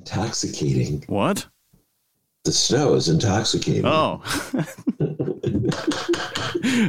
Intoxicating. 0.00 1.04
What? 1.08 1.46
The 2.44 2.52
snow 2.52 2.94
is 2.94 3.10
intoxicating. 3.10 3.84
Oh. 3.84 4.22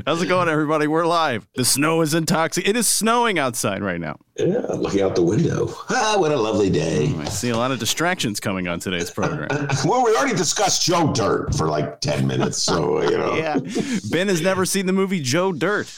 How's 0.06 0.22
it 0.22 0.28
going, 0.28 0.48
everybody? 0.48 0.88
We're 0.88 1.06
live. 1.06 1.46
The 1.55 1.66
snow 1.66 2.00
is 2.00 2.14
intoxicating. 2.14 2.70
It 2.70 2.78
is 2.80 2.88
snowing 2.88 3.38
outside 3.38 3.84
right 3.84 4.00
now. 4.00 4.18
Yeah, 4.38 4.60
looking 4.60 5.02
out 5.02 5.16
the 5.16 5.24
window. 5.24 5.68
Ah, 5.90 6.16
what 6.18 6.32
a 6.32 6.38
lovely 6.38 6.70
day. 6.70 7.14
I 7.18 7.26
see 7.26 7.50
a 7.50 7.58
lot 7.58 7.72
of 7.72 7.80
distractions 7.80 8.40
coming 8.40 8.70
on 8.70 8.80
today's 8.80 9.12
program. 9.12 9.50
well, 9.86 10.05
we 10.05 10.16
already 10.16 10.38
discussed 10.38 10.86
Joe 10.86 11.12
Dirt 11.12 11.54
for 11.55 11.68
like 11.68 12.00
10 12.00 12.26
minutes, 12.26 12.60
so, 12.60 13.02
you 13.04 13.18
know. 13.18 13.36
yeah. 13.36 13.60
Ben 14.10 14.30
has 14.30 14.40
never 14.40 14.66
seen 14.66 14.86
the 14.86 14.94
movie 14.94 15.20
Joe 15.20 15.52
Dirt. 15.52 15.94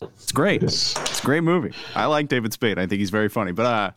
It's 0.00 0.32
great. 0.32 0.62
It's 0.62 1.20
a 1.20 1.22
great 1.22 1.42
movie. 1.42 1.74
I 1.94 2.06
like 2.06 2.28
David 2.28 2.54
Spade. 2.54 2.78
I 2.78 2.86
think 2.86 3.00
he's 3.00 3.10
very 3.10 3.28
funny. 3.28 3.52
But 3.52 3.66
uh, 3.66 3.90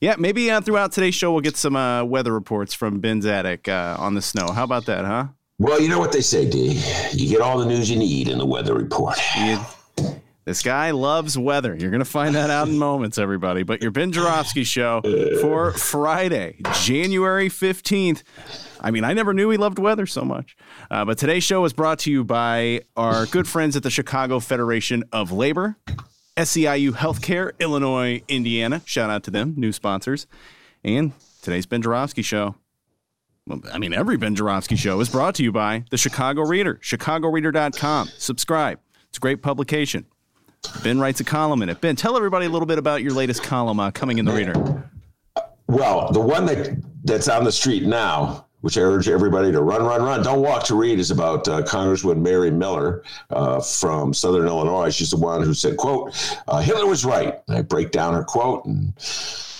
yeah, 0.00 0.16
maybe 0.18 0.50
uh, 0.50 0.60
throughout 0.60 0.92
today's 0.92 1.14
show 1.14 1.32
we'll 1.32 1.40
get 1.40 1.56
some 1.56 1.76
uh, 1.76 2.04
weather 2.04 2.32
reports 2.32 2.72
from 2.74 3.00
Ben's 3.00 3.26
attic 3.26 3.68
uh, 3.68 3.96
on 3.98 4.14
the 4.14 4.22
snow. 4.22 4.50
How 4.50 4.64
about 4.64 4.86
that, 4.86 5.04
huh? 5.04 5.26
Well, 5.58 5.78
you 5.80 5.88
know 5.88 5.98
what 5.98 6.12
they 6.12 6.22
say, 6.22 6.48
D. 6.48 6.82
You 7.12 7.28
get 7.28 7.42
all 7.42 7.58
the 7.58 7.66
news 7.66 7.90
you 7.90 7.98
need 7.98 8.28
in 8.28 8.38
the 8.38 8.46
weather 8.46 8.74
report. 8.74 9.18
You, 9.38 9.60
this 10.46 10.62
guy 10.62 10.90
loves 10.92 11.36
weather. 11.36 11.76
You're 11.76 11.90
going 11.90 11.98
to 12.02 12.06
find 12.06 12.34
that 12.34 12.48
out 12.48 12.66
in 12.66 12.78
moments, 12.78 13.18
everybody. 13.18 13.62
But 13.62 13.82
your 13.82 13.90
Ben 13.90 14.10
Joravsky 14.10 14.64
show 14.64 15.02
for 15.42 15.72
Friday, 15.72 16.56
January 16.80 17.50
15th. 17.50 18.22
I 18.80 18.90
mean, 18.90 19.04
I 19.04 19.12
never 19.12 19.34
knew 19.34 19.50
he 19.50 19.58
loved 19.58 19.78
weather 19.78 20.06
so 20.06 20.22
much. 20.22 20.56
Uh, 20.90 21.04
but 21.04 21.18
today's 21.18 21.44
show 21.44 21.62
is 21.66 21.74
brought 21.74 21.98
to 22.00 22.10
you 22.10 22.24
by 22.24 22.80
our 22.96 23.26
good 23.26 23.46
friends 23.46 23.76
at 23.76 23.82
the 23.82 23.90
Chicago 23.90 24.40
Federation 24.40 25.04
of 25.12 25.30
Labor, 25.30 25.76
SEIU 26.40 26.92
Healthcare, 26.92 27.52
Illinois, 27.58 28.22
Indiana. 28.26 28.80
Shout 28.86 29.10
out 29.10 29.22
to 29.24 29.30
them, 29.30 29.52
new 29.58 29.72
sponsors. 29.72 30.26
And 30.82 31.12
today's 31.42 31.66
Ben 31.66 31.82
Joravsky 31.82 32.22
show. 32.22 32.54
Well, 33.46 33.60
I 33.70 33.78
mean, 33.78 33.92
every 33.92 34.16
Ben 34.16 34.34
Joravsky 34.34 34.76
show 34.76 35.00
is 35.00 35.10
brought 35.10 35.34
to 35.34 35.42
you 35.42 35.52
by 35.52 35.84
the 35.90 35.98
Chicago 35.98 36.42
Reader, 36.42 36.76
chicagoreader.com. 36.76 38.08
Subscribe. 38.16 38.78
It's 39.08 39.18
a 39.18 39.20
great 39.20 39.42
publication. 39.42 40.06
Ben 40.82 40.98
writes 40.98 41.20
a 41.20 41.24
column 41.24 41.60
in 41.62 41.68
it. 41.68 41.80
Ben, 41.82 41.94
tell 41.94 42.16
everybody 42.16 42.46
a 42.46 42.50
little 42.50 42.66
bit 42.66 42.78
about 42.78 43.02
your 43.02 43.12
latest 43.12 43.42
column 43.42 43.78
uh, 43.78 43.90
coming 43.90 44.16
in 44.18 44.24
the 44.24 44.32
Reader. 44.32 44.90
Well, 45.66 46.10
the 46.10 46.20
one 46.20 46.46
that 46.46 46.76
that's 47.04 47.28
on 47.28 47.44
the 47.44 47.52
street 47.52 47.84
now, 47.84 48.46
which 48.60 48.76
I 48.76 48.82
urge 48.82 49.08
everybody 49.08 49.52
to 49.52 49.60
run, 49.62 49.82
run, 49.82 50.02
run. 50.02 50.22
Don't 50.22 50.42
walk 50.42 50.64
to 50.64 50.74
read 50.74 50.98
is 50.98 51.10
about 51.10 51.48
uh, 51.48 51.62
Congresswoman 51.62 52.18
Mary 52.18 52.50
Miller 52.50 53.02
uh, 53.30 53.60
from 53.60 54.12
Southern 54.12 54.46
Illinois. 54.46 54.90
She's 54.90 55.10
the 55.10 55.16
one 55.16 55.42
who 55.42 55.54
said, 55.54 55.76
"quote 55.76 56.12
uh, 56.48 56.60
Hitler 56.60 56.86
was 56.86 57.04
right." 57.04 57.40
I 57.48 57.62
break 57.62 57.90
down 57.90 58.14
her 58.14 58.24
quote 58.24 58.64
and 58.66 58.94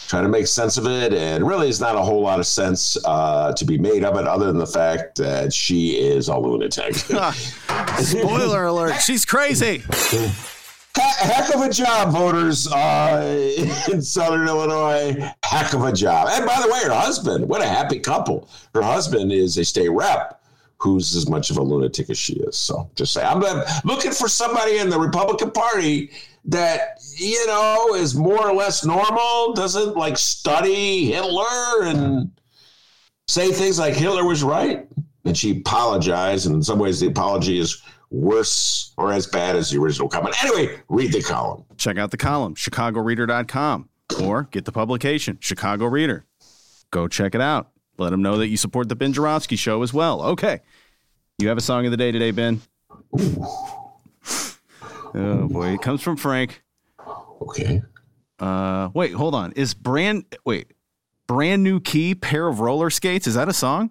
try 0.08 0.20
to 0.20 0.28
make 0.28 0.46
sense 0.46 0.76
of 0.76 0.86
it, 0.86 1.14
and 1.14 1.46
really, 1.46 1.68
it's 1.68 1.80
not 1.80 1.96
a 1.96 2.02
whole 2.02 2.20
lot 2.20 2.40
of 2.40 2.46
sense 2.46 2.96
uh, 3.04 3.52
to 3.54 3.64
be 3.64 3.78
made 3.78 4.04
of 4.04 4.16
it, 4.18 4.26
other 4.26 4.46
than 4.46 4.58
the 4.58 4.66
fact 4.66 5.16
that 5.16 5.52
she 5.52 5.90
is 5.92 6.28
a 6.28 6.36
lunatic. 6.36 6.94
Spoiler 7.98 8.64
alert: 8.66 9.00
she's 9.00 9.24
crazy. 9.24 9.82
Heck 10.96 11.54
of 11.54 11.60
a 11.60 11.70
job, 11.70 12.12
voters 12.12 12.70
uh, 12.72 13.86
in 13.92 14.02
Southern 14.02 14.48
Illinois. 14.48 15.32
Heck 15.44 15.72
of 15.72 15.84
a 15.84 15.92
job. 15.92 16.28
And 16.30 16.46
by 16.46 16.60
the 16.60 16.72
way, 16.72 16.80
her 16.84 16.92
husband, 16.92 17.48
what 17.48 17.62
a 17.62 17.66
happy 17.66 18.00
couple. 18.00 18.48
Her 18.74 18.82
husband 18.82 19.32
is 19.32 19.56
a 19.56 19.64
state 19.64 19.90
rep 19.90 20.42
who's 20.78 21.14
as 21.14 21.28
much 21.28 21.50
of 21.50 21.58
a 21.58 21.62
lunatic 21.62 22.08
as 22.10 22.18
she 22.18 22.34
is. 22.34 22.56
So 22.56 22.90
just 22.94 23.12
say, 23.12 23.22
I'm 23.22 23.40
looking 23.84 24.12
for 24.12 24.28
somebody 24.28 24.78
in 24.78 24.88
the 24.88 24.98
Republican 24.98 25.50
Party 25.50 26.10
that, 26.46 27.00
you 27.16 27.46
know, 27.46 27.94
is 27.94 28.14
more 28.14 28.48
or 28.48 28.54
less 28.54 28.84
normal, 28.84 29.52
doesn't 29.52 29.94
like 29.96 30.16
study 30.16 31.04
Hitler 31.04 31.82
and 31.82 32.30
say 33.28 33.52
things 33.52 33.78
like 33.78 33.94
Hitler 33.94 34.24
was 34.24 34.42
right. 34.42 34.88
And 35.26 35.36
she 35.36 35.58
apologized. 35.58 36.46
And 36.46 36.56
in 36.56 36.62
some 36.62 36.78
ways, 36.78 36.98
the 36.98 37.08
apology 37.08 37.58
is 37.58 37.82
worse 38.10 38.92
or 38.96 39.12
as 39.12 39.26
bad 39.26 39.56
as 39.56 39.70
the 39.70 39.78
original 39.78 40.08
comment. 40.08 40.34
Anyway, 40.44 40.78
read 40.88 41.12
the 41.12 41.22
column. 41.22 41.64
Check 41.76 41.96
out 41.98 42.10
the 42.10 42.16
column, 42.16 42.54
chicagoreader.com, 42.54 43.88
or 44.22 44.44
get 44.50 44.64
the 44.64 44.72
publication, 44.72 45.38
Chicago 45.40 45.86
Reader. 45.86 46.26
Go 46.90 47.08
check 47.08 47.34
it 47.34 47.40
out. 47.40 47.70
Let 47.98 48.10
them 48.10 48.22
know 48.22 48.38
that 48.38 48.48
you 48.48 48.56
support 48.56 48.88
the 48.88 48.96
Ben 48.96 49.12
Joravsky 49.12 49.56
show 49.56 49.82
as 49.82 49.92
well. 49.92 50.22
Okay. 50.22 50.60
You 51.38 51.48
have 51.48 51.58
a 51.58 51.62
song 51.62 51.84
of 51.84 51.90
the 51.90 51.96
day 51.96 52.10
today, 52.12 52.30
Ben. 52.32 52.60
Ooh. 53.18 53.46
Oh 55.12 55.48
boy, 55.48 55.74
it 55.74 55.82
comes 55.82 56.02
from 56.02 56.16
Frank. 56.16 56.62
Okay. 57.42 57.82
Uh 58.38 58.90
wait, 58.94 59.12
hold 59.12 59.34
on. 59.34 59.52
Is 59.52 59.74
brand 59.74 60.24
wait, 60.44 60.72
brand 61.26 61.62
new 61.62 61.80
key 61.80 62.14
pair 62.14 62.46
of 62.46 62.60
roller 62.60 62.90
skates? 62.90 63.26
Is 63.26 63.34
that 63.34 63.48
a 63.48 63.52
song? 63.52 63.90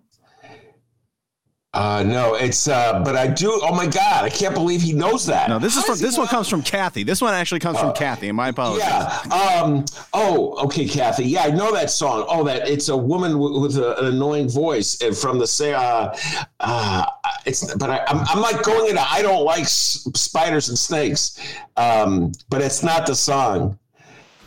Uh, 1.72 2.02
no, 2.03 2.34
it's 2.34 2.68
uh, 2.68 3.00
but 3.03 3.16
I 3.16 3.28
do. 3.28 3.59
Oh 3.62 3.75
my 3.75 3.85
god, 3.85 4.24
I 4.25 4.30
can't 4.30 4.56
believe 4.56 4.81
he 4.81 4.91
knows 4.91 5.28
that. 5.28 5.50
No, 5.50 5.59
this 5.59 5.75
is 5.78 5.84
from 5.84 6.00
this 6.00 6.18
one 6.18 6.25
comes 6.28 6.50
from 6.50 6.63
Kathy. 6.63 7.03
This 7.03 7.22
one 7.22 7.35
actually 7.35 7.59
comes 7.59 7.78
uh, 7.78 7.81
from 7.81 7.94
Kathy. 7.94 8.28
And 8.28 8.35
my 8.35 8.50
apologies. 8.50 8.88
Yeah. 8.88 9.62
Um. 9.62 9.85
Oh, 10.12 10.56
okay, 10.66 10.88
Kathy. 10.88 11.25
Yeah, 11.25 11.44
I 11.44 11.52
know 11.52 11.72
that 11.72 11.91
song. 11.91 12.25
Oh, 12.28 12.44
that 12.46 12.68
it's 12.68 12.90
a 12.90 12.97
woman 12.97 13.34
w- 13.34 13.59
with 13.62 13.78
a, 13.78 14.00
an 14.00 14.06
annoying 14.08 14.50
voice 14.50 14.96
from 15.22 15.38
the 15.38 15.46
say. 15.46 15.75
Uh, 15.75 16.16
uh, 16.59 17.06
it's 17.46 17.72
but 17.75 17.91
I, 17.91 18.03
I'm 18.08 18.18
I'm 18.28 18.41
like 18.41 18.63
going 18.63 18.90
into 18.90 19.02
I 19.08 19.22
don't 19.22 19.44
like 19.46 19.62
s- 19.62 20.08
spiders 20.16 20.69
and 20.69 20.78
snakes. 20.78 21.40
Um, 21.78 22.31
but 22.50 22.62
it's 22.63 22.81
not 22.81 23.06
the 23.06 23.16
song. 23.16 23.78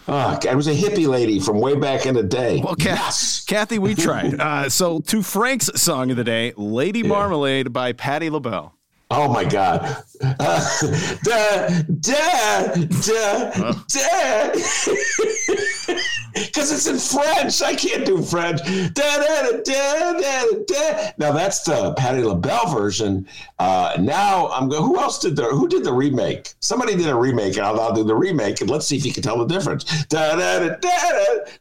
Oh, 0.08 0.38
I 0.48 0.54
was 0.54 0.66
a 0.66 0.74
hippie 0.74 1.06
lady 1.06 1.38
from 1.38 1.60
way 1.60 1.76
back 1.76 2.06
in 2.06 2.14
the 2.14 2.22
day. 2.22 2.60
Well, 2.62 2.74
yes. 2.78 3.44
Kathy, 3.44 3.78
we 3.78 3.94
tried. 3.94 4.40
Uh, 4.42 4.68
so, 4.68 4.98
to 5.00 5.22
Frank's 5.22 5.70
song 5.80 6.10
of 6.10 6.16
the 6.16 6.24
day, 6.24 6.52
Lady 6.56 7.00
yeah. 7.00 7.08
Marmalade 7.08 7.72
by 7.72 7.92
Patti 7.92 8.28
LaBelle. 8.28 8.74
Oh 9.10 9.28
my 9.32 9.44
God. 9.44 10.02
Uh, 10.20 10.36
da, 11.22 11.68
da, 12.00 12.74
da, 13.00 13.72
da. 13.88 14.52
Because 16.34 16.72
it's 16.72 16.86
in 16.86 16.98
French. 16.98 17.62
I 17.62 17.74
can't 17.74 18.04
do 18.04 18.22
French. 18.22 18.60
Da, 18.94 19.16
da, 19.16 19.58
da. 19.64 21.10
Now 21.18 21.32
that's 21.32 21.62
the 21.62 21.94
Patti 21.94 22.22
LaBelle 22.22 22.74
version. 22.74 23.26
Uh, 23.58 23.96
now 24.00 24.48
I'm 24.48 24.68
going. 24.68 24.82
Who 24.82 24.98
else 24.98 25.18
did 25.18 25.36
the? 25.36 25.44
Who 25.44 25.68
did 25.68 25.84
the 25.84 25.92
remake? 25.92 26.54
Somebody 26.60 26.96
did 26.96 27.08
a 27.08 27.14
remake, 27.14 27.56
and 27.56 27.66
I'll, 27.66 27.80
I'll 27.80 27.94
do 27.94 28.04
the 28.04 28.14
remake, 28.14 28.60
and 28.60 28.70
let's 28.70 28.86
see 28.86 28.96
if 28.96 29.04
you 29.04 29.12
can 29.12 29.22
tell 29.22 29.38
the 29.38 29.46
difference. 29.46 29.84
Da, 30.06 30.36
da, 30.36 30.58
Da, 30.58 30.76
da. 30.78 31.52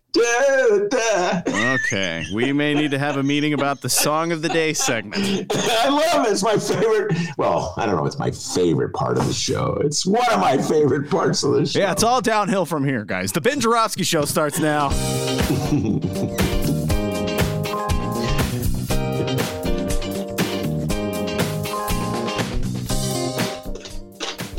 Okay, 1.83 2.25
we 2.33 2.51
may 2.51 2.73
need 2.73 2.91
to 2.91 2.99
have 2.99 3.15
a 3.17 3.23
meeting 3.23 3.53
about 3.53 3.79
the 3.81 3.89
song 3.89 4.31
of 4.33 4.41
the 4.41 4.49
day 4.49 4.73
segment. 4.73 5.23
I 5.55 5.87
love 5.89 6.25
it. 6.27 6.31
It's 6.31 6.43
my 6.43 6.57
favorite. 6.57 7.15
Well, 7.37 7.73
I 7.77 7.85
don't 7.85 7.95
know. 7.95 8.05
It's 8.05 8.19
my 8.19 8.31
favorite 8.31 8.93
part 8.93 9.17
of 9.17 9.25
the 9.25 9.33
show. 9.33 9.79
It's 9.83 10.05
one 10.05 10.29
of 10.31 10.39
my 10.39 10.57
favorite 10.57 11.09
parts 11.09 11.43
of 11.43 11.53
the 11.53 11.65
show. 11.65 11.79
Yeah, 11.79 11.93
it's 11.93 12.03
all 12.03 12.19
downhill 12.21 12.65
from 12.65 12.83
here, 12.85 13.05
guys. 13.05 13.31
The 13.31 13.41
Ben 13.41 13.59
Joravsky 13.61 14.03
Show 14.03 14.25
starts 14.25 14.59
now. 14.59 14.89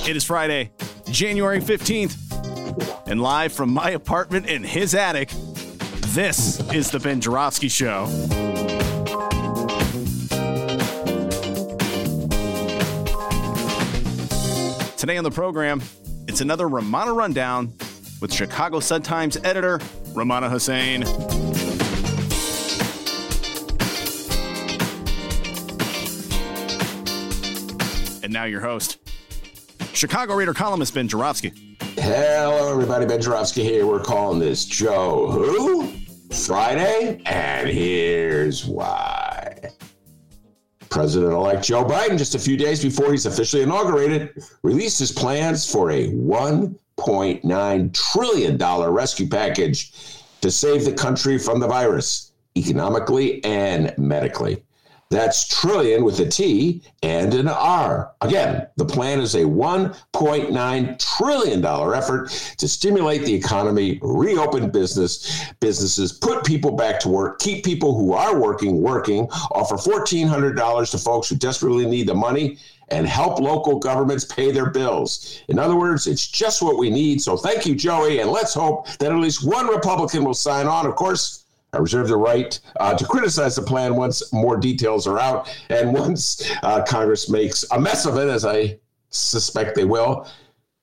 it 0.08 0.16
is 0.16 0.24
Friday, 0.24 0.72
January 1.10 1.60
15th. 1.60 2.18
And 3.06 3.20
live 3.20 3.52
from 3.52 3.70
my 3.70 3.90
apartment 3.90 4.46
in 4.46 4.62
his 4.64 4.94
attic, 4.94 5.30
this 6.12 6.60
is 6.74 6.90
the 6.90 7.00
Ben 7.00 7.22
Joravsky 7.22 7.68
Show. 7.68 8.04
Today 14.98 15.16
on 15.16 15.24
the 15.24 15.30
program, 15.32 15.82
it's 16.28 16.42
another 16.42 16.68
Rummana 16.68 17.16
Rundown 17.16 17.72
with 18.20 18.30
Chicago 18.30 18.78
Sun-Times 18.78 19.38
editor 19.42 19.78
Rummana 20.12 20.50
Hussain. 20.50 21.02
And 28.22 28.30
now 28.30 28.44
your 28.44 28.60
host, 28.60 28.98
Chicago 29.94 30.34
Reader 30.34 30.52
columnist 30.52 30.94
Ben 30.94 31.08
Joravsky. 31.08 31.78
Hello, 31.96 32.70
everybody. 32.70 33.06
Ben 33.06 33.22
Joravsky 33.22 33.64
here. 33.64 33.86
We're 33.86 34.00
calling 34.00 34.38
this 34.38 34.66
Joe 34.66 35.30
Who? 35.30 36.01
Friday, 36.32 37.20
and 37.26 37.68
here's 37.68 38.64
why. 38.64 39.70
President 40.88 41.32
elect 41.32 41.62
Joe 41.62 41.84
Biden, 41.84 42.16
just 42.16 42.34
a 42.34 42.38
few 42.38 42.56
days 42.56 42.82
before 42.82 43.12
he's 43.12 43.26
officially 43.26 43.62
inaugurated, 43.62 44.42
released 44.62 44.98
his 44.98 45.12
plans 45.12 45.70
for 45.70 45.90
a 45.90 46.08
$1.9 46.08 47.92
trillion 47.92 48.58
rescue 48.90 49.28
package 49.28 49.92
to 50.40 50.50
save 50.50 50.86
the 50.86 50.92
country 50.92 51.38
from 51.38 51.60
the 51.60 51.68
virus, 51.68 52.32
economically 52.56 53.44
and 53.44 53.94
medically. 53.98 54.64
That's 55.12 55.46
trillion 55.46 56.04
with 56.04 56.18
a 56.20 56.26
T 56.26 56.80
and 57.02 57.34
an 57.34 57.46
R. 57.46 58.12
Again, 58.22 58.66
the 58.78 58.86
plan 58.86 59.20
is 59.20 59.34
a 59.34 59.42
$1.9 59.42 61.16
trillion 61.16 61.64
effort 61.64 62.28
to 62.56 62.66
stimulate 62.66 63.26
the 63.26 63.34
economy, 63.34 63.98
reopen 64.00 64.70
business, 64.70 65.52
businesses, 65.60 66.14
put 66.14 66.46
people 66.46 66.72
back 66.72 66.98
to 67.00 67.10
work, 67.10 67.40
keep 67.40 67.62
people 67.62 67.94
who 67.94 68.14
are 68.14 68.40
working 68.40 68.80
working, 68.80 69.26
offer 69.50 69.76
$1,400 69.76 70.90
to 70.90 70.98
folks 70.98 71.28
who 71.28 71.36
desperately 71.36 71.84
need 71.84 72.08
the 72.08 72.14
money, 72.14 72.56
and 72.88 73.06
help 73.06 73.38
local 73.38 73.78
governments 73.78 74.24
pay 74.24 74.50
their 74.50 74.70
bills. 74.70 75.42
In 75.48 75.58
other 75.58 75.76
words, 75.76 76.06
it's 76.06 76.26
just 76.26 76.62
what 76.62 76.78
we 76.78 76.88
need. 76.88 77.20
So 77.20 77.36
thank 77.36 77.66
you, 77.66 77.74
Joey, 77.74 78.20
and 78.20 78.30
let's 78.30 78.54
hope 78.54 78.88
that 78.98 79.12
at 79.12 79.18
least 79.18 79.46
one 79.46 79.66
Republican 79.66 80.24
will 80.24 80.32
sign 80.32 80.66
on. 80.66 80.86
Of 80.86 80.96
course, 80.96 81.44
I 81.74 81.78
reserve 81.78 82.08
the 82.08 82.16
right 82.16 82.58
uh, 82.80 82.94
to 82.94 83.04
criticize 83.06 83.56
the 83.56 83.62
plan 83.62 83.96
once 83.96 84.30
more 84.32 84.58
details 84.58 85.06
are 85.06 85.18
out 85.18 85.48
and 85.70 85.92
once 85.98 86.50
uh, 86.62 86.82
Congress 86.82 87.30
makes 87.30 87.64
a 87.70 87.80
mess 87.80 88.04
of 88.04 88.18
it, 88.18 88.28
as 88.28 88.44
I 88.44 88.78
suspect 89.08 89.74
they 89.74 89.84
will. 89.84 90.28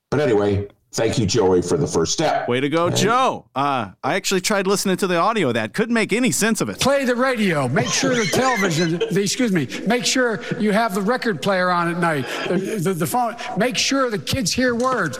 But 0.09 0.19
anyway, 0.19 0.67
thank 0.93 1.19
you, 1.19 1.27
Joey, 1.27 1.61
for 1.61 1.77
the 1.77 1.85
first 1.85 2.13
step. 2.13 2.47
Way 2.47 2.59
to 2.59 2.69
go, 2.69 2.87
and 2.87 2.95
Joe. 2.95 3.45
Uh, 3.55 3.91
I 4.03 4.15
actually 4.15 4.41
tried 4.41 4.65
listening 4.65 4.97
to 4.97 5.05
the 5.05 5.17
audio 5.17 5.49
of 5.49 5.53
that. 5.53 5.75
Couldn't 5.75 5.93
make 5.93 6.11
any 6.11 6.31
sense 6.31 6.59
of 6.59 6.69
it. 6.69 6.79
Play 6.79 7.05
the 7.05 7.15
radio. 7.15 7.67
Make 7.67 7.89
sure 7.89 8.15
the 8.15 8.25
television, 8.25 8.97
the, 9.11 9.21
excuse 9.21 9.51
me, 9.51 9.67
make 9.85 10.05
sure 10.05 10.41
you 10.57 10.71
have 10.71 10.95
the 10.95 11.01
record 11.01 11.43
player 11.43 11.69
on 11.69 11.91
at 11.91 11.99
night, 11.99 12.25
the, 12.47 12.79
the, 12.81 12.93
the 12.93 13.07
phone. 13.07 13.35
Make 13.57 13.77
sure 13.77 14.09
the 14.09 14.17
kids 14.17 14.51
hear 14.51 14.73
words. 14.73 15.19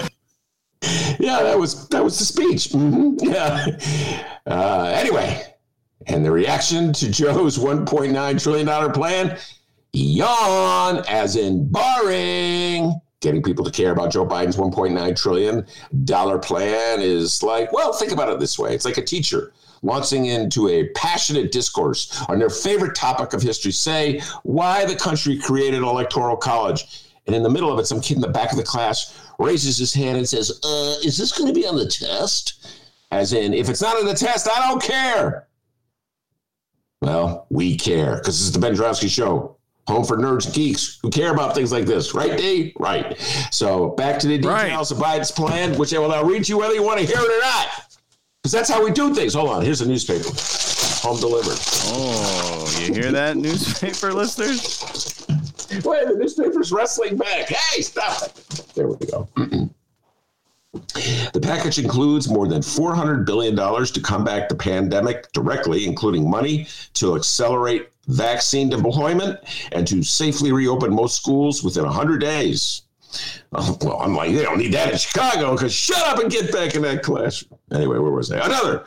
Yeah, 1.19 1.43
that 1.43 1.59
was 1.59 1.87
that 1.89 2.03
was 2.03 2.17
the 2.17 2.25
speech. 2.25 2.69
Mm-hmm. 2.69 3.17
Yeah. 3.29 3.77
Uh, 4.47 4.91
anyway, 4.95 5.43
and 6.07 6.25
the 6.25 6.31
reaction 6.31 6.93
to 6.93 7.09
Joe's 7.09 7.57
$1.9 7.57 8.43
trillion 8.43 8.91
plan? 8.91 9.37
Yawn, 9.93 11.03
as 11.07 11.35
in 11.35 11.67
boring. 11.67 12.99
Getting 13.21 13.43
people 13.43 13.65
to 13.65 13.71
care 13.71 13.91
about 13.91 14.11
Joe 14.11 14.25
Biden's 14.25 14.55
$1.9 14.55 15.21
trillion 15.21 15.65
plan 16.41 17.01
is 17.01 17.43
like, 17.43 17.73
well, 17.73 17.91
think 17.93 18.11
about 18.11 18.29
it 18.29 18.39
this 18.39 18.57
way 18.57 18.73
it's 18.73 18.85
like 18.85 18.97
a 18.97 19.03
teacher 19.03 19.51
launching 19.81 20.25
into 20.25 20.67
a 20.67 20.87
passionate 20.89 21.51
discourse 21.51 22.23
on 22.27 22.39
their 22.39 22.49
favorite 22.49 22.95
topic 22.95 23.33
of 23.33 23.41
history, 23.41 23.71
say 23.71 24.21
why 24.43 24.85
the 24.85 24.95
country 24.95 25.37
created 25.37 25.81
electoral 25.81 26.37
college. 26.37 27.05
And 27.27 27.35
in 27.35 27.43
the 27.43 27.49
middle 27.49 27.71
of 27.71 27.79
it, 27.79 27.85
some 27.85 28.01
kid 28.01 28.15
in 28.15 28.21
the 28.21 28.27
back 28.27 28.51
of 28.51 28.57
the 28.57 28.63
class 28.63 29.21
raises 29.37 29.77
his 29.77 29.93
hand 29.93 30.17
and 30.17 30.27
says, 30.27 30.59
uh, 30.63 30.95
Is 31.03 31.17
this 31.17 31.37
going 31.37 31.47
to 31.47 31.53
be 31.53 31.67
on 31.67 31.75
the 31.75 31.87
test? 31.87 32.65
As 33.11 33.33
in, 33.33 33.53
if 33.53 33.69
it's 33.69 33.81
not 33.81 33.97
on 33.97 34.05
the 34.05 34.13
test, 34.13 34.47
I 34.49 34.67
don't 34.67 34.81
care. 34.81 35.47
Well, 37.01 37.47
we 37.49 37.77
care 37.77 38.15
because 38.17 38.37
this 38.37 38.47
is 38.47 38.51
the 38.51 38.59
Ben 38.59 38.75
Joravsky 38.75 39.07
Show, 39.07 39.57
home 39.87 40.03
for 40.03 40.17
nerds 40.17 40.45
and 40.45 40.53
geeks 40.53 40.99
who 41.01 41.09
care 41.09 41.31
about 41.31 41.55
things 41.55 41.71
like 41.71 41.85
this, 41.85 42.13
right, 42.13 42.37
Dave? 42.37 42.73
Right. 42.77 43.17
So 43.51 43.89
back 43.89 44.19
to 44.19 44.27
the 44.27 44.37
details 44.37 44.91
right. 44.91 45.15
of 45.15 45.21
Biden's 45.21 45.31
plan, 45.31 45.77
which 45.77 45.93
I 45.93 45.99
will 45.99 46.09
now 46.09 46.23
read 46.23 46.43
to 46.45 46.49
you 46.49 46.57
whether 46.57 46.73
you 46.73 46.83
want 46.83 46.99
to 46.99 47.05
hear 47.05 47.17
it 47.17 47.21
or 47.21 47.41
not, 47.41 47.97
because 48.41 48.51
that's 48.51 48.69
how 48.69 48.83
we 48.83 48.91
do 48.91 49.15
things. 49.15 49.33
Hold 49.33 49.49
on, 49.49 49.63
here's 49.63 49.81
a 49.81 49.87
newspaper, 49.87 50.29
home 51.07 51.19
delivered. 51.19 51.57
Oh, 51.91 52.77
you 52.81 52.93
hear 52.93 53.11
that, 53.11 53.37
newspaper 53.37 54.13
listeners? 54.13 55.25
Wait, 55.85 56.07
the 56.07 56.15
newspaper's 56.17 56.71
wrestling 56.73 57.15
back. 57.15 57.47
Hey, 57.47 57.81
stop 57.81 58.23
it! 58.23 58.65
There 58.75 58.87
we 58.89 59.05
go. 59.07 59.29
The 60.73 61.39
package 61.41 61.79
includes 61.79 62.29
more 62.29 62.47
than 62.47 62.61
$400 62.61 63.25
billion 63.25 63.55
to 63.55 64.01
combat 64.01 64.49
the 64.49 64.55
pandemic 64.55 65.31
directly, 65.31 65.85
including 65.85 66.29
money 66.29 66.67
to 66.93 67.15
accelerate 67.15 67.89
vaccine 68.07 68.69
deployment 68.69 69.39
and 69.71 69.87
to 69.87 70.03
safely 70.03 70.51
reopen 70.51 70.93
most 70.93 71.15
schools 71.15 71.63
within 71.63 71.85
100 71.85 72.19
days. 72.19 72.83
Oh, 73.53 73.77
well, 73.81 73.99
I'm 73.99 74.15
like, 74.15 74.33
they 74.33 74.43
don't 74.43 74.59
need 74.59 74.73
that 74.73 74.91
in 74.91 74.97
Chicago 74.97 75.53
because 75.53 75.73
shut 75.73 76.05
up 76.07 76.19
and 76.19 76.31
get 76.31 76.51
back 76.51 76.75
in 76.75 76.83
that 76.83 77.01
classroom. 77.01 77.58
Anyway, 77.71 77.99
where 77.99 78.11
was 78.11 78.31
I? 78.31 78.43
Another 78.45 78.85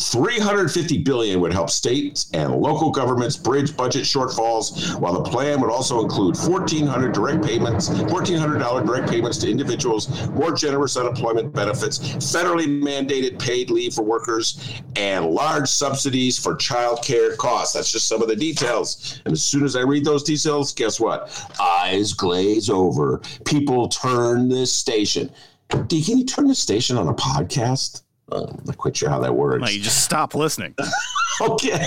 350 0.00 0.98
billion 0.98 1.40
would 1.40 1.52
help 1.52 1.68
states 1.68 2.30
and 2.32 2.54
local 2.54 2.90
governments 2.90 3.36
bridge 3.36 3.76
budget 3.76 4.04
shortfalls, 4.04 4.98
while 5.00 5.12
the 5.12 5.28
plan 5.28 5.60
would 5.60 5.70
also 5.70 6.00
include 6.00 6.36
1,400 6.36 7.12
direct 7.12 7.44
payments, 7.44 7.88
$1,400 7.88 8.86
direct 8.86 9.10
payments 9.10 9.38
to 9.38 9.50
individuals, 9.50 10.28
more 10.30 10.52
generous 10.52 10.96
unemployment 10.96 11.52
benefits, 11.52 11.98
federally 11.98 12.66
mandated 12.66 13.38
paid 13.40 13.68
leave 13.70 13.94
for 13.94 14.02
workers, 14.02 14.80
and 14.94 15.26
large 15.26 15.68
subsidies 15.68 16.38
for 16.38 16.54
child 16.54 17.02
care 17.02 17.34
costs. 17.34 17.74
That's 17.74 17.90
just 17.90 18.06
some 18.06 18.22
of 18.22 18.28
the 18.28 18.36
details. 18.36 19.20
And 19.24 19.32
as 19.32 19.42
soon 19.42 19.64
as 19.64 19.74
I 19.74 19.80
read 19.80 20.04
those 20.04 20.22
details, 20.22 20.72
guess 20.72 21.00
what? 21.00 21.30
Eyes 21.60 22.12
glaze 22.12 22.70
over. 22.70 23.20
People 23.44 23.88
turn 23.88 24.48
this 24.48 24.72
station. 24.72 25.30
Can 25.68 25.88
you 25.90 26.24
turn 26.24 26.46
the 26.46 26.54
station 26.54 26.96
on 26.96 27.08
a 27.08 27.14
podcast? 27.14 28.03
Uh, 28.30 28.46
I'm 28.48 28.64
not 28.64 28.78
quite 28.78 28.96
sure 28.96 29.10
how 29.10 29.20
that 29.20 29.34
works. 29.34 29.60
No, 29.62 29.68
you 29.68 29.80
just 29.80 30.04
stop 30.04 30.34
listening. 30.34 30.74
okay. 31.40 31.86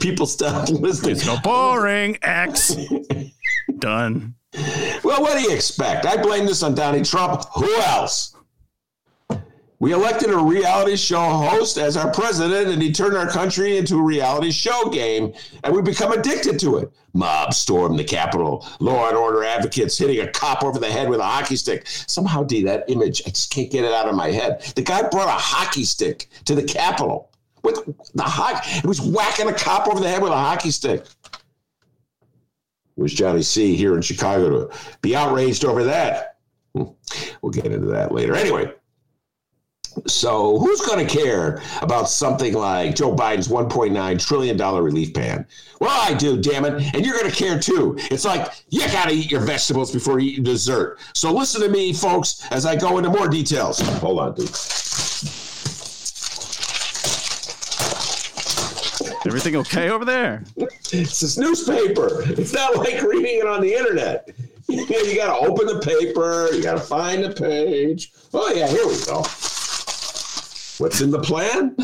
People 0.00 0.26
stop 0.26 0.68
listening. 0.68 1.12
It's 1.12 1.26
no 1.26 1.36
boring. 1.42 2.18
X. 2.22 2.76
Done. 3.78 4.34
Well, 5.02 5.20
what 5.20 5.36
do 5.36 5.42
you 5.42 5.54
expect? 5.54 6.06
I 6.06 6.16
blame 6.20 6.46
this 6.46 6.62
on 6.62 6.74
Donnie 6.74 7.02
Trump. 7.02 7.44
Who 7.54 7.74
else? 7.80 8.33
We 9.84 9.92
elected 9.92 10.30
a 10.30 10.38
reality 10.38 10.96
show 10.96 11.20
host 11.20 11.76
as 11.76 11.94
our 11.98 12.10
president, 12.10 12.68
and 12.68 12.80
he 12.80 12.90
turned 12.90 13.18
our 13.18 13.28
country 13.28 13.76
into 13.76 13.98
a 13.98 14.02
reality 14.02 14.50
show 14.50 14.88
game, 14.88 15.34
and 15.62 15.76
we 15.76 15.82
become 15.82 16.10
addicted 16.10 16.58
to 16.60 16.78
it. 16.78 16.90
Mob 17.12 17.52
storm 17.52 17.98
the 17.98 18.02
Capitol, 18.02 18.66
law 18.80 19.08
and 19.08 19.16
order 19.18 19.44
advocates 19.44 19.98
hitting 19.98 20.20
a 20.20 20.28
cop 20.28 20.64
over 20.64 20.78
the 20.78 20.90
head 20.90 21.10
with 21.10 21.20
a 21.20 21.22
hockey 21.22 21.56
stick. 21.56 21.86
Somehow, 21.86 22.44
D, 22.44 22.64
that 22.64 22.88
image, 22.88 23.20
I 23.26 23.28
just 23.28 23.52
can't 23.52 23.70
get 23.70 23.84
it 23.84 23.92
out 23.92 24.08
of 24.08 24.14
my 24.14 24.30
head. 24.30 24.62
The 24.74 24.80
guy 24.80 25.06
brought 25.06 25.28
a 25.28 25.32
hockey 25.32 25.84
stick 25.84 26.30
to 26.46 26.54
the 26.54 26.64
Capitol 26.64 27.30
with 27.62 27.84
the 28.14 28.22
hockey. 28.22 28.80
He 28.80 28.86
was 28.86 29.02
whacking 29.02 29.50
a 29.50 29.52
cop 29.52 29.86
over 29.86 30.00
the 30.00 30.08
head 30.08 30.22
with 30.22 30.32
a 30.32 30.34
hockey 30.34 30.70
stick. 30.70 31.04
Was 32.96 33.12
Johnny 33.12 33.42
C 33.42 33.76
here 33.76 33.94
in 33.94 34.00
Chicago 34.00 34.48
to 34.48 34.78
be 35.02 35.14
outraged 35.14 35.66
over 35.66 35.84
that? 35.84 36.38
Hmm. 36.74 36.84
We'll 37.42 37.52
get 37.52 37.66
into 37.66 37.88
that 37.88 38.12
later. 38.12 38.34
Anyway, 38.34 38.72
so 40.06 40.58
who's 40.58 40.80
going 40.82 41.06
to 41.06 41.12
care 41.12 41.62
about 41.82 42.08
something 42.08 42.54
like 42.54 42.94
Joe 42.94 43.14
Biden's 43.14 43.48
1.9 43.48 44.26
trillion 44.26 44.56
dollar 44.56 44.82
relief 44.82 45.14
plan? 45.14 45.46
Well, 45.80 45.90
I 45.90 46.14
do, 46.14 46.40
damn 46.40 46.64
it, 46.64 46.94
and 46.94 47.04
you're 47.04 47.18
going 47.18 47.30
to 47.30 47.36
care 47.36 47.58
too. 47.58 47.96
It's 48.10 48.24
like 48.24 48.52
you 48.70 48.80
got 48.88 49.08
to 49.08 49.14
eat 49.14 49.30
your 49.30 49.40
vegetables 49.40 49.92
before 49.92 50.18
you 50.18 50.32
eat 50.32 50.44
dessert. 50.44 50.98
So 51.14 51.32
listen 51.32 51.60
to 51.62 51.68
me, 51.68 51.92
folks, 51.92 52.46
as 52.50 52.66
I 52.66 52.76
go 52.76 52.98
into 52.98 53.10
more 53.10 53.28
details. 53.28 53.80
Hold 53.80 54.20
on, 54.20 54.34
dude. 54.34 54.50
Everything 59.26 59.56
okay 59.56 59.88
over 59.88 60.04
there? 60.04 60.44
It's 60.56 61.20
this 61.20 61.38
newspaper. 61.38 62.22
It's 62.26 62.52
not 62.52 62.76
like 62.76 63.02
reading 63.02 63.38
it 63.40 63.46
on 63.46 63.62
the 63.62 63.74
internet. 63.74 64.28
you 64.68 65.16
got 65.16 65.38
to 65.38 65.46
open 65.46 65.66
the 65.66 65.80
paper. 65.80 66.48
You 66.52 66.62
got 66.62 66.74
to 66.74 66.80
find 66.80 67.24
the 67.24 67.30
page. 67.30 68.12
Oh 68.32 68.52
yeah, 68.54 68.68
here 68.68 68.86
we 68.86 69.02
go. 69.06 69.24
What's 70.78 71.00
in 71.00 71.10
the 71.10 71.20
plan? 71.20 71.76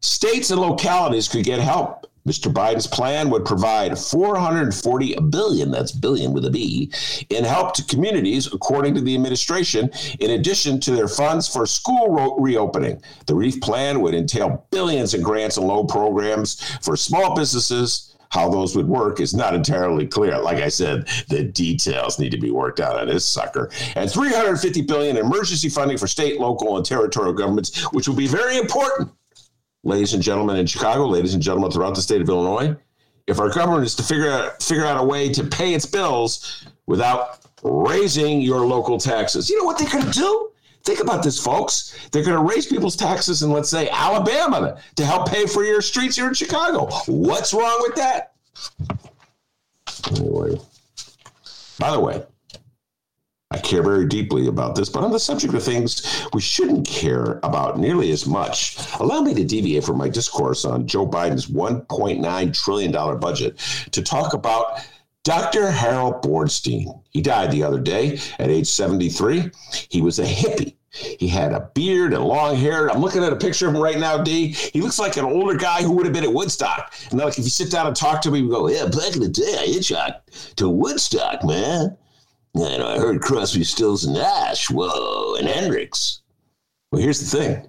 States 0.00 0.50
and 0.50 0.60
localities 0.60 1.28
could 1.28 1.44
get 1.44 1.60
help. 1.60 2.06
Mr. 2.26 2.52
Biden's 2.52 2.86
plan 2.86 3.30
would 3.30 3.46
provide 3.46 3.98
440 3.98 5.16
billion, 5.30 5.70
that's 5.70 5.92
billion 5.92 6.34
with 6.34 6.44
a 6.44 6.50
B, 6.50 6.92
in 7.30 7.42
help 7.44 7.72
to 7.74 7.84
communities, 7.84 8.52
according 8.52 8.94
to 8.96 9.00
the 9.00 9.14
administration, 9.14 9.90
in 10.20 10.32
addition 10.32 10.78
to 10.80 10.90
their 10.90 11.08
funds 11.08 11.48
for 11.48 11.64
school 11.64 12.36
reopening. 12.38 13.00
The 13.26 13.34
REEF 13.34 13.60
plan 13.62 14.02
would 14.02 14.14
entail 14.14 14.66
billions 14.70 15.14
in 15.14 15.22
grants 15.22 15.56
and 15.56 15.66
loan 15.66 15.86
programs 15.86 16.60
for 16.82 16.96
small 16.96 17.34
businesses, 17.34 18.14
how 18.30 18.48
those 18.48 18.76
would 18.76 18.86
work 18.86 19.20
is 19.20 19.34
not 19.34 19.54
entirely 19.54 20.06
clear. 20.06 20.38
Like 20.38 20.58
I 20.58 20.68
said, 20.68 21.08
the 21.28 21.42
details 21.42 22.18
need 22.18 22.30
to 22.30 22.38
be 22.38 22.50
worked 22.50 22.80
out 22.80 22.98
on 22.98 23.08
this 23.08 23.28
sucker. 23.28 23.70
And 23.96 24.10
350 24.10 24.82
billion 24.82 25.16
emergency 25.16 25.68
funding 25.68 25.98
for 25.98 26.06
state, 26.06 26.40
local, 26.40 26.76
and 26.76 26.84
territorial 26.84 27.32
governments, 27.32 27.82
which 27.92 28.08
will 28.08 28.16
be 28.16 28.26
very 28.26 28.58
important, 28.58 29.10
ladies 29.84 30.14
and 30.14 30.22
gentlemen 30.22 30.56
in 30.56 30.66
Chicago, 30.66 31.06
ladies 31.06 31.34
and 31.34 31.42
gentlemen 31.42 31.70
throughout 31.70 31.94
the 31.94 32.02
state 32.02 32.20
of 32.20 32.28
Illinois. 32.28 32.76
If 33.26 33.40
our 33.40 33.50
government 33.50 33.84
is 33.84 33.94
to 33.96 34.02
figure 34.02 34.30
out 34.30 34.62
figure 34.62 34.86
out 34.86 34.98
a 34.98 35.04
way 35.04 35.28
to 35.30 35.44
pay 35.44 35.74
its 35.74 35.84
bills 35.84 36.64
without 36.86 37.40
raising 37.62 38.40
your 38.40 38.66
local 38.66 38.98
taxes. 38.98 39.50
You 39.50 39.58
know 39.58 39.64
what 39.64 39.78
going 39.78 40.04
to 40.04 40.10
do? 40.10 40.50
Think 40.88 41.00
about 41.00 41.22
this, 41.22 41.38
folks. 41.38 42.08
They're 42.10 42.24
going 42.24 42.38
to 42.38 42.42
raise 42.42 42.64
people's 42.64 42.96
taxes 42.96 43.42
in, 43.42 43.52
let's 43.52 43.68
say, 43.68 43.90
Alabama 43.90 44.80
to 44.96 45.04
help 45.04 45.28
pay 45.28 45.44
for 45.44 45.62
your 45.62 45.82
streets 45.82 46.16
here 46.16 46.28
in 46.28 46.32
Chicago. 46.32 46.88
What's 47.06 47.52
wrong 47.52 47.76
with 47.82 47.94
that? 47.96 48.32
Anyway, 50.10 50.58
by 51.78 51.90
the 51.90 52.00
way, 52.00 52.24
I 53.50 53.58
care 53.58 53.82
very 53.82 54.06
deeply 54.06 54.46
about 54.46 54.76
this, 54.76 54.88
but 54.88 55.04
on 55.04 55.12
the 55.12 55.20
subject 55.20 55.52
of 55.52 55.62
things 55.62 56.26
we 56.32 56.40
shouldn't 56.40 56.86
care 56.86 57.38
about 57.42 57.78
nearly 57.78 58.10
as 58.10 58.26
much, 58.26 58.78
allow 58.98 59.20
me 59.20 59.34
to 59.34 59.44
deviate 59.44 59.84
from 59.84 59.98
my 59.98 60.08
discourse 60.08 60.64
on 60.64 60.86
Joe 60.86 61.06
Biden's 61.06 61.48
$1.9 61.48 62.64
trillion 62.64 63.20
budget 63.20 63.58
to 63.90 64.00
talk 64.00 64.32
about 64.32 64.80
Dr. 65.22 65.70
Harold 65.70 66.22
Bornstein. 66.22 67.02
He 67.10 67.20
died 67.20 67.50
the 67.50 67.62
other 67.62 67.78
day 67.78 68.18
at 68.38 68.48
age 68.48 68.68
73. 68.68 69.50
He 69.90 70.00
was 70.00 70.18
a 70.18 70.24
hippie. 70.24 70.76
He 70.90 71.28
had 71.28 71.52
a 71.52 71.70
beard 71.74 72.14
and 72.14 72.24
long 72.24 72.56
hair. 72.56 72.90
I'm 72.90 73.00
looking 73.00 73.22
at 73.22 73.32
a 73.32 73.36
picture 73.36 73.68
of 73.68 73.74
him 73.74 73.82
right 73.82 73.98
now, 73.98 74.22
D. 74.22 74.48
He 74.48 74.80
looks 74.80 74.98
like 74.98 75.16
an 75.16 75.24
older 75.24 75.56
guy 75.56 75.82
who 75.82 75.92
would 75.92 76.06
have 76.06 76.14
been 76.14 76.24
at 76.24 76.32
Woodstock. 76.32 76.94
And 77.10 77.20
like 77.20 77.38
if 77.38 77.44
you 77.44 77.50
sit 77.50 77.70
down 77.70 77.86
and 77.86 77.94
talk 77.94 78.22
to 78.22 78.28
him, 78.28 78.36
you 78.36 78.50
go, 78.50 78.68
Yeah, 78.68 78.86
back 78.86 79.14
in 79.14 79.20
the 79.20 79.28
day, 79.28 79.56
I 79.58 79.66
hitchhiked 79.66 80.54
to 80.56 80.68
Woodstock, 80.68 81.44
man. 81.44 81.96
And 82.54 82.82
I 82.82 82.98
heard 82.98 83.20
Crosby, 83.20 83.64
Stills, 83.64 84.04
and 84.04 84.14
Nash. 84.14 84.70
Whoa, 84.70 85.34
and 85.34 85.46
Hendrix. 85.46 86.22
Well, 86.90 87.02
here's 87.02 87.20
the 87.20 87.38
thing 87.38 87.68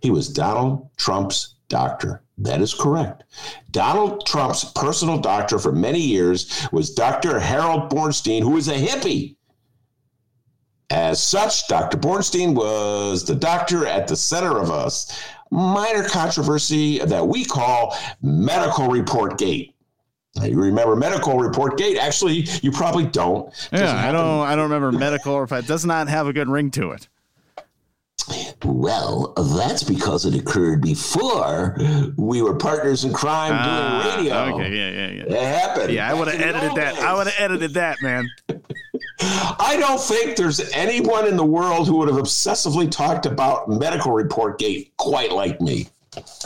he 0.00 0.10
was 0.10 0.28
Donald 0.28 0.88
Trump's 0.96 1.56
doctor. 1.68 2.22
That 2.38 2.60
is 2.60 2.72
correct. 2.72 3.24
Donald 3.72 4.24
Trump's 4.26 4.64
personal 4.72 5.18
doctor 5.18 5.58
for 5.58 5.72
many 5.72 6.00
years 6.00 6.68
was 6.72 6.94
Dr. 6.94 7.38
Harold 7.40 7.90
Bornstein, 7.90 8.42
who 8.42 8.50
was 8.50 8.68
a 8.68 8.74
hippie. 8.74 9.36
As 10.90 11.22
such, 11.22 11.68
Dr. 11.68 11.98
Bornstein 11.98 12.54
was 12.54 13.24
the 13.24 13.34
doctor 13.34 13.86
at 13.86 14.08
the 14.08 14.16
center 14.16 14.58
of 14.58 14.70
a 14.70 14.90
minor 15.54 16.08
controversy 16.08 16.98
that 17.00 17.26
we 17.26 17.44
call 17.44 17.94
medical 18.22 18.88
report 18.88 19.38
gate. 19.38 19.74
You 20.42 20.60
remember 20.60 20.94
medical 20.96 21.38
report 21.38 21.76
gate? 21.78 21.98
Actually, 21.98 22.46
you 22.62 22.70
probably 22.70 23.06
don't. 23.06 23.52
Yeah, 23.72 24.08
I 24.08 24.12
don't. 24.12 24.46
I 24.46 24.54
don't 24.54 24.70
remember 24.70 24.92
medical 24.92 25.34
or 25.34 25.44
if 25.44 25.52
it 25.52 25.66
does 25.66 25.84
not 25.84 26.08
have 26.08 26.26
a 26.26 26.32
good 26.32 26.48
ring 26.48 26.70
to 26.72 26.92
it. 26.92 27.08
Well, 28.64 29.32
that's 29.58 29.82
because 29.82 30.26
it 30.26 30.34
occurred 30.34 30.82
before 30.82 31.76
we 32.16 32.42
were 32.42 32.54
partners 32.54 33.04
in 33.04 33.12
crime 33.12 33.52
uh, 33.54 34.02
doing 34.02 34.16
radio. 34.16 34.54
Okay, 34.54 34.76
yeah, 34.76 34.90
yeah, 34.90 35.10
yeah. 35.10 35.36
It 35.36 35.46
happened. 35.46 35.92
Yeah, 35.92 36.10
I 36.10 36.14
would 36.14 36.28
have 36.28 36.40
edited 36.40 36.74
that. 36.76 36.98
I 36.98 37.14
would 37.14 37.26
have 37.26 37.36
edited 37.38 37.74
that, 37.74 38.02
man. 38.02 38.28
I 39.20 39.76
don't 39.78 40.00
think 40.00 40.36
there's 40.36 40.60
anyone 40.70 41.26
in 41.26 41.36
the 41.36 41.44
world 41.44 41.88
who 41.88 41.96
would 41.98 42.08
have 42.08 42.18
obsessively 42.18 42.90
talked 42.90 43.26
about 43.26 43.68
medical 43.68 44.12
report 44.12 44.58
gate 44.58 44.92
quite 44.96 45.32
like 45.32 45.60
me. 45.60 45.88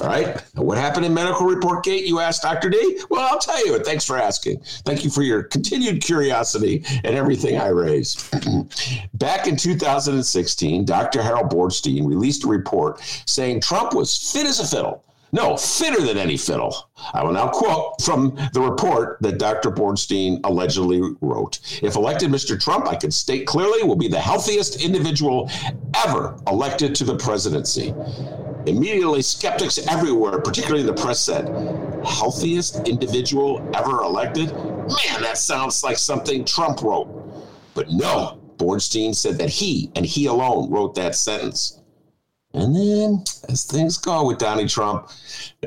All 0.00 0.06
right. 0.06 0.40
What 0.54 0.76
happened 0.78 1.06
in 1.06 1.14
Medical 1.14 1.46
Report 1.46 1.84
Gate? 1.84 2.04
You 2.04 2.18
asked 2.18 2.42
Dr. 2.42 2.68
D? 2.68 3.00
Well, 3.10 3.26
I'll 3.30 3.38
tell 3.38 3.64
you. 3.64 3.78
Thanks 3.78 4.04
for 4.04 4.18
asking. 4.18 4.60
Thank 4.84 5.04
you 5.04 5.10
for 5.10 5.22
your 5.22 5.44
continued 5.44 6.02
curiosity 6.02 6.84
and 7.04 7.16
everything 7.16 7.58
I 7.58 7.68
raise. 7.68 8.28
Back 9.14 9.46
in 9.46 9.56
2016, 9.56 10.84
Dr. 10.84 11.22
Harold 11.22 11.50
Bornstein 11.50 12.06
released 12.06 12.44
a 12.44 12.48
report 12.48 13.00
saying 13.26 13.60
Trump 13.60 13.94
was 13.94 14.32
fit 14.32 14.46
as 14.46 14.60
a 14.60 14.66
fiddle 14.66 15.04
no, 15.34 15.56
fitter 15.56 16.02
than 16.02 16.18
any 16.18 16.36
fiddle. 16.36 16.90
I 17.14 17.24
will 17.24 17.32
now 17.32 17.48
quote 17.48 18.02
from 18.02 18.36
the 18.52 18.60
report 18.60 19.16
that 19.22 19.38
Dr. 19.38 19.70
Bornstein 19.70 20.40
allegedly 20.44 21.00
wrote. 21.22 21.58
If 21.82 21.96
elected, 21.96 22.30
Mr. 22.30 22.60
Trump, 22.60 22.86
I 22.86 22.96
can 22.96 23.10
state 23.10 23.46
clearly, 23.46 23.82
will 23.82 23.96
be 23.96 24.08
the 24.08 24.20
healthiest 24.20 24.82
individual 24.84 25.50
ever 26.04 26.36
elected 26.46 26.94
to 26.96 27.04
the 27.04 27.16
presidency. 27.16 27.94
Immediately, 28.66 29.22
skeptics 29.22 29.78
everywhere, 29.88 30.38
particularly 30.38 30.84
the 30.84 30.92
press, 30.92 31.20
said, 31.20 31.48
Healthiest 32.04 32.86
individual 32.86 33.66
ever 33.74 34.02
elected? 34.02 34.52
Man, 34.54 35.22
that 35.22 35.38
sounds 35.38 35.82
like 35.82 35.96
something 35.96 36.44
Trump 36.44 36.82
wrote. 36.82 37.08
But 37.74 37.90
no, 37.90 38.38
Bornstein 38.58 39.14
said 39.14 39.38
that 39.38 39.48
he 39.48 39.90
and 39.96 40.04
he 40.04 40.26
alone 40.26 40.70
wrote 40.70 40.94
that 40.96 41.14
sentence. 41.14 41.81
And 42.54 42.76
then, 42.76 43.24
as 43.48 43.64
things 43.64 43.96
go 43.96 44.26
with 44.26 44.38
Donnie 44.38 44.68
Trump, 44.68 45.08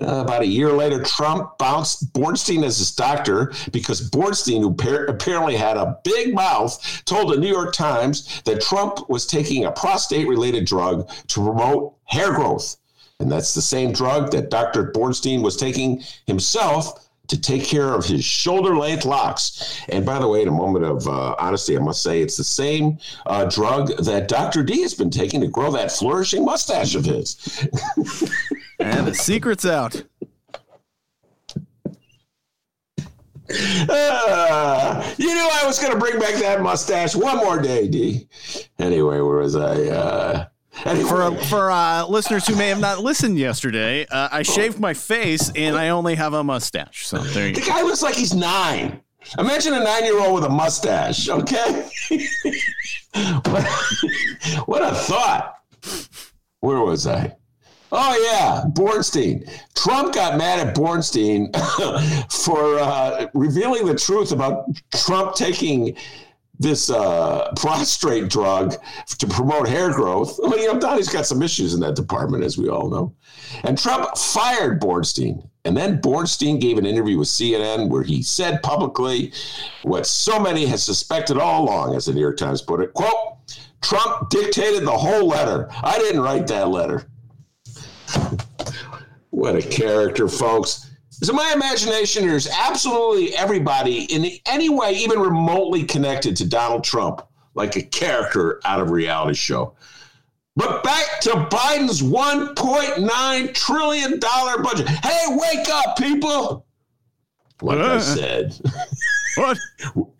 uh, 0.01 0.21
about 0.21 0.43
a 0.43 0.47
year 0.47 0.71
later, 0.71 1.01
Trump 1.03 1.57
bounced 1.57 2.13
Bornstein 2.13 2.63
as 2.63 2.77
his 2.77 2.93
doctor 2.93 3.51
because 3.71 4.07
Bornstein, 4.11 4.61
who 4.61 4.73
par- 4.73 5.05
apparently 5.05 5.55
had 5.55 5.77
a 5.77 5.97
big 6.03 6.35
mouth, 6.35 7.03
told 7.05 7.33
the 7.33 7.37
New 7.37 7.47
York 7.47 7.73
Times 7.73 8.41
that 8.45 8.61
Trump 8.61 9.09
was 9.09 9.25
taking 9.25 9.65
a 9.65 9.71
prostate 9.71 10.27
related 10.27 10.65
drug 10.65 11.09
to 11.27 11.43
promote 11.43 11.95
hair 12.05 12.33
growth. 12.33 12.77
And 13.19 13.31
that's 13.31 13.53
the 13.53 13.61
same 13.61 13.91
drug 13.91 14.31
that 14.31 14.51
Dr. 14.51 14.91
Bornstein 14.91 15.41
was 15.41 15.55
taking 15.55 16.03
himself 16.27 17.04
to 17.27 17.39
take 17.39 17.63
care 17.63 17.93
of 17.93 18.05
his 18.05 18.23
shoulder 18.23 18.75
length 18.75 19.05
locks. 19.05 19.81
And 19.89 20.05
by 20.05 20.19
the 20.19 20.27
way, 20.27 20.41
in 20.41 20.47
a 20.47 20.51
moment 20.51 20.85
of 20.85 21.07
uh, 21.07 21.35
honesty, 21.39 21.77
I 21.77 21.79
must 21.79 22.01
say 22.03 22.21
it's 22.21 22.37
the 22.37 22.43
same 22.43 22.97
uh, 23.25 23.45
drug 23.45 23.95
that 24.03 24.27
Dr. 24.27 24.63
D 24.63 24.81
has 24.81 24.93
been 24.93 25.09
taking 25.09 25.41
to 25.41 25.47
grow 25.47 25.71
that 25.71 25.91
flourishing 25.91 26.45
mustache 26.45 26.95
of 26.95 27.05
his. 27.05 27.67
and 28.79 29.07
the 29.07 29.13
secret's 29.13 29.65
out. 29.65 30.03
Uh, 33.47 35.13
you 35.17 35.27
knew 35.27 35.49
I 35.51 35.63
was 35.65 35.79
going 35.79 35.93
to 35.93 35.99
bring 35.99 36.19
back 36.19 36.33
that 36.35 36.61
mustache 36.61 37.15
one 37.15 37.37
more 37.37 37.61
day, 37.61 37.87
D. 37.87 38.27
Anyway, 38.79 39.19
where 39.19 39.37
was 39.37 39.55
I? 39.55 40.47
For 40.83 41.31
for 41.45 41.71
uh, 41.71 42.05
listeners 42.05 42.45
who 42.47 42.55
may 42.55 42.67
have 42.69 42.79
not 42.79 42.99
listened 42.99 43.37
yesterday, 43.39 44.05
uh, 44.07 44.29
I 44.31 44.43
shaved 44.43 44.79
my 44.79 44.93
face 44.93 45.51
and 45.55 45.75
I 45.75 45.89
only 45.89 46.15
have 46.15 46.33
a 46.33 46.43
mustache. 46.43 47.07
So 47.07 47.17
there 47.17 47.47
you 47.47 47.55
the 47.55 47.61
go. 47.61 47.67
guy 47.67 47.81
looks 47.81 48.03
like 48.03 48.15
he's 48.15 48.33
nine. 48.33 49.01
Imagine 49.39 49.73
a 49.73 49.83
nine-year-old 49.83 50.35
with 50.35 50.43
a 50.43 50.49
mustache. 50.49 51.29
Okay, 51.29 51.89
what, 53.45 53.63
what 54.67 54.83
a 54.83 54.93
thought. 54.93 55.55
Where 56.59 56.79
was 56.81 57.07
I? 57.07 57.35
Oh 57.91 58.29
yeah, 58.31 58.63
Bornstein. 58.71 59.49
Trump 59.73 60.13
got 60.13 60.37
mad 60.37 60.67
at 60.67 60.75
Bornstein 60.75 61.51
for 62.45 62.77
uh, 62.79 63.27
revealing 63.33 63.85
the 63.85 63.95
truth 63.95 64.31
about 64.31 64.65
Trump 64.93 65.35
taking 65.35 65.95
this 66.59 66.89
uh, 66.89 67.51
prostrate 67.55 68.29
drug 68.29 68.75
to 69.07 69.27
promote 69.27 69.67
hair 69.67 69.91
growth. 69.91 70.39
Well, 70.41 70.57
you 70.57 70.71
know, 70.71 70.79
Donnie's 70.79 71.09
got 71.09 71.25
some 71.25 71.41
issues 71.41 71.73
in 71.73 71.79
that 71.81 71.95
department, 71.95 72.43
as 72.43 72.57
we 72.57 72.69
all 72.69 72.89
know. 72.89 73.13
And 73.63 73.77
Trump 73.77 74.17
fired 74.17 74.81
Bornstein. 74.81 75.47
And 75.65 75.75
then 75.75 75.99
Bornstein 75.99 76.61
gave 76.61 76.77
an 76.77 76.85
interview 76.85 77.17
with 77.17 77.27
CNN 77.27 77.89
where 77.89 78.03
he 78.03 78.21
said 78.21 78.61
publicly 78.61 79.33
what 79.81 80.05
so 80.05 80.39
many 80.39 80.65
had 80.65 80.79
suspected 80.79 81.37
all 81.37 81.63
along, 81.63 81.95
as 81.95 82.05
the 82.05 82.13
New 82.13 82.21
York 82.21 82.37
Times 82.37 82.61
put 82.61 82.81
it 82.81 82.93
quote, 82.93 83.37
Trump 83.81 84.29
dictated 84.29 84.83
the 84.85 84.91
whole 84.91 85.27
letter. 85.27 85.67
I 85.83 85.97
didn't 85.97 86.21
write 86.21 86.47
that 86.47 86.69
letter. 86.69 87.07
what 89.31 89.55
a 89.55 89.61
character, 89.61 90.27
folks. 90.27 90.84
So 91.23 91.31
my 91.31 91.53
imagination 91.55 92.29
is 92.29 92.49
absolutely 92.49 93.35
everybody 93.35 94.03
in 94.05 94.29
any 94.45 94.67
way, 94.67 94.91
even 94.95 95.19
remotely 95.19 95.85
connected 95.85 96.35
to 96.37 96.45
Donald 96.47 96.83
Trump, 96.83 97.25
like 97.53 97.77
a 97.77 97.81
character 97.81 98.59
out 98.65 98.81
of 98.81 98.89
a 98.89 98.91
reality 98.91 99.35
show. 99.35 99.75
But 100.57 100.83
back 100.83 101.21
to 101.21 101.31
Biden's 101.31 102.01
$1.9 102.01 103.53
trillion 103.53 104.19
budget. 104.19 104.89
Hey, 104.89 105.23
wake 105.29 105.69
up, 105.69 105.97
people. 105.97 106.65
Like 107.61 107.79
uh, 107.79 107.93
I 107.93 107.99
said, 107.99 108.59
what? 109.35 109.57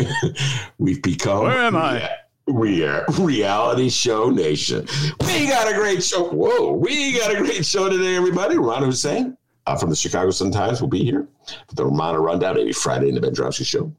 we've 0.78 1.02
become. 1.02 1.44
Where 1.44 1.58
am 1.58 1.76
I? 1.76 2.10
We 2.48 2.86
are 2.86 3.06
reality 3.20 3.90
show 3.90 4.30
nation. 4.30 4.88
We 5.26 5.48
got 5.48 5.70
a 5.70 5.74
great 5.74 6.04
show. 6.04 6.30
Whoa, 6.30 6.72
we 6.72 7.18
got 7.18 7.34
a 7.34 7.38
great 7.38 7.66
show 7.66 7.90
today, 7.90 8.16
everybody. 8.16 8.56
Rummana 8.56 8.86
Hussain 8.86 9.38
uh, 9.68 9.76
from 9.76 9.90
the 9.90 9.96
Chicago 9.96 10.32
Sun 10.32 10.52
Times 10.52 10.82
will 10.82 10.88
be 10.88 11.04
here 11.04 11.28
for 11.68 11.76
the 11.76 11.84
Rummana 11.84 12.20
Rundown 12.20 12.60
every 12.60 12.74
Friday 12.74 13.10
in 13.10 13.16
the 13.16 13.22
Ben 13.22 13.34
Joravsky 13.34 13.64
Show. 13.64 13.92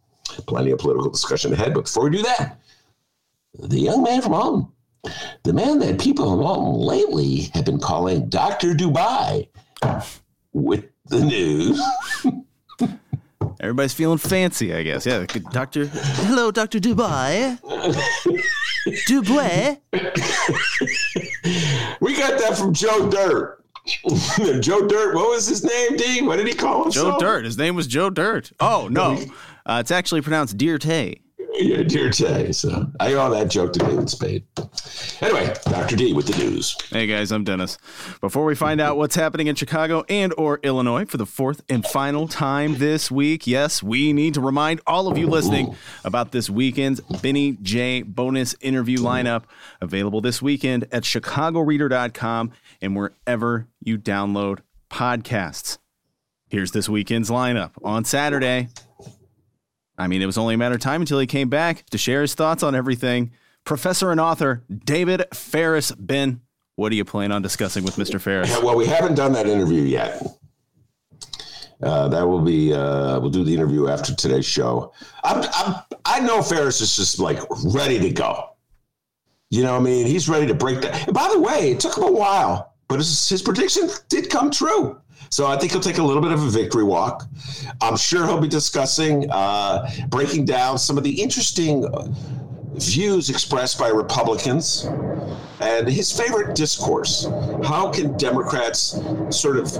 Plenty 0.47 0.71
of 0.71 0.79
political 0.79 1.11
discussion 1.11 1.53
ahead. 1.53 1.75
But 1.75 1.85
before 1.85 2.05
we 2.05 2.11
do 2.17 2.23
that, 2.23 2.59
the 3.59 3.79
young 3.79 4.03
man 4.03 4.23
from 4.23 4.35
Alton, 4.35 4.69
the 5.45 5.53
man 5.53 5.79
that 5.79 6.01
people 6.01 6.31
from 6.31 6.45
Alton 6.45 6.81
lately 6.81 7.51
have 7.55 7.65
been 7.65 7.81
calling 7.81 8.29
Dr. 8.29 8.75
Dubai 8.75 9.49
with 10.53 10.85
the 11.07 11.25
news. 11.25 11.81
Everybody's 13.61 13.95
feeling 13.95 14.19
fancy, 14.19 14.75
I 14.75 14.83
guess. 14.83 15.07
Yeah, 15.07 15.25
Doctor. 15.51 15.87
Hello, 15.87 16.51
Doctor 16.51 16.79
Dubai. 16.79 17.59
Dubai. 19.09 19.81
we 22.01 22.17
got 22.17 22.39
that 22.39 22.57
from 22.59 22.75
Joe 22.75 23.09
Dirt. 23.09 23.65
Joe 24.61 24.87
Dirt. 24.87 25.15
What 25.15 25.31
was 25.31 25.47
his 25.47 25.65
name, 25.65 25.97
D? 25.97 26.23
What 26.23 26.37
did 26.37 26.47
he 26.47 26.55
call 26.55 26.85
himself? 26.85 27.21
Joe 27.21 27.27
Dirt. 27.27 27.45
His 27.45 27.57
name 27.57 27.77
was 27.77 27.87
Joe 27.87 28.11
Dirt. 28.11 28.53
Oh, 28.61 28.89
no. 28.91 29.19
Uh, 29.69 29.79
it's 29.81 29.91
actually 29.91 30.21
pronounced 30.21 30.57
Deer 30.57 30.79
Tay. 30.79 31.17
Dear 31.57 32.11
Tay. 32.11 32.53
So 32.53 32.91
I 33.01 33.15
owe 33.15 33.31
that 33.31 33.49
joke 33.49 33.73
to 33.75 33.79
David 33.79 34.11
Spade. 34.11 34.45
Anyway, 35.21 35.55
Dr. 35.65 35.97
D 35.97 36.13
with 36.13 36.27
the 36.27 36.37
news. 36.37 36.77
Hey 36.91 37.07
guys, 37.07 37.33
I'm 37.33 37.45
Dennis. 37.45 37.79
Before 38.21 38.45
we 38.45 38.55
find 38.55 38.81
out 38.81 38.97
what's 38.97 39.15
happening 39.15 39.47
in 39.47 39.55
Chicago 39.55 40.05
and 40.09 40.35
or 40.37 40.61
Illinois 40.63 41.07
for 41.07 41.17
the 41.17 41.25
fourth 41.27 41.63
and 41.69 41.85
final 41.87 42.29
time 42.29 42.77
this 42.79 43.11
week, 43.11 43.47
yes, 43.47 43.83
we 43.83 44.13
need 44.13 44.35
to 44.35 44.41
remind 44.41 44.81
all 44.87 45.09
of 45.09 45.17
you 45.17 45.27
listening 45.27 45.75
about 46.05 46.33
this 46.33 46.51
weekend's 46.51 47.01
Benny 47.23 47.57
J 47.63 48.03
bonus 48.03 48.55
interview 48.61 48.99
lineup 48.99 49.45
available 49.81 50.21
this 50.21 50.43
weekend 50.43 50.87
at 50.93 51.05
chicagoreader.com 51.05 52.53
and 52.83 52.97
wherever 52.97 53.67
you 53.81 53.97
download 53.99 54.59
podcasts. 54.91 55.79
Here's 56.49 56.73
this 56.73 56.89
weekend's 56.89 57.31
lineup. 57.31 57.73
On 57.83 58.05
Saturday, 58.05 58.69
I 59.99 60.09
mean, 60.09 60.23
it 60.23 60.27
was 60.27 60.39
only 60.39 60.55
a 60.55 60.59
matter 60.59 60.75
of 60.75 60.81
time 60.81 61.01
until 61.01 61.19
he 61.19 61.27
came 61.27 61.49
back 61.49 61.85
to 61.91 61.99
share 61.99 62.23
his 62.23 62.35
thoughts 62.35 62.63
on 62.63 62.75
everything. 62.75 63.33
Professor 63.65 64.11
and 64.11 64.21
author 64.21 64.63
David 64.85 65.25
Faris. 65.33 65.93
Ben, 65.93 66.41
what 66.77 66.93
are 66.93 66.95
you 66.95 67.05
planning 67.05 67.33
on 67.33 67.43
discussing 67.43 67.85
with 67.85 67.97
Mr. 67.97 68.21
Faris? 68.21 68.51
Well, 68.63 68.77
we 68.77 68.87
haven't 68.87 69.15
done 69.15 69.33
that 69.33 69.47
interview 69.47 69.83
yet. 69.83 70.23
Uh, 71.83 72.09
that 72.09 72.27
will 72.27 72.41
be 72.41 72.73
uh, 72.73 73.21
we'll 73.21 73.31
do 73.31 73.45
the 73.45 73.53
interview 73.53 73.89
after 73.89 74.15
today's 74.15 74.47
show. 74.47 74.93
I'm, 75.25 75.45
I'm, 75.53 75.75
I 76.07 76.21
know 76.21 76.43
Faris 76.43 76.81
is 76.81 76.97
just 76.97 77.19
like 77.19 77.39
ready 77.65 77.99
to 77.99 78.11
go. 78.11 78.51
You 79.51 79.63
know, 79.63 79.73
what 79.73 79.81
I 79.81 79.85
mean, 79.85 80.07
he's 80.07 80.29
ready 80.29 80.47
to 80.47 80.55
break 80.55 80.81
that. 80.83 81.07
And 81.07 81.15
by 81.15 81.29
the 81.33 81.39
way, 81.39 81.73
it 81.73 81.81
took 81.81 81.97
him 81.97 82.05
a 82.05 82.11
while, 82.11 82.75
but 82.89 82.97
his, 82.97 83.29
his 83.29 83.43
prediction 83.43 83.89
did 84.09 84.31
come 84.31 84.51
true. 84.51 85.01
So 85.31 85.47
I 85.47 85.57
think 85.57 85.73
he'll 85.73 85.81
take 85.81 85.99
a 85.99 86.03
little 86.03 86.23
bit 86.23 86.33
of 86.33 86.43
a 86.43 86.49
victory 86.49 86.85
walk. 86.85 87.25
I'm 87.81 87.97
sure 87.97 88.27
he'll 88.27 88.41
be 88.41 88.49
discussing, 88.49 89.31
uh, 89.31 89.91
breaking 90.09 90.45
down 90.45 90.79
some 90.79 90.97
of 90.97 91.05
the 91.05 91.21
interesting 91.21 91.87
views 92.75 93.31
expressed 93.31 93.79
by 93.79 93.89
Republicans 93.89 94.89
and 95.61 95.89
his 95.89 96.13
favorite 96.13 96.55
discourse. 96.55 97.27
How 97.65 97.91
can 97.91 98.17
Democrats 98.19 99.01
sort 99.31 99.57
of 99.57 99.73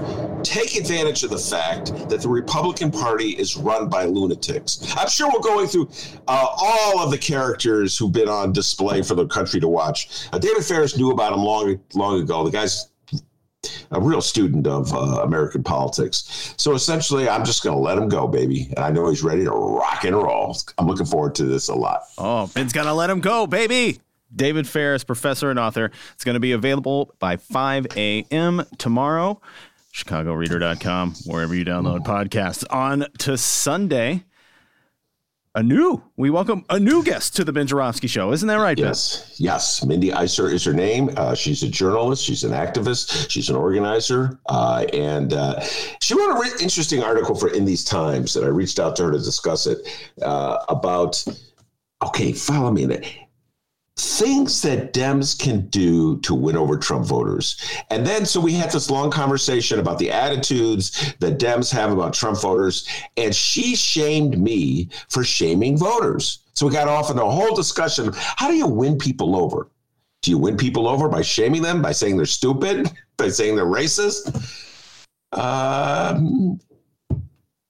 take 0.43 0.75
advantage 0.75 1.23
of 1.23 1.29
the 1.29 1.37
fact 1.37 2.09
that 2.09 2.21
the 2.21 2.29
Republican 2.29 2.91
Party 2.91 3.31
is 3.31 3.55
run 3.55 3.87
by 3.87 4.05
lunatics? 4.05 4.93
I'm 4.97 5.09
sure 5.09 5.29
we're 5.31 5.39
going 5.39 5.67
through 5.67 5.89
uh, 6.27 6.47
all 6.57 6.99
of 6.99 7.11
the 7.11 7.17
characters 7.17 7.97
who've 7.97 8.11
been 8.11 8.29
on 8.29 8.51
display 8.51 9.03
for 9.03 9.13
the 9.13 9.27
country 9.27 9.59
to 9.59 9.67
watch. 9.67 10.27
Uh, 10.33 10.39
David 10.39 10.65
Faris 10.65 10.97
knew 10.97 11.11
about 11.11 11.33
him 11.33 11.39
long, 11.39 11.79
long 11.93 12.21
ago. 12.21 12.43
The 12.43 12.51
guy's 12.51 12.87
a 13.91 14.01
real 14.01 14.21
student 14.21 14.67
of 14.67 14.93
uh, 14.93 15.21
American 15.23 15.63
politics. 15.63 16.53
So 16.57 16.73
essentially, 16.73 17.29
I'm 17.29 17.45
just 17.45 17.63
going 17.63 17.75
to 17.75 17.81
let 17.81 17.97
him 17.97 18.09
go, 18.09 18.27
baby. 18.27 18.67
And 18.75 18.79
I 18.79 18.89
know 18.89 19.09
he's 19.09 19.23
ready 19.23 19.43
to 19.43 19.51
rock 19.51 20.03
and 20.03 20.15
roll. 20.15 20.57
I'm 20.77 20.87
looking 20.87 21.05
forward 21.05 21.35
to 21.35 21.45
this 21.45 21.69
a 21.69 21.75
lot. 21.75 22.03
Oh, 22.17 22.47
Ben's 22.47 22.73
going 22.73 22.87
to 22.87 22.93
let 22.93 23.09
him 23.09 23.19
go, 23.19 23.47
baby. 23.47 23.99
David 24.35 24.67
Faris, 24.67 25.03
professor 25.03 25.49
and 25.49 25.57
author. 25.57 25.91
It's 26.13 26.23
going 26.23 26.33
to 26.33 26.39
be 26.39 26.51
available 26.51 27.13
by 27.19 27.37
5 27.37 27.87
a.m. 27.95 28.63
tomorrow. 28.77 29.39
ChicagoReader.com, 29.93 31.15
wherever 31.25 31.55
you 31.55 31.65
download 31.65 32.05
podcasts. 32.05 32.63
On 32.69 33.05
to 33.19 33.37
Sunday 33.37 34.25
a 35.57 35.63
new 35.63 36.03
we 36.17 36.29
welcome 36.29 36.63
a 36.69 36.79
new 36.79 37.03
guest 37.03 37.35
to 37.35 37.43
the 37.43 37.51
Ben 37.51 37.65
show. 37.65 38.31
Isn't 38.31 38.47
that 38.47 38.57
right 38.57 38.77
yes 38.77 39.21
ben? 39.21 39.35
yes. 39.39 39.83
Mindy 39.83 40.11
Isser 40.11 40.53
is 40.53 40.63
her 40.63 40.73
name. 40.73 41.09
Uh, 41.17 41.33
she's 41.33 41.63
a 41.63 41.67
journalist. 41.67 42.23
She's 42.23 42.43
an 42.43 42.51
activist. 42.51 43.27
She's 43.31 43.49
an 43.49 43.55
organizer. 43.55 44.39
Uh, 44.45 44.85
and 44.93 45.33
uh, 45.33 45.59
she 45.99 46.13
wrote 46.13 46.45
an 46.45 46.51
interesting 46.61 47.01
article 47.01 47.33
for 47.33 47.49
in 47.49 47.65
these 47.65 47.83
times 47.83 48.35
and 48.35 48.45
i 48.45 48.49
reached 48.49 48.77
out 48.79 48.95
to 48.97 49.05
her 49.05 49.11
to 49.11 49.17
discuss 49.17 49.65
it 49.65 49.79
uh, 50.21 50.63
about 50.69 51.25
okay 52.03 52.31
follow 52.33 52.71
me 52.71 52.85
things 53.97 54.61
that 54.61 54.93
Dems 54.93 55.37
can 55.37 55.67
do 55.67 56.19
to 56.19 56.35
win 56.35 56.55
over 56.55 56.77
Trump 56.77 57.05
voters. 57.05 57.59
And 57.89 58.05
then, 58.05 58.25
so 58.25 58.39
we 58.39 58.53
had 58.53 58.71
this 58.71 58.91
long 58.91 59.09
conversation 59.09 59.79
about 59.79 59.97
the 59.97 60.11
attitudes 60.11 61.15
that 61.19 61.39
Dems 61.39 61.71
have 61.71 61.91
about 61.91 62.13
Trump 62.13 62.39
voters. 62.39 62.87
And 63.17 63.35
she 63.35 63.75
shamed 63.75 64.39
me 64.39 64.89
for 65.09 65.23
shaming 65.23 65.77
voters. 65.77 66.43
So 66.53 66.67
we 66.67 66.73
got 66.73 66.87
off 66.87 67.09
into 67.09 67.23
a 67.23 67.29
whole 67.29 67.55
discussion 67.55 68.11
how 68.15 68.47
do 68.47 68.55
you 68.55 68.67
win 68.67 68.97
people 68.97 69.35
over? 69.35 69.69
Do 70.21 70.31
you 70.31 70.37
win 70.37 70.57
people 70.57 70.87
over 70.87 71.07
by 71.07 71.21
shaming 71.21 71.61
them, 71.61 71.81
by 71.81 71.91
saying 71.91 72.17
they're 72.17 72.25
stupid, 72.25 72.91
by 73.17 73.29
saying 73.29 73.55
they're 73.55 73.65
racist? 73.65 74.33
Um, 75.33 76.59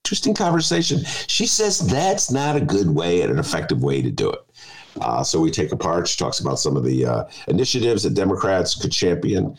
interesting 0.03 0.33
conversation. 0.33 1.03
She 1.27 1.45
says 1.45 1.79
that's 1.79 2.31
not 2.31 2.55
a 2.55 2.61
good 2.61 2.89
way 2.89 3.21
and 3.21 3.31
an 3.31 3.39
effective 3.39 3.83
way 3.83 4.01
to 4.01 4.11
do 4.11 4.29
it. 4.29 4.39
Uh, 5.01 5.23
so 5.23 5.39
we 5.39 5.51
take 5.51 5.71
apart. 5.71 6.07
She 6.07 6.17
talks 6.17 6.39
about 6.39 6.59
some 6.59 6.77
of 6.77 6.83
the 6.83 7.05
uh, 7.05 7.23
initiatives 7.47 8.03
that 8.03 8.13
Democrats 8.13 8.75
could 8.75 8.91
champion 8.91 9.57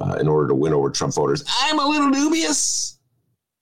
uh, 0.00 0.16
in 0.20 0.28
order 0.28 0.48
to 0.48 0.54
win 0.54 0.72
over 0.72 0.90
Trump 0.90 1.14
voters. 1.14 1.44
I'm 1.62 1.78
a 1.78 1.86
little 1.86 2.10
dubious. 2.10 2.98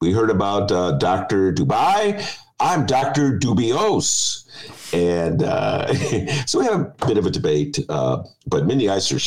We 0.00 0.12
heard 0.12 0.30
about 0.30 0.70
uh, 0.70 0.92
Dr. 0.92 1.52
Dubai. 1.52 2.24
I'm 2.60 2.86
Dr. 2.86 3.38
Dubios. 3.38 4.44
And 4.92 5.42
uh, 5.42 5.92
so 6.46 6.60
we 6.60 6.64
had 6.64 6.74
a 6.74 7.06
bit 7.06 7.18
of 7.18 7.26
a 7.26 7.30
debate. 7.30 7.78
Uh, 7.88 8.22
but 8.46 8.66
Mindy 8.66 8.86
Isser, 8.86 9.18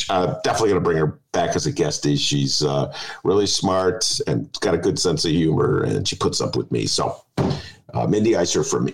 definitely 0.42 0.70
going 0.70 0.80
to 0.80 0.84
bring 0.84 0.98
her 0.98 1.20
back 1.32 1.54
as 1.54 1.66
a 1.66 1.72
guest. 1.72 2.04
She's 2.16 2.64
really 3.24 3.46
smart 3.46 4.20
and 4.26 4.50
got 4.60 4.74
a 4.74 4.78
good 4.78 4.98
sense 4.98 5.24
of 5.24 5.32
humor, 5.32 5.82
and 5.82 6.06
she 6.06 6.16
puts 6.16 6.40
up 6.40 6.56
with 6.56 6.70
me. 6.72 6.86
So 6.86 7.22
Mindy 8.08 8.32
Isser 8.32 8.68
from 8.68 8.88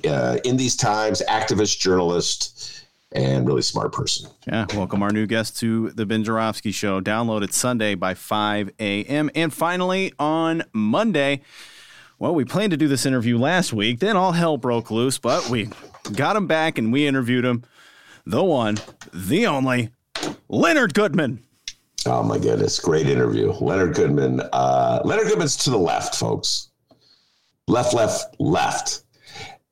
In 0.44 0.56
These 0.56 0.76
Times, 0.76 1.22
activist, 1.28 1.78
journalist, 1.78 2.75
and 3.12 3.46
really 3.46 3.62
smart 3.62 3.92
person. 3.92 4.30
Yeah, 4.46 4.66
welcome 4.74 5.02
our 5.02 5.10
new 5.10 5.26
guest 5.26 5.58
to 5.58 5.90
the 5.90 6.06
Ben 6.06 6.24
Joravsky 6.24 6.72
Show. 6.72 7.00
Download 7.00 7.42
it 7.42 7.54
Sunday 7.54 7.94
by 7.94 8.14
5 8.14 8.70
a.m. 8.78 9.30
And 9.34 9.52
finally 9.52 10.12
on 10.18 10.64
Monday, 10.72 11.42
well, 12.18 12.34
we 12.34 12.44
planned 12.44 12.72
to 12.72 12.76
do 12.76 12.88
this 12.88 13.06
interview 13.06 13.38
last 13.38 13.72
week. 13.72 14.00
Then 14.00 14.16
all 14.16 14.32
hell 14.32 14.56
broke 14.56 14.90
loose, 14.90 15.18
but 15.18 15.48
we 15.48 15.68
got 16.14 16.36
him 16.36 16.46
back 16.46 16.78
and 16.78 16.92
we 16.92 17.06
interviewed 17.06 17.44
him. 17.44 17.62
The 18.24 18.42
one, 18.42 18.78
the 19.12 19.46
only, 19.46 19.90
Leonard 20.48 20.94
Goodman. 20.94 21.42
Oh 22.06 22.22
my 22.22 22.38
goodness, 22.38 22.78
great 22.78 23.08
interview. 23.08 23.52
Leonard 23.52 23.94
Goodman. 23.94 24.40
Uh, 24.52 25.00
Leonard 25.04 25.26
Goodman's 25.26 25.56
to 25.58 25.70
the 25.70 25.78
left, 25.78 26.14
folks. 26.14 26.70
Left, 27.68 27.94
left, 27.94 28.36
left. 28.38 29.02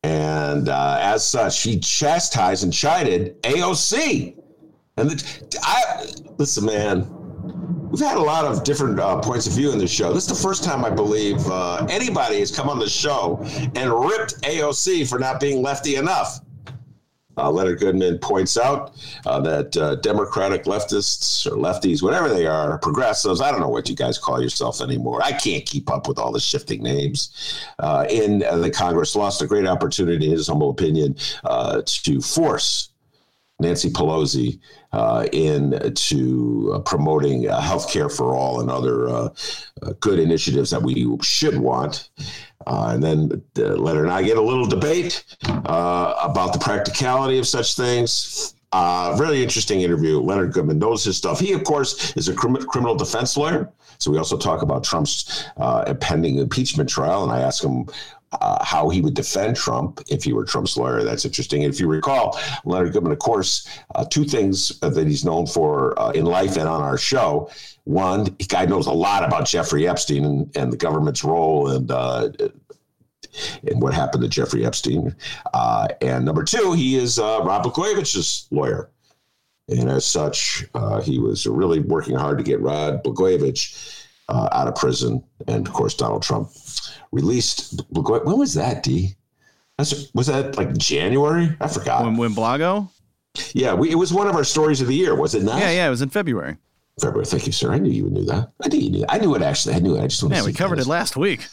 And 0.05 0.69
uh, 0.69 0.99
as 1.01 1.27
such, 1.27 1.63
he 1.63 1.81
chastised 1.81 2.63
and 2.63 2.71
chided 2.71 3.43
AOC. 3.43 4.37
And 4.99 5.11
the, 5.11 5.59
I, 5.63 6.05
listen, 6.37 6.67
man, 6.67 7.09
we've 7.89 8.03
had 8.03 8.19
a 8.19 8.21
lot 8.21 8.45
of 8.45 8.65
different 8.65 9.01
uh, 9.01 9.19
points 9.21 9.47
of 9.47 9.55
view 9.55 9.73
in 9.73 9.79
this 9.79 9.91
show. 9.91 10.13
This 10.13 10.31
is 10.31 10.37
the 10.37 10.47
first 10.47 10.63
time 10.63 10.85
I 10.85 10.91
believe 10.91 11.39
uh, 11.47 11.87
anybody 11.89 12.41
has 12.41 12.55
come 12.55 12.69
on 12.69 12.79
the 12.79 12.89
show 12.89 13.39
and 13.75 13.91
ripped 13.91 14.43
AOC 14.43 15.09
for 15.09 15.19
not 15.19 15.41
being 15.41 15.63
lefty 15.63 15.97
enough. 15.97 16.41
Uh, 17.37 17.51
Leonard 17.51 17.81
Goodman 17.81 18.19
points 18.19 18.57
out 18.57 18.95
uh, 19.27 19.41
that 19.41 19.77
uh, 19.77 19.97
Democratic 19.97 20.65
leftists 20.65 21.47
or 21.47 21.57
lefties, 21.57 22.03
whatever 22.03 22.29
they 22.29 22.47
are, 22.47 22.79
progressives, 22.79 23.41
I 23.41 23.51
don't 23.51 23.61
know 23.61 23.69
what 23.69 23.89
you 23.89 23.97
guys 23.97 24.19
call 24.19 24.43
yourself 24.43 24.81
anymore. 24.81 25.23
I 25.23 25.33
can't 25.33 25.65
keep 25.67 25.91
up 25.91 26.09
with 26.09 26.19
all 26.19 26.33
the 26.33 26.41
shifting 26.41 26.83
names. 26.83 27.65
Uh, 27.79 28.07
in 28.09 28.43
uh, 28.45 28.57
the 28.57 28.71
Congress 28.71 29.17
lost 29.17 29.43
a 29.43 29.47
great 29.47 29.67
opportunity, 29.67 30.27
in 30.27 30.33
his 30.33 30.49
humble 30.49 30.71
opinion, 30.71 31.17
uh, 31.45 31.83
to 31.87 32.21
force 32.21 32.91
Nancy 33.61 33.91
Pelosi 33.91 34.59
uh, 34.93 35.27
into 35.33 36.73
uh, 36.75 36.81
promoting 36.81 37.49
uh, 37.49 37.61
health 37.61 37.93
care 37.93 38.09
for 38.09 38.35
all 38.35 38.61
and 38.61 38.71
other 38.71 39.31
good 40.01 40.19
initiatives 40.19 40.71
that 40.71 40.83
we 40.83 41.07
should 41.23 41.59
want. 41.59 42.11
Uh, 42.67 42.91
and 42.93 43.03
then 43.03 43.43
uh, 43.59 43.75
Leonard 43.75 44.05
and 44.05 44.13
I 44.13 44.23
get 44.23 44.39
a 44.39 44.43
little 44.43 44.67
debate 44.67 45.25
uh, 45.47 46.15
about 46.23 46.53
the 46.53 46.59
practicality 46.59 47.39
of 47.39 47.47
such 47.47 47.77
things. 47.77 48.55
Uh, 48.73 49.17
really 49.21 49.43
interesting 49.43 49.83
interview. 49.83 50.19
Leonard 50.21 50.53
Goodman 50.53 50.79
knows 50.79 51.05
his 51.05 51.17
stuff. 51.17 51.39
He, 51.39 51.53
of 51.53 51.63
course, 51.63 52.17
is 52.17 52.29
a 52.29 52.35
crim- 52.35 52.57
criminal 52.57 52.97
defense 52.97 53.37
lawyer. 53.37 53.71
So 53.99 54.11
we 54.11 54.19
also 54.19 54.37
talk 54.37 54.63
about 54.63 54.83
Trump's 54.83 55.45
uh, 55.57 55.95
pending 55.95 56.39
impeachment 56.39 56.89
trial. 56.89 57.23
And 57.23 57.31
I 57.31 57.41
ask 57.41 57.63
him 57.63 57.87
uh, 58.41 58.65
how 58.65 58.89
he 58.89 59.01
would 59.01 59.15
defend 59.15 59.57
Trump 59.57 60.01
if 60.09 60.25
he 60.25 60.33
were 60.33 60.45
Trump's 60.45 60.77
lawyer. 60.77 61.03
That's 61.03 61.25
interesting. 61.25 61.65
And 61.65 61.73
if 61.73 61.81
you 61.81 61.89
recall, 61.89 62.39
Leonard 62.65 62.93
Goodman, 62.93 63.13
of 63.13 63.19
course, 63.19 63.69
uh, 63.95 64.05
two 64.05 64.25
things 64.25 64.79
that 64.81 65.07
he's 65.07 65.25
known 65.25 65.47
for 65.47 65.99
uh, 66.01 66.11
in 66.11 66.25
life 66.25 66.57
and 66.57 66.69
on 66.69 66.83
our 66.83 66.99
show. 66.99 67.51
One, 67.85 68.25
the 68.25 68.47
guy 68.49 68.65
knows 68.65 68.87
a 68.87 68.93
lot 68.93 69.25
about 69.25 69.47
Jeffrey 69.47 69.87
Epstein 69.87 70.25
and, 70.25 70.57
and 70.57 70.73
the 70.73 70.77
government's 70.77 71.23
role 71.25 71.71
and 71.71 71.91
uh, 71.91 72.31
and 73.67 73.83
what 73.83 73.93
happened 73.93 74.23
to 74.23 74.29
Jeffrey 74.29 74.65
Epstein. 74.65 75.15
Uh, 75.53 75.89
and 76.01 76.25
number 76.25 76.45
two, 76.45 76.73
he 76.73 76.97
is 76.97 77.19
uh, 77.19 77.41
Rod 77.43 77.65
Blagojevich's 77.65 78.47
lawyer. 78.51 78.91
And 79.69 79.89
as 79.91 80.05
such, 80.05 80.67
he 81.03 81.19
was 81.19 81.47
really 81.47 81.81
working 81.81 82.17
hard 82.17 82.39
to 82.39 82.45
get 82.45 82.61
Rod 82.61 83.03
Blagojevich 83.03 84.04
out 84.29 84.69
of 84.69 84.75
prison. 84.75 85.23
And 85.47 85.67
of 85.67 85.73
course, 85.73 85.95
Donald 85.95 86.23
Trump 86.23 86.51
released. 87.13 87.83
When 87.91 88.39
was 88.39 88.55
that, 88.55 88.83
D? 88.83 89.17
That's, 89.79 90.13
was 90.15 90.29
that 90.29 90.57
like 90.57 90.77
January? 90.77 91.57
I 91.61 91.69
forgot. 91.69 92.05
When, 92.05 92.17
when 92.17 92.35
Blago? 92.35 92.89
Yeah, 93.53 93.75
we, 93.75 93.91
it 93.91 93.97
was 93.97 94.13
one 94.13 94.29
of 94.29 94.37
our 94.37 94.45
stories 94.45 94.81
of 94.81 94.87
the 94.87 94.95
year, 94.95 95.15
was 95.15 95.35
it 95.35 95.43
not? 95.43 95.59
Yeah, 95.59 95.71
yeah, 95.71 95.87
it 95.87 95.91
was 95.91 96.03
in 96.03 96.11
February. 96.11 96.57
February. 97.01 97.27
Thank 97.27 97.47
you, 97.47 97.53
sir. 97.53 97.73
I 97.73 97.79
knew 97.79 97.91
you 97.91 98.09
knew 98.09 98.25
that. 98.27 98.53
I 98.63 98.69
knew 98.69 98.79
you 98.79 98.91
knew. 98.91 99.01
That. 99.01 99.13
I 99.13 99.19
knew 99.19 99.35
it 99.35 99.43
actually. 99.43 99.75
I 99.75 99.81
knew 99.81 99.97
it. 99.97 100.03
I 100.03 100.07
just 100.07 100.23
want 100.23 100.35
Yeah, 100.35 100.45
we 100.45 100.53
covered 100.53 100.79
it 100.79 100.87
last 100.87 101.17
week. 101.17 101.45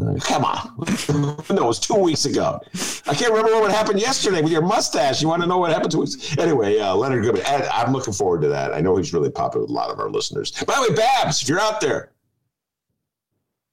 Uh, 0.00 0.14
come 0.20 0.44
on. 0.44 0.72
no, 1.08 1.36
it 1.48 1.66
was 1.66 1.80
two 1.80 1.96
weeks 1.96 2.24
ago. 2.26 2.60
I 3.08 3.14
can't 3.14 3.32
remember 3.32 3.58
what 3.60 3.72
happened 3.72 4.00
yesterday 4.00 4.40
with 4.40 4.52
your 4.52 4.62
mustache. 4.62 5.20
You 5.20 5.28
want 5.28 5.42
to 5.42 5.48
know 5.48 5.58
what 5.58 5.72
happened 5.72 5.90
to 5.92 6.02
us? 6.02 6.36
Anyway, 6.38 6.78
uh, 6.78 6.94
Leonard 6.94 7.24
Goodman. 7.24 7.42
I'm 7.46 7.92
looking 7.92 8.12
forward 8.12 8.42
to 8.42 8.48
that. 8.48 8.72
I 8.72 8.80
know 8.80 8.96
he's 8.96 9.12
really 9.12 9.30
popular 9.30 9.64
with 9.64 9.70
a 9.70 9.74
lot 9.74 9.90
of 9.90 9.98
our 9.98 10.10
listeners. 10.10 10.52
By 10.64 10.74
the 10.76 10.90
way, 10.90 10.96
Babs, 10.96 11.42
if 11.42 11.48
you're 11.48 11.60
out 11.60 11.80
there, 11.80 12.12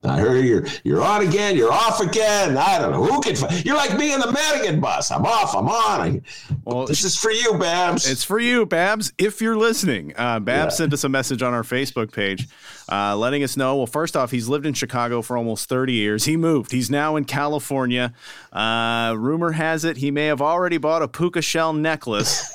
I 0.03 0.19
heard 0.19 0.45
you're 0.45 0.63
you're 0.83 1.03
on 1.03 1.25
again, 1.27 1.57
you're 1.57 1.73
off 1.73 1.99
again. 2.01 2.55
I 2.55 2.77
don't 2.77 2.91
know 2.91 3.03
who 3.03 3.19
can. 3.19 3.35
You're 3.65 3.75
like 3.75 3.97
me 3.97 4.13
in 4.13 4.19
the 4.19 4.31
Madigan 4.31 4.79
bus. 4.79 5.09
I'm 5.09 5.25
off. 5.25 5.55
I'm 5.55 5.67
on. 5.67 6.01
I, 6.01 6.21
Well, 6.63 6.85
this 6.85 7.03
is 7.03 7.17
for 7.17 7.31
you, 7.31 7.57
Babs. 7.57 8.07
It's 8.09 8.23
for 8.23 8.37
you, 8.39 8.67
Babs, 8.67 9.11
if 9.17 9.41
you're 9.41 9.57
listening. 9.57 10.13
Uh, 10.15 10.39
Babs 10.39 10.73
Yeah. 10.75 10.77
sent 10.77 10.93
us 10.93 11.03
a 11.03 11.09
message 11.09 11.41
on 11.41 11.53
our 11.55 11.63
Facebook 11.63 12.11
page 12.13 12.47
uh, 12.91 13.17
letting 13.17 13.43
us 13.43 13.57
know. 13.57 13.75
Well, 13.75 13.87
first 13.87 14.15
off, 14.15 14.29
he's 14.29 14.47
lived 14.47 14.67
in 14.67 14.75
Chicago 14.75 15.23
for 15.23 15.35
almost 15.35 15.67
30 15.67 15.93
years. 15.93 16.25
He 16.25 16.37
moved. 16.37 16.71
He's 16.71 16.91
now 16.91 17.15
in 17.15 17.25
California. 17.25 18.13
Uh, 18.53 19.15
rumor 19.17 19.53
has 19.53 19.83
it 19.83 19.97
he 19.97 20.11
may 20.11 20.27
have 20.27 20.41
already 20.43 20.77
bought 20.77 21.01
a 21.01 21.07
puka 21.07 21.41
shell 21.41 21.73
necklace. 21.73 22.47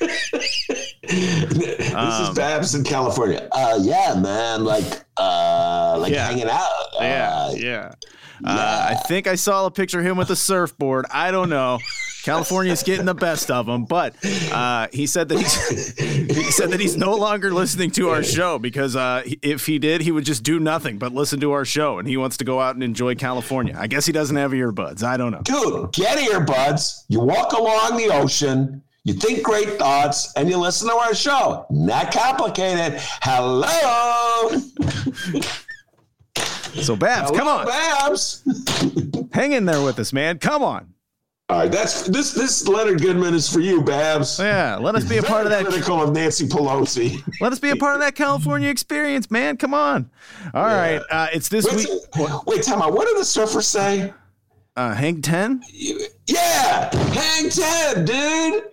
this 1.12 1.94
Um, 1.94 2.22
is 2.24 2.30
Babs 2.30 2.74
in 2.74 2.84
California. 2.84 3.48
Uh, 3.52 3.78
yeah, 3.80 4.14
man. 4.14 4.64
Like, 4.64 4.84
uh, 5.16 5.96
like 5.98 6.12
Yeah. 6.12 6.26
hanging 6.26 6.48
out. 6.48 6.68
yeah, 7.00 7.36
Uh, 7.48 7.52
yeah. 7.56 7.92
Uh, 8.44 8.86
I 8.90 8.94
think 9.06 9.28
I 9.28 9.36
saw 9.36 9.66
a 9.66 9.70
picture 9.70 10.00
of 10.00 10.06
him 10.06 10.16
with 10.16 10.30
a 10.30 10.34
surfboard. 10.36 11.06
I 11.12 11.30
don't 11.30 11.48
know. 11.48 11.78
California's 12.24 12.82
getting 12.82 13.04
the 13.04 13.14
best 13.14 13.50
of 13.52 13.68
him, 13.68 13.84
but 13.84 14.14
uh, 14.52 14.88
he 14.92 15.06
said 15.06 15.28
that 15.28 15.38
he's 15.38 15.96
he 16.36 16.50
said 16.50 16.70
that 16.70 16.80
he's 16.80 16.96
no 16.96 17.14
longer 17.14 17.52
listening 17.52 17.90
to 17.92 18.10
our 18.10 18.22
show 18.24 18.58
because 18.60 18.94
uh, 18.96 19.22
if 19.42 19.66
he 19.66 19.78
did, 19.78 20.00
he 20.00 20.10
would 20.12 20.24
just 20.24 20.42
do 20.44 20.58
nothing 20.60 20.98
but 20.98 21.12
listen 21.12 21.38
to 21.40 21.52
our 21.52 21.64
show, 21.64 21.98
and 21.98 22.08
he 22.08 22.16
wants 22.16 22.36
to 22.38 22.44
go 22.44 22.60
out 22.60 22.74
and 22.74 22.82
enjoy 22.82 23.14
California. 23.16 23.76
I 23.78 23.86
guess 23.88 24.06
he 24.06 24.12
doesn't 24.12 24.36
have 24.36 24.52
earbuds. 24.52 25.02
I 25.04 25.16
don't 25.16 25.30
know. 25.32 25.42
dude, 25.42 25.92
get 25.92 26.16
earbuds. 26.18 27.04
You 27.08 27.20
walk 27.20 27.52
along 27.52 27.96
the 27.96 28.08
ocean. 28.12 28.82
You 29.04 29.14
think 29.14 29.42
great 29.42 29.78
thoughts, 29.80 30.32
and 30.36 30.48
you 30.48 30.56
listen 30.56 30.88
to 30.88 30.94
our 30.94 31.14
show. 31.14 31.66
Not 31.70 32.12
complicated. 32.12 32.98
Hello. 33.22 34.60
So 36.80 36.96
Babs, 36.96 37.30
come 37.32 37.46
on, 37.48 37.66
Babs. 37.66 38.42
hang 39.32 39.52
in 39.52 39.66
there 39.66 39.82
with 39.82 39.98
us, 39.98 40.10
man. 40.14 40.38
Come 40.38 40.62
on. 40.62 40.94
All 41.50 41.58
right, 41.58 41.70
that's 41.70 42.06
this. 42.08 42.32
This 42.32 42.66
Leonard 42.66 43.02
Goodman 43.02 43.34
is 43.34 43.46
for 43.52 43.60
you, 43.60 43.82
Babs. 43.82 44.38
Yeah, 44.38 44.78
let 44.80 44.94
us 44.94 45.04
be 45.06 45.18
a 45.18 45.22
part 45.22 45.44
of 45.44 45.50
that. 45.50 45.66
Critical 45.66 46.02
of 46.02 46.14
Nancy 46.14 46.48
Pelosi. 46.48 47.22
Let 47.42 47.52
us 47.52 47.58
be 47.58 47.68
a 47.70 47.76
part 47.76 47.94
of 47.94 48.00
that 48.00 48.14
California 48.14 48.70
experience, 48.70 49.30
man. 49.30 49.58
Come 49.58 49.74
on. 49.74 50.10
All 50.54 50.64
right, 50.64 51.02
uh, 51.10 51.26
it's 51.34 51.50
this 51.50 51.66
What's 51.66 51.86
week. 51.86 51.88
it- 52.16 52.46
wait, 52.46 52.62
time 52.62 52.80
out. 52.80 52.94
What 52.94 53.06
did 53.06 53.18
the 53.18 53.20
surfers 53.20 53.64
say? 53.64 54.14
Uh, 54.74 54.94
Hank 54.94 55.22
Ten. 55.22 55.60
Yeah, 56.26 56.90
hang 57.12 57.50
ten, 57.50 58.04
dude. 58.06 58.64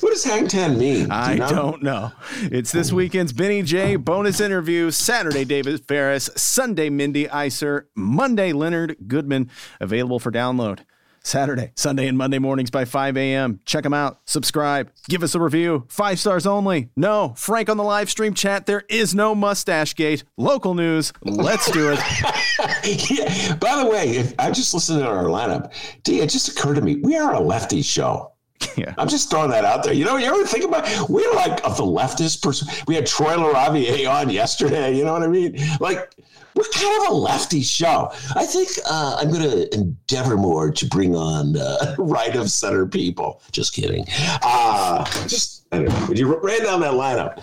what 0.00 0.10
does 0.10 0.24
hang 0.24 0.48
ten 0.48 0.76
mean? 0.78 1.04
Do 1.04 1.12
I 1.12 1.36
know? 1.36 1.48
don't 1.48 1.82
know. 1.82 2.10
It's 2.42 2.72
this 2.72 2.92
weekend's 2.92 3.32
Benny 3.32 3.62
J 3.62 3.94
bonus 3.96 4.40
interview. 4.40 4.90
Saturday, 4.90 5.44
David 5.44 5.86
Faris. 5.86 6.28
Sunday, 6.34 6.90
Mindy 6.90 7.26
Isser. 7.26 7.84
Monday, 7.94 8.52
Leonard 8.52 8.96
Goodman. 9.06 9.48
Available 9.80 10.18
for 10.18 10.32
download. 10.32 10.80
Saturday, 11.22 11.72
Sunday, 11.76 12.06
and 12.08 12.16
Monday 12.16 12.38
mornings 12.38 12.70
by 12.70 12.84
5 12.84 13.16
a.m. 13.16 13.60
Check 13.64 13.84
them 13.84 13.94
out. 13.94 14.20
Subscribe. 14.24 14.90
Give 15.08 15.22
us 15.22 15.34
a 15.34 15.40
review. 15.40 15.84
Five 15.88 16.18
stars 16.18 16.46
only. 16.46 16.90
No, 16.96 17.34
Frank 17.36 17.68
on 17.68 17.76
the 17.76 17.84
live 17.84 18.10
stream 18.10 18.34
chat. 18.34 18.66
There 18.66 18.84
is 18.88 19.14
no 19.14 19.34
mustache 19.34 19.94
gate. 19.94 20.24
Local 20.36 20.74
news. 20.74 21.12
Let's 21.22 21.70
do 21.70 21.92
it. 21.92 21.98
yeah. 23.10 23.54
By 23.56 23.82
the 23.82 23.90
way, 23.90 24.16
if 24.16 24.34
I 24.38 24.50
just 24.50 24.72
listened 24.74 25.00
to 25.00 25.06
our 25.08 25.24
lineup, 25.24 25.72
D, 26.02 26.20
it 26.20 26.30
just 26.30 26.48
occurred 26.48 26.74
to 26.74 26.80
me 26.82 26.96
we 26.96 27.16
are 27.16 27.34
a 27.34 27.40
lefty 27.40 27.82
show. 27.82 28.32
Yeah. 28.76 28.94
I'm 28.96 29.08
just 29.08 29.28
throwing 29.28 29.50
that 29.50 29.64
out 29.64 29.82
there. 29.82 29.92
You 29.92 30.04
know, 30.04 30.16
you 30.18 30.26
ever 30.26 30.44
think 30.44 30.64
about 30.64 31.08
we're 31.08 31.32
like 31.34 31.64
of 31.64 31.76
the 31.76 31.82
leftist 31.82 32.42
person. 32.42 32.68
We 32.86 32.94
had 32.94 33.06
Troy 33.06 33.34
LaRaviere 33.34 34.08
on 34.08 34.30
yesterday. 34.30 34.96
You 34.96 35.04
know 35.04 35.12
what 35.12 35.24
I 35.24 35.26
mean? 35.26 35.58
Like 35.80 36.14
we're 36.58 36.64
kind 36.72 37.02
of 37.02 37.12
a 37.12 37.14
lefty 37.14 37.62
show. 37.62 38.10
I 38.34 38.44
think 38.44 38.68
uh, 38.84 39.18
I'm 39.20 39.30
going 39.30 39.48
to 39.48 39.72
endeavor 39.72 40.36
more 40.36 40.72
to 40.72 40.86
bring 40.86 41.14
on 41.14 41.56
uh, 41.56 41.94
right 41.98 42.34
of 42.34 42.50
center 42.50 42.84
people. 42.84 43.40
Just 43.52 43.74
kidding. 43.74 44.04
Uh, 44.42 45.04
just 45.28 45.66
anyway, 45.70 45.92
when 45.92 46.16
you 46.16 46.36
ran 46.40 46.64
down 46.64 46.80
that 46.80 46.94
lineup. 46.94 47.42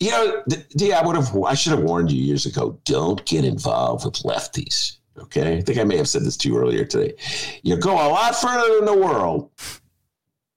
You 0.00 0.10
know, 0.10 0.42
D- 0.76 0.92
I 0.92 1.06
would 1.06 1.16
have, 1.16 1.34
I 1.36 1.54
should 1.54 1.72
have 1.72 1.82
warned 1.82 2.10
you 2.10 2.20
years 2.20 2.44
ago. 2.44 2.78
Don't 2.84 3.24
get 3.24 3.44
involved 3.44 4.04
with 4.04 4.14
lefties. 4.24 4.98
Okay, 5.18 5.56
I 5.56 5.60
think 5.62 5.78
I 5.78 5.84
may 5.84 5.96
have 5.96 6.08
said 6.08 6.22
this 6.22 6.36
to 6.38 6.48
you 6.48 6.58
earlier 6.58 6.84
today. 6.84 7.14
You 7.62 7.76
go 7.76 7.94
a 7.94 8.10
lot 8.10 8.36
further 8.36 8.78
in 8.78 8.84
the 8.84 8.94
world 8.94 9.50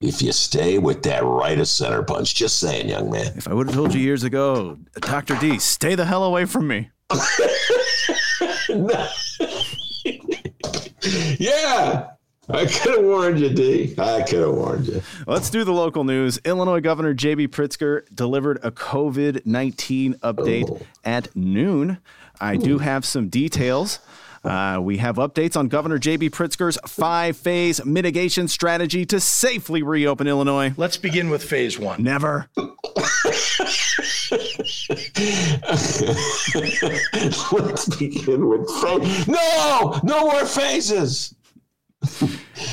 if 0.01 0.21
you 0.21 0.33
stay 0.33 0.79
with 0.79 1.03
that 1.03 1.23
right 1.23 1.57
of 1.57 1.67
center 1.67 2.03
punch. 2.03 2.35
Just 2.35 2.59
saying, 2.59 2.89
young 2.89 3.09
man. 3.09 3.31
If 3.37 3.47
I 3.47 3.53
would 3.53 3.67
have 3.67 3.75
told 3.75 3.93
you 3.93 4.01
years 4.01 4.23
ago, 4.23 4.77
Dr. 4.99 5.37
D, 5.37 5.59
stay 5.59 5.95
the 5.95 6.05
hell 6.05 6.25
away 6.25 6.43
from 6.43 6.67
me. 6.67 6.89
yeah, 11.39 12.09
I 12.47 12.65
could 12.65 12.95
have 12.95 13.03
warned 13.03 13.39
you, 13.39 13.49
D. 13.49 13.95
I 13.97 14.21
could 14.21 14.41
have 14.41 14.53
warned 14.53 14.87
you. 14.87 15.01
Let's 15.25 15.49
do 15.49 15.63
the 15.63 15.71
local 15.71 16.03
news. 16.03 16.37
Illinois 16.45 16.81
Governor 16.81 17.15
J.B. 17.15 17.47
Pritzker 17.47 18.03
delivered 18.13 18.59
a 18.61 18.69
COVID 18.69 19.43
19 19.45 20.13
update 20.15 20.69
Oh. 20.69 20.79
at 21.03 21.35
noon. 21.35 21.97
I 22.39 22.57
do 22.57 22.77
hmm. 22.77 22.83
have 22.83 23.05
some 23.05 23.29
details. 23.29 23.99
Uh, 24.43 24.79
we 24.81 24.97
have 24.97 25.17
updates 25.17 25.57
on 25.57 25.67
Governor 25.67 25.97
J.B. 25.97 26.29
Pritzker's 26.29 26.77
five 26.87 27.35
phase 27.37 27.83
mitigation 27.85 28.47
strategy 28.47 29.05
to 29.05 29.19
safely 29.19 29.83
reopen 29.83 30.27
Illinois. 30.27 30.73
Let's 30.77 30.97
begin 30.97 31.29
with 31.29 31.43
phase 31.43 31.77
one. 31.77 32.01
Never. 32.03 32.47
Let's 37.51 37.95
begin 37.97 38.47
with 38.47 38.69
phase. 38.81 39.27
No, 39.27 39.99
no 40.03 40.31
more 40.31 40.45
phases. 40.45 41.35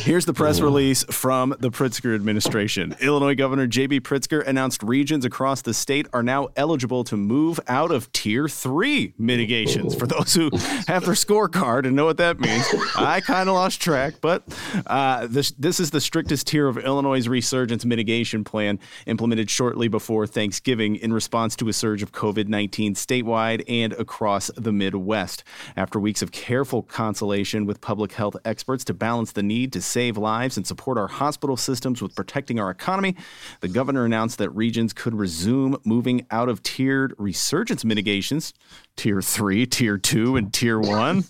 Here's 0.06 0.24
the 0.24 0.32
press 0.32 0.60
release 0.60 1.02
from 1.04 1.54
the 1.58 1.70
Pritzker 1.70 2.14
administration. 2.14 2.94
Illinois 3.00 3.34
Governor 3.34 3.66
J.B. 3.66 4.00
Pritzker 4.00 4.46
announced 4.46 4.84
regions 4.84 5.24
across 5.24 5.62
the 5.62 5.74
state 5.74 6.06
are 6.12 6.22
now 6.22 6.48
eligible 6.54 7.02
to 7.04 7.16
move 7.16 7.58
out 7.66 7.90
of 7.90 8.12
Tier 8.12 8.46
3 8.46 9.14
mitigations. 9.18 9.96
For 9.96 10.06
those 10.06 10.32
who 10.32 10.50
have 10.86 11.04
their 11.04 11.14
scorecard 11.14 11.86
and 11.86 11.96
know 11.96 12.04
what 12.04 12.18
that 12.18 12.38
means, 12.38 12.64
I 12.94 13.20
kind 13.20 13.48
of 13.48 13.56
lost 13.56 13.80
track, 13.80 14.14
but 14.20 14.44
uh, 14.86 15.26
this, 15.26 15.50
this 15.58 15.80
is 15.80 15.90
the 15.90 16.00
strictest 16.00 16.46
tier 16.46 16.68
of 16.68 16.78
Illinois' 16.78 17.26
resurgence 17.26 17.84
mitigation 17.84 18.44
plan 18.44 18.78
implemented 19.06 19.50
shortly 19.50 19.88
before 19.88 20.28
Thanksgiving 20.28 20.94
in 20.94 21.12
response 21.12 21.56
to 21.56 21.68
a 21.68 21.72
surge 21.72 22.04
of 22.04 22.12
COVID 22.12 22.46
19 22.46 22.94
statewide 22.94 23.64
and 23.68 23.92
across 23.94 24.52
the 24.56 24.72
Midwest. 24.72 25.42
After 25.76 25.98
weeks 25.98 26.22
of 26.22 26.30
careful 26.30 26.84
consultation 26.84 27.66
with 27.66 27.80
public 27.80 28.12
health 28.12 28.36
experts 28.44 28.84
to 28.84 28.94
balance 28.94 29.15
the 29.24 29.42
need 29.42 29.72
to 29.72 29.80
save 29.80 30.16
lives 30.16 30.56
and 30.56 30.66
support 30.66 30.98
our 30.98 31.08
hospital 31.08 31.56
systems 31.56 32.02
with 32.02 32.14
protecting 32.14 32.60
our 32.60 32.70
economy, 32.70 33.16
the 33.60 33.68
governor 33.68 34.04
announced 34.04 34.38
that 34.38 34.50
regions 34.50 34.92
could 34.92 35.14
resume 35.14 35.76
moving 35.84 36.26
out 36.30 36.48
of 36.48 36.62
tiered 36.62 37.14
resurgence 37.18 37.84
mitigations, 37.84 38.52
tier 38.96 39.22
three, 39.22 39.66
tier 39.66 39.98
two, 39.98 40.36
and 40.36 40.52
tier 40.52 40.78
one 40.78 41.24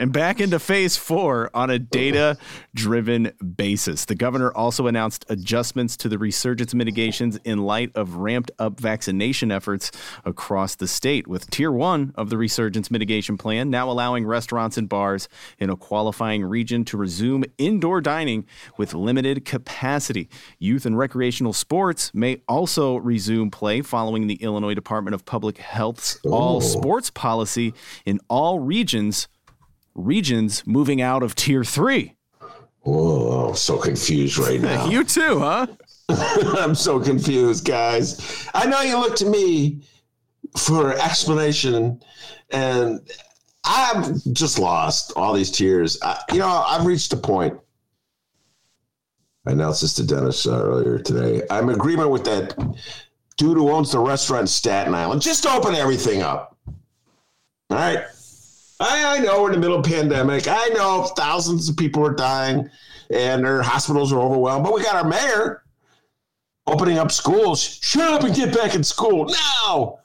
and 0.00 0.12
back 0.14 0.40
into 0.40 0.58
phase 0.58 0.96
four 0.96 1.50
on 1.52 1.68
a 1.68 1.78
data 1.78 2.38
driven 2.74 3.30
basis. 3.54 4.06
The 4.06 4.14
governor 4.14 4.50
also 4.52 4.86
announced 4.86 5.26
adjustments 5.28 5.96
to 5.98 6.08
the 6.08 6.18
resurgence 6.18 6.74
mitigations 6.74 7.38
in 7.44 7.58
light 7.58 7.92
of 7.94 8.16
ramped 8.16 8.50
up 8.58 8.80
vaccination 8.80 9.52
efforts 9.52 9.92
across 10.24 10.74
the 10.74 10.88
state, 10.88 11.28
with 11.28 11.50
tier 11.50 11.70
one 11.70 12.12
of 12.16 12.30
the 12.30 12.38
resurgence 12.38 12.90
mitigation 12.90 13.36
plan 13.36 13.68
now 13.68 13.90
allowing 13.90 14.24
restaurants 14.26 14.78
and 14.78 14.88
bars 14.88 15.28
in 15.58 15.68
a 15.68 15.76
qualifying 15.76 16.42
region 16.44 16.82
to 16.86 16.96
resume 16.96 17.44
indoor 17.58 18.00
dining 18.00 18.46
with 18.78 18.94
limited 18.94 19.44
capacity. 19.44 20.30
Youth 20.58 20.86
and 20.86 20.96
recreational 20.96 21.52
sports 21.52 22.10
may 22.14 22.42
also 22.48 22.96
resume 22.96 23.50
play 23.50 23.82
following 23.82 24.26
the 24.26 24.36
Illinois 24.36 24.74
Department 24.74 25.14
of 25.14 25.26
Public 25.26 25.58
Health's 25.58 26.18
oh. 26.24 26.32
all 26.32 26.60
sports 26.62 27.10
policy 27.10 27.74
in 28.06 28.18
all 28.30 28.60
regions 28.60 29.28
regions 29.94 30.62
moving 30.66 31.00
out 31.00 31.22
of 31.22 31.34
tier 31.34 31.64
three. 31.64 32.16
Whoa, 32.80 33.48
I'm 33.48 33.56
so 33.56 33.78
confused 33.78 34.38
right 34.38 34.60
now. 34.60 34.88
You 34.88 35.04
too, 35.04 35.38
huh? 35.38 35.66
I'm 36.58 36.74
so 36.74 36.98
confused, 36.98 37.64
guys. 37.66 38.48
I 38.54 38.66
know 38.66 38.80
you 38.80 38.98
look 38.98 39.16
to 39.16 39.26
me 39.26 39.82
for 40.56 40.92
explanation, 40.94 42.00
and 42.50 43.00
I'm 43.64 44.18
just 44.32 44.58
lost. 44.58 45.12
All 45.14 45.32
these 45.32 45.50
tears. 45.50 45.98
I, 46.02 46.20
you 46.32 46.38
know, 46.38 46.48
I've 46.48 46.86
reached 46.86 47.12
a 47.12 47.16
point. 47.16 47.58
I 49.46 49.52
announced 49.52 49.82
this 49.82 49.94
to 49.94 50.06
Dennis 50.06 50.46
uh, 50.46 50.60
earlier 50.62 50.98
today. 50.98 51.42
I'm 51.50 51.68
in 51.68 51.74
agreement 51.76 52.10
with 52.10 52.24
that 52.24 52.56
dude 53.36 53.56
who 53.56 53.70
owns 53.70 53.92
the 53.92 53.98
restaurant 53.98 54.42
in 54.42 54.46
Staten 54.48 54.94
Island. 54.94 55.22
Just 55.22 55.46
open 55.46 55.74
everything 55.74 56.22
up. 56.22 56.56
All 56.66 57.76
right. 57.78 58.04
I, 58.80 59.16
I 59.16 59.20
know 59.20 59.42
we're 59.42 59.52
in 59.52 59.54
the 59.54 59.60
middle 59.60 59.78
of 59.78 59.84
pandemic. 59.84 60.48
I 60.48 60.68
know 60.68 61.04
thousands 61.16 61.68
of 61.68 61.76
people 61.76 62.04
are 62.04 62.14
dying 62.14 62.70
and 63.10 63.44
their 63.44 63.60
hospitals 63.60 64.12
are 64.12 64.20
overwhelmed, 64.20 64.64
but 64.64 64.72
we 64.72 64.82
got 64.82 64.96
our 64.96 65.08
mayor 65.08 65.62
opening 66.66 66.98
up 66.98 67.12
schools. 67.12 67.62
Shut 67.62 68.10
up 68.10 68.22
and 68.22 68.34
get 68.34 68.54
back 68.54 68.74
in 68.74 68.82
school 68.82 69.26
now, 69.26 69.98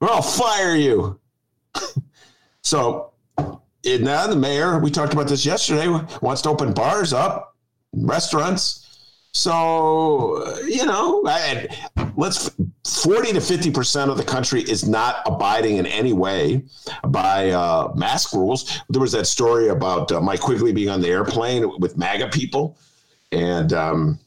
or 0.00 0.10
I'll 0.10 0.22
fire 0.22 0.74
you. 0.74 1.20
so 2.62 3.12
now 3.84 4.26
the 4.26 4.36
mayor, 4.36 4.78
we 4.80 4.90
talked 4.90 5.12
about 5.12 5.28
this 5.28 5.46
yesterday, 5.46 5.86
wants 6.20 6.42
to 6.42 6.48
open 6.48 6.72
bars 6.72 7.12
up, 7.12 7.56
restaurants. 7.92 8.84
So, 9.32 10.58
you 10.64 10.84
know, 10.84 11.22
I, 11.26 11.68
let's 12.16 12.50
40 12.88 13.32
to 13.32 13.38
50% 13.38 14.08
of 14.08 14.16
the 14.16 14.24
country 14.24 14.62
is 14.62 14.88
not 14.88 15.22
abiding 15.26 15.76
in 15.76 15.86
any 15.86 16.12
way 16.12 16.64
by 17.08 17.50
uh, 17.50 17.92
mask 17.94 18.32
rules. 18.32 18.80
There 18.88 19.00
was 19.00 19.12
that 19.12 19.26
story 19.26 19.68
about 19.68 20.10
uh, 20.10 20.20
Mike 20.20 20.40
Quigley 20.40 20.72
being 20.72 20.88
on 20.88 21.00
the 21.00 21.08
airplane 21.08 21.70
with 21.78 21.98
MAGA 21.98 22.28
people. 22.28 22.78
And 23.30 23.72
um, 23.72 24.18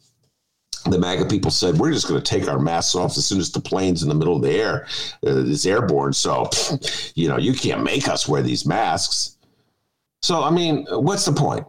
the 0.85 0.99
MAGA 0.99 1.25
people 1.25 1.51
said, 1.51 1.77
we're 1.77 1.91
just 1.91 2.07
going 2.07 2.21
to 2.21 2.25
take 2.25 2.47
our 2.47 2.59
masks 2.59 2.95
off 2.95 3.17
as 3.17 3.25
soon 3.25 3.39
as 3.39 3.51
the 3.51 3.59
plane's 3.59 4.03
in 4.03 4.09
the 4.09 4.15
middle 4.15 4.35
of 4.35 4.41
the 4.41 4.51
air. 4.51 4.85
Uh, 5.25 5.45
it's 5.45 5.65
airborne. 5.65 6.13
So, 6.13 6.49
you 7.15 7.27
know, 7.27 7.37
you 7.37 7.53
can't 7.53 7.83
make 7.83 8.07
us 8.07 8.27
wear 8.27 8.41
these 8.41 8.65
masks. 8.65 9.37
So, 10.21 10.43
I 10.43 10.51
mean, 10.51 10.85
what's 10.89 11.25
the 11.25 11.33
point? 11.33 11.65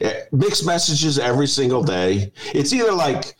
Eh, 0.00 0.20
mixed 0.32 0.64
messages 0.64 1.18
every 1.18 1.46
single 1.46 1.82
day. 1.82 2.32
It's 2.54 2.72
either 2.72 2.92
like 2.92 3.36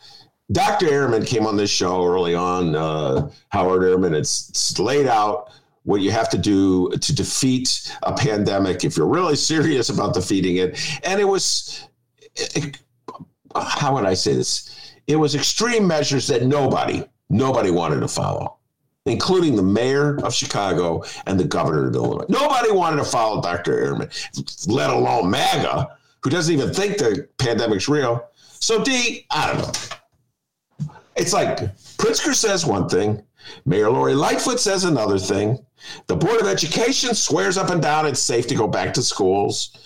Dr. 0.51 0.87
Ehrman 0.87 1.25
came 1.25 1.45
on 1.45 1.55
this 1.55 1.69
show 1.69 2.05
early 2.05 2.35
on, 2.35 2.75
uh, 2.75 3.29
Howard 3.49 3.83
Ehrman. 3.83 4.13
It's, 4.13 4.49
it's 4.49 4.79
laid 4.79 5.07
out 5.07 5.51
what 5.83 6.01
you 6.01 6.11
have 6.11 6.29
to 6.29 6.37
do 6.37 6.89
to 6.89 7.15
defeat 7.15 7.95
a 8.03 8.13
pandemic 8.13 8.83
if 8.83 8.97
you're 8.97 9.07
really 9.07 9.35
serious 9.35 9.89
about 9.89 10.13
defeating 10.13 10.57
it. 10.57 10.79
And 11.03 11.19
it 11.19 11.25
was, 11.25 11.87
it, 12.35 12.77
how 13.55 13.95
would 13.95 14.05
I 14.05 14.13
say 14.13 14.33
this? 14.33 14.93
It 15.07 15.15
was 15.15 15.35
extreme 15.35 15.87
measures 15.87 16.27
that 16.27 16.43
nobody, 16.43 17.03
nobody 17.29 17.71
wanted 17.71 18.01
to 18.01 18.07
follow, 18.07 18.57
including 19.05 19.55
the 19.55 19.63
mayor 19.63 20.19
of 20.23 20.33
Chicago 20.33 21.03
and 21.25 21.39
the 21.39 21.45
governor 21.45 21.87
of 21.87 21.95
Illinois. 21.95 22.25
Nobody 22.29 22.71
wanted 22.71 22.97
to 22.97 23.05
follow 23.05 23.41
Dr. 23.41 23.77
Ehrman, 23.83 24.67
let 24.67 24.89
alone 24.89 25.29
MAGA 25.29 25.97
who 26.23 26.29
doesn't 26.29 26.53
even 26.53 26.73
think 26.73 26.97
the 26.97 27.27
pandemic's 27.37 27.89
real. 27.89 28.29
So, 28.59 28.83
D, 28.83 29.25
I 29.31 29.47
don't 29.47 29.57
know. 29.61 29.97
It's 31.21 31.33
like 31.33 31.57
Pritzker 31.97 32.33
says 32.33 32.65
one 32.65 32.89
thing, 32.89 33.21
Mayor 33.65 33.91
Lori 33.91 34.15
Lightfoot 34.15 34.59
says 34.59 34.85
another 34.85 35.19
thing. 35.19 35.63
The 36.07 36.15
Board 36.15 36.41
of 36.41 36.47
Education 36.47 37.13
swears 37.13 37.57
up 37.57 37.69
and 37.69 37.81
down 37.81 38.07
it's 38.07 38.19
safe 38.19 38.47
to 38.47 38.55
go 38.55 38.67
back 38.67 38.93
to 38.95 39.03
schools. 39.03 39.77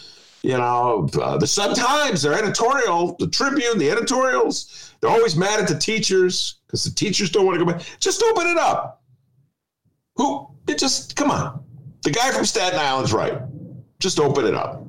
You 0.43 0.58
know, 0.58 1.10
uh, 1.21 1.38
the 1.38 1.48
Sun 1.48 1.76
Times, 1.76 2.21
their 2.21 2.34
editorial, 2.34 3.15
the 3.19 3.28
Tribune, 3.28 3.78
the 3.80 3.89
editorials, 3.89 4.93
they're 5.02 5.10
always 5.10 5.36
mad 5.36 5.60
at 5.60 5.67
the 5.67 5.78
teachers 5.78 6.60
because 6.67 6.84
the 6.84 6.91
teachers 6.91 7.32
don't 7.32 7.45
want 7.45 7.60
to 7.60 7.65
go 7.65 7.71
back. 7.71 7.82
Just 8.00 8.21
open 8.24 8.48
it 8.48 8.58
up. 8.58 9.02
Who? 10.15 10.48
It 10.67 10.78
just, 10.78 11.15
come 11.15 11.32
on. 11.32 11.63
The 12.04 12.12
guy 12.12 12.32
from 12.32 12.45
Staten 12.45 12.80
Island's 12.80 13.12
right. 13.12 13.41
Just 14.00 14.19
open 14.19 14.45
it 14.45 14.56
up. 14.56 14.86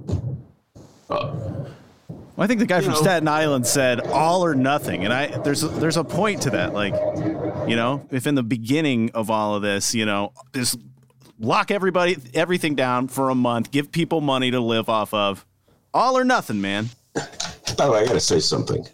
Well, 2.37 2.45
I 2.45 2.49
think 2.49 2.61
the 2.61 2.67
guy 2.67 2.83
from 2.83 2.93
know. 2.93 3.01
Staten 3.01 3.29
Island 3.29 3.67
said 3.67 4.01
all 4.09 4.45
or 4.45 4.55
nothing, 4.55 5.05
and 5.05 5.13
I 5.13 5.39
there's 5.39 5.63
a, 5.63 5.69
there's 5.69 5.97
a 5.97 6.05
point 6.05 6.43
to 6.43 6.51
that. 6.51 6.75
Like, 6.75 6.93
you 7.67 7.77
know, 7.77 8.07
if 8.11 8.27
in 8.27 8.35
the 8.35 8.43
beginning 8.43 9.11
of 9.15 9.31
all 9.31 9.55
of 9.55 9.63
this, 9.63 9.95
you 9.95 10.05
know, 10.05 10.35
just 10.55 10.79
lock 11.39 11.71
everybody 11.71 12.19
everything 12.35 12.75
down 12.75 13.09
for 13.09 13.31
a 13.31 13.35
month, 13.35 13.71
give 13.71 13.91
people 13.91 14.21
money 14.21 14.51
to 14.51 14.61
live 14.61 14.91
off 14.91 15.15
of, 15.15 15.47
all 15.95 16.19
or 16.19 16.25
nothing, 16.25 16.61
man. 16.61 16.91
By 17.15 17.87
the 17.87 17.93
way, 17.93 18.01
I 18.01 18.05
got 18.05 18.13
to 18.13 18.21
say 18.21 18.39
something. 18.39 18.87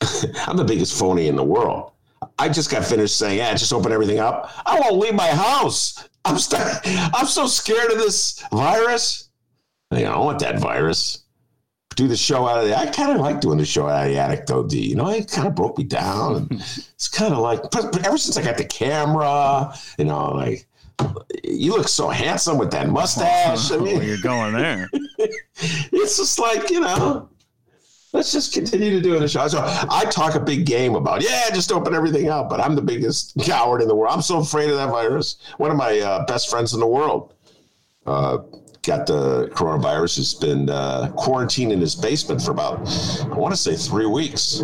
I'm 0.46 0.56
the 0.56 0.64
biggest 0.64 0.96
phony 0.96 1.26
in 1.26 1.34
the 1.34 1.44
world. 1.44 1.90
I 2.38 2.48
just 2.48 2.70
got 2.70 2.84
finished 2.84 3.16
saying, 3.16 3.38
"Yeah, 3.38 3.52
just 3.54 3.72
open 3.72 3.90
everything 3.90 4.20
up." 4.20 4.52
I 4.64 4.78
won't 4.78 4.98
leave 4.98 5.14
my 5.14 5.28
house. 5.28 6.08
I'm 6.24 6.38
st- 6.38 6.62
I'm 7.14 7.26
so 7.26 7.48
scared 7.48 7.90
of 7.90 7.98
this 7.98 8.44
virus. 8.52 9.28
You 9.90 10.04
know, 10.04 10.12
I 10.12 10.18
want 10.18 10.38
that 10.38 10.60
virus. 10.60 11.24
Do 11.96 12.06
the 12.06 12.16
show 12.16 12.46
out 12.46 12.62
of 12.62 12.68
the. 12.68 12.76
I 12.76 12.86
kind 12.86 13.10
of 13.10 13.18
like 13.18 13.40
doing 13.40 13.58
the 13.58 13.64
show 13.64 13.88
out 13.88 14.06
of 14.06 14.12
the 14.12 14.18
attic, 14.18 14.46
though. 14.46 14.62
D. 14.62 14.78
You 14.80 14.96
know, 14.96 15.08
it 15.08 15.30
kind 15.30 15.48
of 15.48 15.54
broke 15.54 15.78
me 15.78 15.84
down, 15.84 16.36
and 16.36 16.52
it's 16.60 17.08
kind 17.08 17.32
of 17.32 17.40
like 17.40 17.62
but 17.70 18.06
ever 18.06 18.18
since 18.18 18.36
I 18.36 18.42
got 18.42 18.58
the 18.58 18.64
camera, 18.64 19.74
you 19.98 20.04
know, 20.04 20.30
like 20.32 20.66
you 21.42 21.72
look 21.72 21.88
so 21.88 22.08
handsome 22.08 22.58
with 22.58 22.70
that 22.72 22.88
mustache. 22.88 23.72
I 23.72 23.76
mean, 23.78 24.02
you're 24.02 24.18
going 24.22 24.52
there. 24.54 24.88
it's 25.58 26.16
just 26.16 26.38
like 26.38 26.70
you 26.70 26.80
know. 26.80 27.30
Let's 28.12 28.32
just 28.32 28.54
continue 28.54 28.90
to 28.92 29.00
do 29.02 29.18
the 29.18 29.28
show. 29.28 29.46
So 29.48 29.62
I 29.62 30.06
talk 30.10 30.36
a 30.36 30.40
big 30.40 30.64
game 30.64 30.94
about, 30.94 31.20
yeah, 31.20 31.50
just 31.50 31.70
open 31.70 31.94
everything 31.94 32.30
up. 32.30 32.48
But 32.48 32.60
I'm 32.60 32.74
the 32.74 32.80
biggest 32.80 33.34
coward 33.42 33.82
in 33.82 33.88
the 33.88 33.94
world. 33.94 34.14
I'm 34.14 34.22
so 34.22 34.38
afraid 34.38 34.70
of 34.70 34.76
that 34.76 34.88
virus. 34.88 35.36
One 35.58 35.70
of 35.70 35.76
my 35.76 35.98
uh, 35.98 36.24
best 36.24 36.48
friends 36.48 36.72
in 36.72 36.80
the 36.80 36.86
world, 36.86 37.34
uh, 38.06 38.38
got 38.86 39.06
the 39.06 39.48
coronavirus 39.48 40.16
has 40.16 40.34
been 40.34 40.70
uh, 40.70 41.10
quarantined 41.16 41.72
in 41.72 41.80
his 41.80 41.96
basement 41.96 42.40
for 42.40 42.52
about, 42.52 42.78
I 43.22 43.36
want 43.36 43.52
to 43.52 43.60
say, 43.60 43.74
three 43.74 44.06
weeks. 44.06 44.62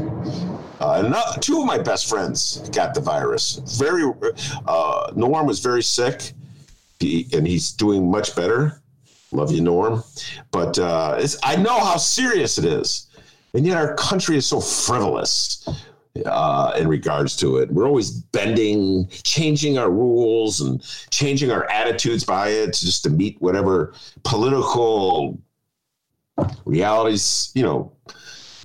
Uh, 0.80 1.37
two 1.40 1.61
of 1.61 1.66
my 1.66 1.78
best 1.78 2.08
friends 2.08 2.68
got 2.70 2.94
the 2.94 3.00
virus. 3.00 3.61
Very, 3.78 4.11
uh, 4.66 5.12
Norm 5.16 5.46
was 5.46 5.58
very 5.58 5.82
sick, 5.82 6.32
he, 7.00 7.26
and 7.32 7.46
he's 7.46 7.72
doing 7.72 8.11
much 8.11 8.35
better. 8.37 8.80
Love 9.32 9.50
you, 9.50 9.61
Norm. 9.61 10.04
But 10.52 10.78
uh, 10.78 11.26
I 11.42 11.56
know 11.56 11.78
how 11.78 11.96
serious 11.96 12.58
it 12.58 12.64
is, 12.64 13.08
and 13.54 13.66
yet 13.66 13.76
our 13.76 13.94
country 13.96 14.37
is 14.37 14.46
so 14.46 14.61
frivolous 14.61 15.66
uh, 16.27 16.72
in 16.77 16.88
regards 16.88 17.37
to 17.38 17.59
it. 17.59 17.70
We're 17.70 17.87
always 17.87 18.11
bending, 18.11 19.09
changing 19.22 19.79
our 19.79 19.90
rules 19.90 20.61
and 20.61 20.83
changing 21.11 21.51
our 21.51 21.68
attitudes 21.70 22.25
by 22.25 22.48
it 22.48 22.75
just 22.75 23.03
to 23.05 23.11
meet 23.11 23.40
whatever 23.40 23.94
political 24.25 25.40
realities, 26.64 27.51
you 27.55 27.62
know, 27.62 27.92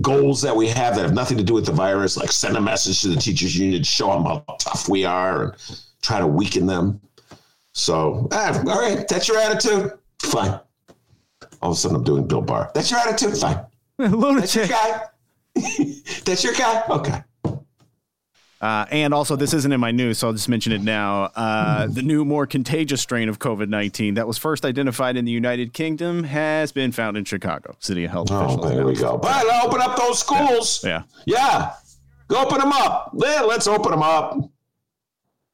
goals 0.01 0.41
that 0.41 0.55
we 0.55 0.67
have 0.67 0.95
that 0.95 1.01
have 1.01 1.13
nothing 1.13 1.38
to 1.38 1.43
do 1.43 1.53
with 1.53 1.65
the 1.65 1.71
virus, 1.71 2.17
like 2.17 2.31
send 2.31 2.55
a 2.57 2.62
message 2.62 3.01
to 3.01 3.10
the 3.10 3.15
teachers 3.15 3.57
union, 3.57 3.83
show 3.83 4.12
them 4.12 4.23
how 4.23 4.43
tough 4.60 4.89
we 4.89 5.05
are 5.05 5.43
and 5.43 5.81
try 6.01 6.19
to 6.19 6.27
weaken 6.27 6.65
them. 6.65 7.01
So, 7.73 8.27
ah, 8.31 8.60
all 8.67 8.81
right, 8.81 9.07
that's 9.07 9.27
your 9.27 9.38
attitude. 9.38 9.93
Fine. 10.21 10.60
All 11.62 11.71
of 11.71 11.77
a 11.77 11.79
sudden, 11.79 11.97
I'm 11.97 12.03
doing 12.03 12.27
Bill 12.27 12.41
Barr. 12.41 12.71
That's 12.73 12.91
your 12.91 12.99
attitude. 12.99 13.38
Fine. 13.38 13.65
That's 13.99 14.55
your 14.55 14.67
guy. 14.67 15.01
that's 16.23 16.43
your 16.43 16.53
guy. 16.53 16.83
Okay. 16.88 17.23
Uh, 18.59 18.85
and 18.89 19.13
also, 19.13 19.35
this 19.35 19.53
isn't 19.53 19.71
in 19.71 19.79
my 19.79 19.91
news, 19.91 20.17
so 20.17 20.27
I'll 20.27 20.33
just 20.33 20.49
mention 20.49 20.71
it 20.71 20.81
now. 20.81 21.29
Uh, 21.35 21.87
the 21.87 22.01
new, 22.01 22.25
more 22.25 22.47
contagious 22.47 23.01
strain 23.01 23.29
of 23.29 23.39
COVID 23.39 23.69
19 23.69 24.15
that 24.15 24.27
was 24.27 24.37
first 24.37 24.65
identified 24.65 25.15
in 25.15 25.25
the 25.25 25.31
United 25.31 25.73
Kingdom 25.73 26.23
has 26.23 26.71
been 26.71 26.91
found 26.91 27.17
in 27.17 27.25
Chicago. 27.25 27.75
City 27.79 28.05
of 28.05 28.11
Health 28.11 28.29
oh, 28.31 28.67
There 28.67 28.85
we 28.85 28.95
go. 28.95 29.17
But 29.17 29.45
open 29.63 29.81
up 29.81 29.95
those 29.95 30.19
schools. 30.19 30.83
Yeah. 30.83 31.03
Yeah. 31.25 31.37
yeah. 31.37 31.73
Go 32.27 32.43
open 32.43 32.59
them 32.59 32.73
up. 32.73 33.11
Yeah, 33.15 33.41
let's 33.41 33.67
open 33.67 33.91
them 33.91 34.03
up 34.03 34.37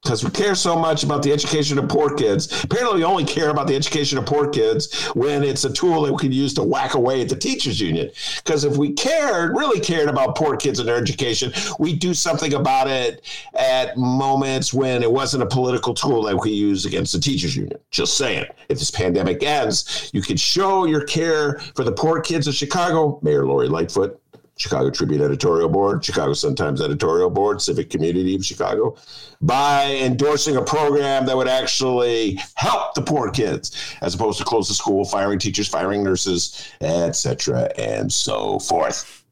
because 0.03 0.23
we 0.23 0.29
care 0.31 0.53
so 0.53 0.77
much 0.77 1.03
about 1.03 1.23
the 1.23 1.31
education 1.31 1.79
of 1.79 1.87
poor 1.87 2.13
kids. 2.15 2.63
Apparently, 2.63 2.97
we 2.97 3.03
only 3.05 3.23
care 3.23 3.49
about 3.49 3.67
the 3.67 3.75
education 3.75 4.17
of 4.17 4.25
poor 4.25 4.49
kids 4.49 4.93
when 5.15 5.43
it's 5.43 5.63
a 5.63 5.71
tool 5.71 6.01
that 6.01 6.11
we 6.11 6.19
can 6.19 6.31
use 6.31 6.53
to 6.55 6.63
whack 6.63 6.93
away 6.93 7.21
at 7.21 7.29
the 7.29 7.35
teachers 7.35 7.79
union. 7.79 8.09
Because 8.37 8.65
if 8.65 8.75
we 8.75 8.91
cared, 8.91 9.55
really 9.55 9.79
cared 9.79 10.09
about 10.09 10.35
poor 10.35 10.57
kids 10.57 10.79
and 10.79 10.87
their 10.87 10.97
education, 10.97 11.53
we'd 11.79 11.99
do 11.99 12.13
something 12.13 12.53
about 12.53 12.87
it 12.87 13.25
at 13.53 13.97
moments 13.97 14.73
when 14.73 15.03
it 15.03 15.11
wasn't 15.11 15.41
a 15.41 15.47
political 15.47 15.93
tool 15.93 16.23
that 16.23 16.37
we 16.43 16.51
use 16.51 16.85
against 16.85 17.13
the 17.13 17.19
teachers 17.19 17.55
union. 17.55 17.79
Just 17.89 18.17
saying. 18.17 18.45
If 18.67 18.79
this 18.79 18.91
pandemic 18.91 19.41
ends, 19.41 20.09
you 20.13 20.21
can 20.21 20.35
show 20.35 20.85
your 20.85 21.05
care 21.05 21.59
for 21.75 21.83
the 21.85 21.91
poor 21.91 22.19
kids 22.19 22.47
of 22.47 22.55
Chicago, 22.55 23.19
Mayor 23.21 23.45
Lori 23.45 23.69
Lightfoot, 23.69 24.19
Chicago 24.57 24.89
Tribune 24.91 25.21
editorial 25.21 25.67
board, 25.67 26.05
Chicago 26.05 26.33
Sun 26.33 26.55
Times 26.55 26.81
editorial 26.81 27.29
board, 27.29 27.61
civic 27.61 27.89
community 27.89 28.35
of 28.35 28.45
Chicago, 28.45 28.95
by 29.41 29.95
endorsing 29.95 30.55
a 30.55 30.61
program 30.61 31.25
that 31.25 31.35
would 31.35 31.47
actually 31.47 32.39
help 32.55 32.93
the 32.93 33.01
poor 33.01 33.31
kids, 33.31 33.75
as 34.01 34.13
opposed 34.13 34.37
to 34.37 34.45
close 34.45 34.67
the 34.67 34.73
school, 34.73 35.05
firing 35.05 35.39
teachers, 35.39 35.67
firing 35.67 36.03
nurses, 36.03 36.71
etc., 36.81 37.71
and 37.77 38.11
so 38.13 38.59
forth. 38.59 39.23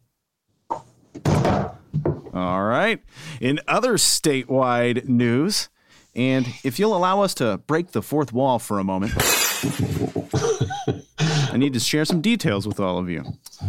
All 2.33 2.63
right. 2.63 3.01
In 3.39 3.59
other 3.67 3.93
statewide 3.95 5.07
news, 5.07 5.69
And 6.15 6.47
if 6.63 6.77
you'll 6.79 6.95
allow 6.95 7.21
us 7.21 7.33
to 7.35 7.59
break 7.67 7.91
the 7.91 8.01
fourth 8.01 8.33
wall 8.33 8.59
for 8.59 8.79
a 8.79 8.83
moment, 8.83 9.13
I 10.33 11.57
need 11.57 11.73
to 11.73 11.79
share 11.79 12.05
some 12.05 12.21
details 12.21 12.67
with 12.67 12.79
all 12.79 12.97
of 12.97 13.09
you. 13.09 13.23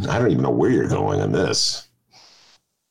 I 0.08 0.18
don't 0.18 0.30
even 0.30 0.42
know 0.42 0.50
where 0.50 0.70
you're 0.70 0.88
going 0.88 1.20
in 1.20 1.32
this. 1.32 1.88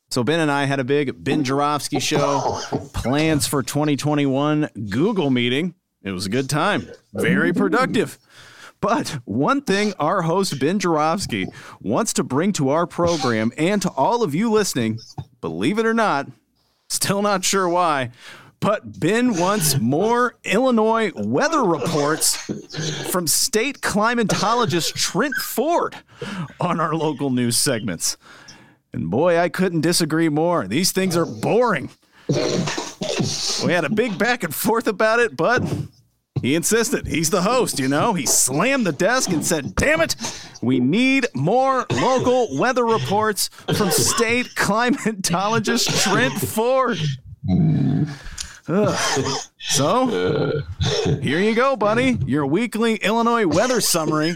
So 0.09 0.23
Ben 0.23 0.41
and 0.41 0.51
I 0.51 0.65
had 0.65 0.81
a 0.81 0.83
big 0.83 1.23
Ben 1.23 1.43
Joravsky 1.43 1.99
show 1.99 2.41
oh, 2.43 2.89
plans 2.93 3.47
for 3.47 3.63
2021 3.63 4.69
Google 4.89 5.29
meeting. 5.29 5.73
It 6.03 6.11
was 6.11 6.25
a 6.25 6.29
good 6.29 6.49
time, 6.49 6.89
very 7.13 7.53
productive. 7.53 8.19
But 8.81 9.19
one 9.25 9.61
thing 9.61 9.93
our 9.99 10.23
host 10.23 10.59
Ben 10.59 10.79
Joravsky 10.79 11.45
wants 11.79 12.13
to 12.13 12.23
bring 12.23 12.51
to 12.53 12.69
our 12.69 12.87
program 12.87 13.53
and 13.57 13.81
to 13.83 13.89
all 13.91 14.23
of 14.23 14.35
you 14.35 14.51
listening, 14.51 14.99
believe 15.39 15.77
it 15.77 15.85
or 15.85 15.93
not, 15.93 16.27
still 16.89 17.21
not 17.21 17.45
sure 17.45 17.69
why, 17.69 18.09
but 18.61 18.99
Ben 18.99 19.33
wants 19.35 19.77
more 19.79 20.35
Illinois 20.43 21.11
weather 21.15 21.63
reports 21.63 22.37
from 23.11 23.27
state 23.27 23.81
climatologist 23.81 24.93
Trent 24.93 25.33
Ford 25.35 25.95
on 26.59 26.79
our 26.79 26.95
local 26.95 27.31
news 27.31 27.57
segments. 27.57 28.17
And 28.93 29.09
boy, 29.09 29.37
I 29.39 29.49
couldn't 29.49 29.81
disagree 29.81 30.29
more. 30.29 30.67
These 30.67 30.91
things 30.91 31.17
are 31.17 31.25
boring. 31.25 31.89
We 32.29 33.73
had 33.73 33.83
a 33.83 33.89
big 33.89 34.17
back 34.17 34.43
and 34.43 34.53
forth 34.53 34.87
about 34.87 35.19
it, 35.19 35.35
but 35.35 35.63
he 36.41 36.55
insisted. 36.55 37.07
He's 37.07 37.29
the 37.29 37.41
host, 37.41 37.79
you 37.79 37.87
know. 37.87 38.13
He 38.13 38.25
slammed 38.25 38.85
the 38.85 38.91
desk 38.91 39.31
and 39.31 39.45
said, 39.45 39.75
Damn 39.75 40.01
it, 40.01 40.15
we 40.61 40.79
need 40.79 41.27
more 41.33 41.85
local 41.91 42.57
weather 42.57 42.85
reports 42.85 43.49
from 43.75 43.89
state 43.89 44.47
climatologist 44.55 46.03
Trent 46.03 46.33
Ford. 46.33 46.97
So, 48.63 50.61
here 51.21 51.39
you 51.39 51.55
go, 51.55 51.75
buddy. 51.75 52.17
Your 52.25 52.45
weekly 52.45 52.95
Illinois 52.95 53.47
weather 53.47 53.81
summary 53.81 54.33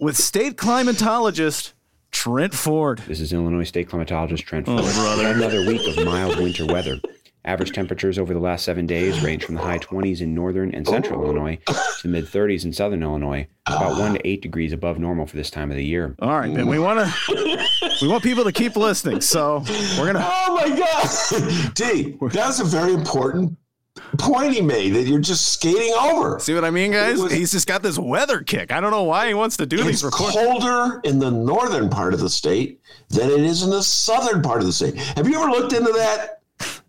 with 0.00 0.16
state 0.16 0.56
climatologist 0.56 1.72
Trent 2.10 2.54
Ford. 2.54 2.98
This 3.06 3.20
is 3.20 3.32
Illinois 3.32 3.64
State 3.64 3.88
Climatologist 3.88 4.44
Trent 4.44 4.68
oh, 4.68 4.78
Ford. 4.78 4.92
Oh, 4.94 5.16
brother. 5.16 5.28
Another 5.28 5.66
week 5.66 5.80
of 5.88 6.04
mild 6.04 6.38
winter 6.38 6.66
weather. 6.66 7.00
Average 7.44 7.72
temperatures 7.72 8.20
over 8.20 8.32
the 8.32 8.38
last 8.40 8.64
seven 8.64 8.86
days 8.86 9.20
range 9.20 9.44
from 9.44 9.56
the 9.56 9.60
high 9.62 9.78
20s 9.78 10.20
in 10.20 10.32
northern 10.32 10.72
and 10.72 10.86
central 10.86 11.24
Illinois 11.24 11.58
to 11.66 11.74
the 12.04 12.08
mid 12.08 12.26
30s 12.26 12.64
in 12.64 12.72
southern 12.72 13.02
Illinois, 13.02 13.48
about 13.66 13.98
one 13.98 14.14
to 14.14 14.24
eight 14.26 14.42
degrees 14.42 14.72
above 14.72 15.00
normal 15.00 15.26
for 15.26 15.36
this 15.36 15.50
time 15.50 15.70
of 15.72 15.76
the 15.76 15.84
year. 15.84 16.14
All 16.20 16.38
right, 16.38 16.54
Ben. 16.54 16.68
We 16.68 16.78
want 16.78 17.00
to 17.00 17.66
we 18.00 18.06
want 18.06 18.22
people 18.22 18.44
to 18.44 18.52
keep 18.52 18.76
listening, 18.76 19.20
so 19.22 19.64
we're 19.98 20.12
gonna. 20.12 20.24
Oh 20.24 20.54
my 20.54 20.68
God. 20.76 21.74
D, 21.74 22.16
that's 22.30 22.60
a 22.60 22.64
very 22.64 22.92
important 22.94 23.56
point 24.18 24.52
he 24.54 24.60
made 24.60 24.90
that 24.90 25.02
you're 25.02 25.18
just 25.20 25.52
skating 25.52 25.92
over. 25.98 26.38
See 26.38 26.54
what 26.54 26.64
I 26.64 26.70
mean, 26.70 26.92
guys? 26.92 27.18
Was- 27.20 27.32
He's 27.32 27.50
just 27.50 27.66
got 27.66 27.82
this 27.82 27.98
weather 27.98 28.40
kick. 28.42 28.70
I 28.70 28.80
don't 28.80 28.92
know 28.92 29.02
why 29.02 29.26
he 29.26 29.34
wants 29.34 29.56
to 29.56 29.66
do 29.66 29.76
It's 29.78 29.86
these 29.86 30.04
reports. 30.04 30.32
colder 30.36 31.00
in 31.04 31.18
the 31.18 31.30
northern 31.30 31.88
part 31.90 32.14
of 32.14 32.20
the 32.20 32.30
state 32.30 32.80
than 33.10 33.30
it 33.30 33.40
is 33.40 33.64
in 33.64 33.70
the 33.70 33.82
southern 33.82 34.42
part 34.42 34.60
of 34.60 34.66
the 34.66 34.72
state. 34.72 34.96
Have 35.16 35.28
you 35.28 35.40
ever 35.42 35.50
looked 35.50 35.72
into 35.72 35.92
that? 35.92 36.38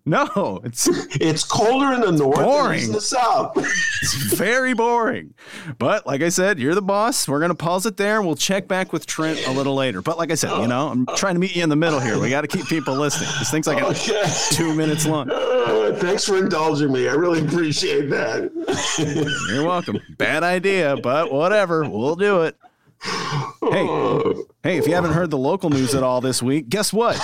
No, 0.06 0.60
it's 0.66 0.88
It's 1.22 1.46
colder 1.46 1.94
in 1.94 2.02
the 2.02 2.12
north 2.12 2.36
than 2.38 2.46
it 2.46 2.50
is 2.50 2.56
boring. 2.56 2.84
in 2.84 2.92
the 2.92 3.00
south. 3.02 3.54
it's 4.02 4.14
very 4.36 4.74
boring. 4.74 5.34
But 5.80 6.06
like 6.06 6.22
I 6.22 6.28
said, 6.28 6.60
you're 6.60 6.76
the 6.76 6.82
boss. 6.82 7.26
We're 7.28 7.40
gonna 7.40 7.56
pause 7.56 7.86
it 7.86 7.96
there. 7.96 8.22
We'll 8.22 8.36
check 8.36 8.68
back 8.68 8.92
with 8.92 9.06
Trent 9.06 9.48
a 9.48 9.52
little 9.52 9.76
later. 9.76 10.02
But 10.02 10.18
like 10.18 10.30
I 10.30 10.36
said, 10.36 10.60
you 10.62 10.68
know, 10.68 10.90
I'm 10.90 11.06
trying 11.16 11.36
to 11.36 11.40
meet 11.40 11.56
you 11.56 11.64
in 11.64 11.70
the 11.70 11.78
middle 11.78 12.02
here. 12.02 12.20
We 12.20 12.30
got 12.30 12.42
to 12.42 12.48
keep 12.48 12.66
people 12.68 12.96
listening. 12.96 13.30
This 13.40 13.50
thing's 13.50 13.66
like 13.68 13.82
Okay. 13.82 14.24
two 14.52 14.74
minutes 14.76 15.06
long. 15.06 15.30
Uh, 15.32 15.96
thanks 16.00 16.26
for 16.26 16.38
indulging 16.38 16.92
me. 16.92 17.08
I 17.08 17.14
really 17.14 17.40
appreciate 17.46 18.10
that. 18.10 18.52
You're 19.54 19.66
welcome. 19.66 20.00
Bad 20.18 20.44
idea, 20.44 20.98
but 20.98 21.32
whatever. 21.32 21.88
We'll 21.90 22.16
do 22.18 22.42
it. 22.44 22.58
Hey, 23.04 23.86
hey, 24.64 24.78
if 24.78 24.88
you 24.88 24.94
haven't 24.94 25.14
heard 25.14 25.30
the 25.32 25.38
local 25.38 25.70
news 25.70 25.94
at 25.96 26.04
all 26.04 26.22
this 26.22 26.42
week, 26.44 26.70
guess 26.70 26.94
what? 26.94 27.20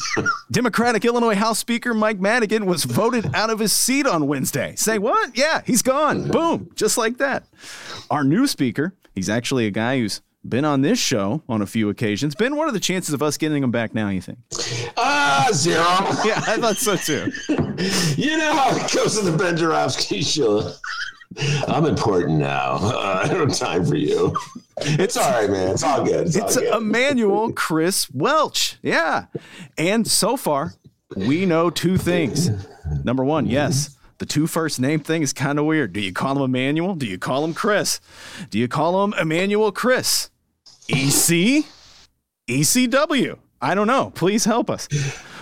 Democratic 0.50 1.04
Illinois 1.04 1.34
House 1.34 1.58
Speaker 1.58 1.94
Mike 1.94 2.20
Madigan 2.20 2.66
was 2.66 2.84
voted 2.84 3.34
out 3.34 3.50
of 3.50 3.58
his 3.58 3.72
seat 3.72 4.06
on 4.06 4.26
Wednesday. 4.26 4.74
Say 4.76 4.98
what? 4.98 5.36
Yeah, 5.36 5.62
he's 5.64 5.82
gone. 5.82 6.28
Boom. 6.30 6.70
Just 6.74 6.98
like 6.98 7.18
that. 7.18 7.44
Our 8.10 8.24
new 8.24 8.46
speaker, 8.46 8.94
he's 9.14 9.28
actually 9.28 9.66
a 9.66 9.70
guy 9.70 9.98
who's 9.98 10.22
been 10.48 10.64
on 10.64 10.82
this 10.82 10.98
show 10.98 11.42
on 11.48 11.60
a 11.62 11.66
few 11.66 11.88
occasions. 11.88 12.34
Ben, 12.34 12.54
what 12.54 12.68
are 12.68 12.72
the 12.72 12.80
chances 12.80 13.12
of 13.14 13.22
us 13.22 13.36
getting 13.36 13.62
him 13.62 13.70
back 13.72 13.94
now, 13.94 14.08
you 14.10 14.20
think? 14.20 14.38
Ah, 14.96 15.48
zero. 15.52 15.82
Yeah, 16.24 16.42
I 16.46 16.56
thought 16.58 16.76
so 16.76 16.96
too. 16.96 17.32
You 18.16 18.38
know 18.38 18.54
how 18.54 18.74
it 18.74 18.90
goes 18.94 19.18
in 19.18 19.30
the 19.30 19.36
Ben 19.36 19.56
Joravsky 19.56 20.22
show. 20.22 20.72
I'm 21.68 21.84
important 21.84 22.38
now. 22.38 22.76
Uh, 22.80 23.20
I 23.22 23.28
don't 23.28 23.50
have 23.50 23.58
time 23.58 23.84
for 23.84 23.96
you. 23.96 24.34
It's 24.80 25.16
all 25.16 25.30
right, 25.30 25.48
man. 25.50 25.70
It's 25.70 25.82
all 25.82 26.04
good. 26.04 26.26
It's, 26.26 26.36
It's 26.36 26.56
all 26.56 26.62
good. 26.62 26.74
Emmanuel 26.74 27.52
Chris 27.52 28.10
Welch. 28.10 28.76
Yeah. 28.82 29.26
And 29.78 30.06
so 30.06 30.36
far, 30.36 30.74
we 31.16 31.46
know 31.46 31.70
two 31.70 31.96
things. 31.96 32.50
Number 33.04 33.24
one, 33.24 33.46
yes, 33.46 33.96
the 34.18 34.26
two 34.26 34.46
first 34.46 34.78
name 34.78 35.00
thing 35.00 35.22
is 35.22 35.32
kind 35.32 35.58
of 35.58 35.64
weird. 35.64 35.92
Do 35.92 36.00
you 36.00 36.12
call 36.12 36.36
him 36.36 36.42
Emmanuel? 36.42 36.94
Do 36.94 37.06
you 37.06 37.18
call 37.18 37.44
him 37.44 37.54
Chris? 37.54 38.00
Do 38.50 38.58
you 38.58 38.68
call 38.68 39.02
him 39.04 39.14
Emmanuel 39.18 39.72
Chris? 39.72 40.30
EC? 40.88 41.64
ECW? 42.48 43.38
I 43.60 43.74
don't 43.74 43.86
know. 43.86 44.10
Please 44.14 44.44
help 44.44 44.68
us. 44.70 44.88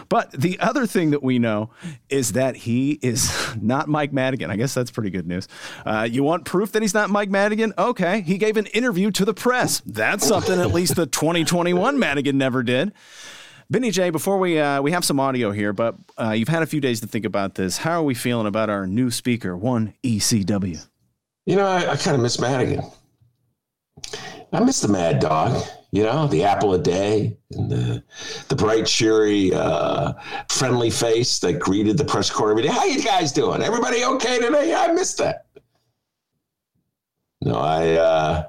But 0.08 0.32
the 0.32 0.58
other 0.60 0.86
thing 0.86 1.10
that 1.10 1.22
we 1.22 1.38
know 1.38 1.70
is 2.08 2.32
that 2.32 2.56
he 2.56 2.92
is 3.02 3.30
not 3.60 3.88
Mike 3.88 4.12
Madigan. 4.12 4.50
I 4.50 4.56
guess 4.56 4.74
that's 4.74 4.90
pretty 4.90 5.10
good 5.10 5.26
news. 5.26 5.48
Uh, 5.84 6.06
you 6.10 6.22
want 6.22 6.44
proof 6.44 6.72
that 6.72 6.82
he's 6.82 6.94
not 6.94 7.10
Mike 7.10 7.30
Madigan? 7.30 7.72
Okay. 7.78 8.20
He 8.22 8.38
gave 8.38 8.56
an 8.56 8.66
interview 8.66 9.10
to 9.12 9.24
the 9.24 9.34
press. 9.34 9.80
That's 9.86 10.26
something 10.26 10.60
at 10.60 10.72
least 10.72 10.96
the 10.96 11.06
2021 11.06 11.98
Madigan 11.98 12.38
never 12.38 12.62
did. 12.62 12.92
Benny 13.70 13.90
J, 13.90 14.10
before 14.10 14.38
we 14.38 14.58
uh, 14.58 14.82
we 14.82 14.92
have 14.92 15.04
some 15.04 15.18
audio 15.18 15.50
here, 15.50 15.72
but 15.72 15.96
uh, 16.20 16.30
you've 16.32 16.48
had 16.48 16.62
a 16.62 16.66
few 16.66 16.80
days 16.80 17.00
to 17.00 17.06
think 17.06 17.24
about 17.24 17.54
this. 17.54 17.78
How 17.78 18.00
are 18.00 18.04
we 18.04 18.14
feeling 18.14 18.46
about 18.46 18.68
our 18.68 18.86
new 18.86 19.10
speaker, 19.10 19.56
one 19.56 19.94
ECW? 20.02 20.86
You 21.46 21.56
know, 21.56 21.66
I, 21.66 21.92
I 21.92 21.96
kind 21.96 22.14
of 22.14 22.20
miss 22.20 22.38
Madigan. 22.38 22.82
I 24.54 24.60
miss 24.60 24.80
the 24.80 24.88
Mad 24.88 25.20
Dog. 25.20 25.62
You 25.90 26.02
know, 26.02 26.26
the 26.26 26.44
apple 26.44 26.74
a 26.74 26.78
day 26.78 27.36
and 27.52 27.70
the 27.70 28.02
the 28.48 28.56
bright, 28.56 28.86
cheery, 28.86 29.52
uh, 29.54 30.14
friendly 30.48 30.90
face 30.90 31.38
that 31.40 31.60
greeted 31.60 31.98
the 31.98 32.04
press 32.04 32.30
corps 32.30 32.50
every 32.50 32.64
day. 32.64 32.68
How 32.68 32.84
you 32.84 33.02
guys 33.02 33.32
doing? 33.32 33.62
Everybody 33.62 34.04
okay 34.04 34.40
today? 34.40 34.74
I 34.74 34.92
missed 34.92 35.18
that. 35.18 35.46
No, 37.40 37.54
I. 37.54 37.92
Uh, 37.92 38.44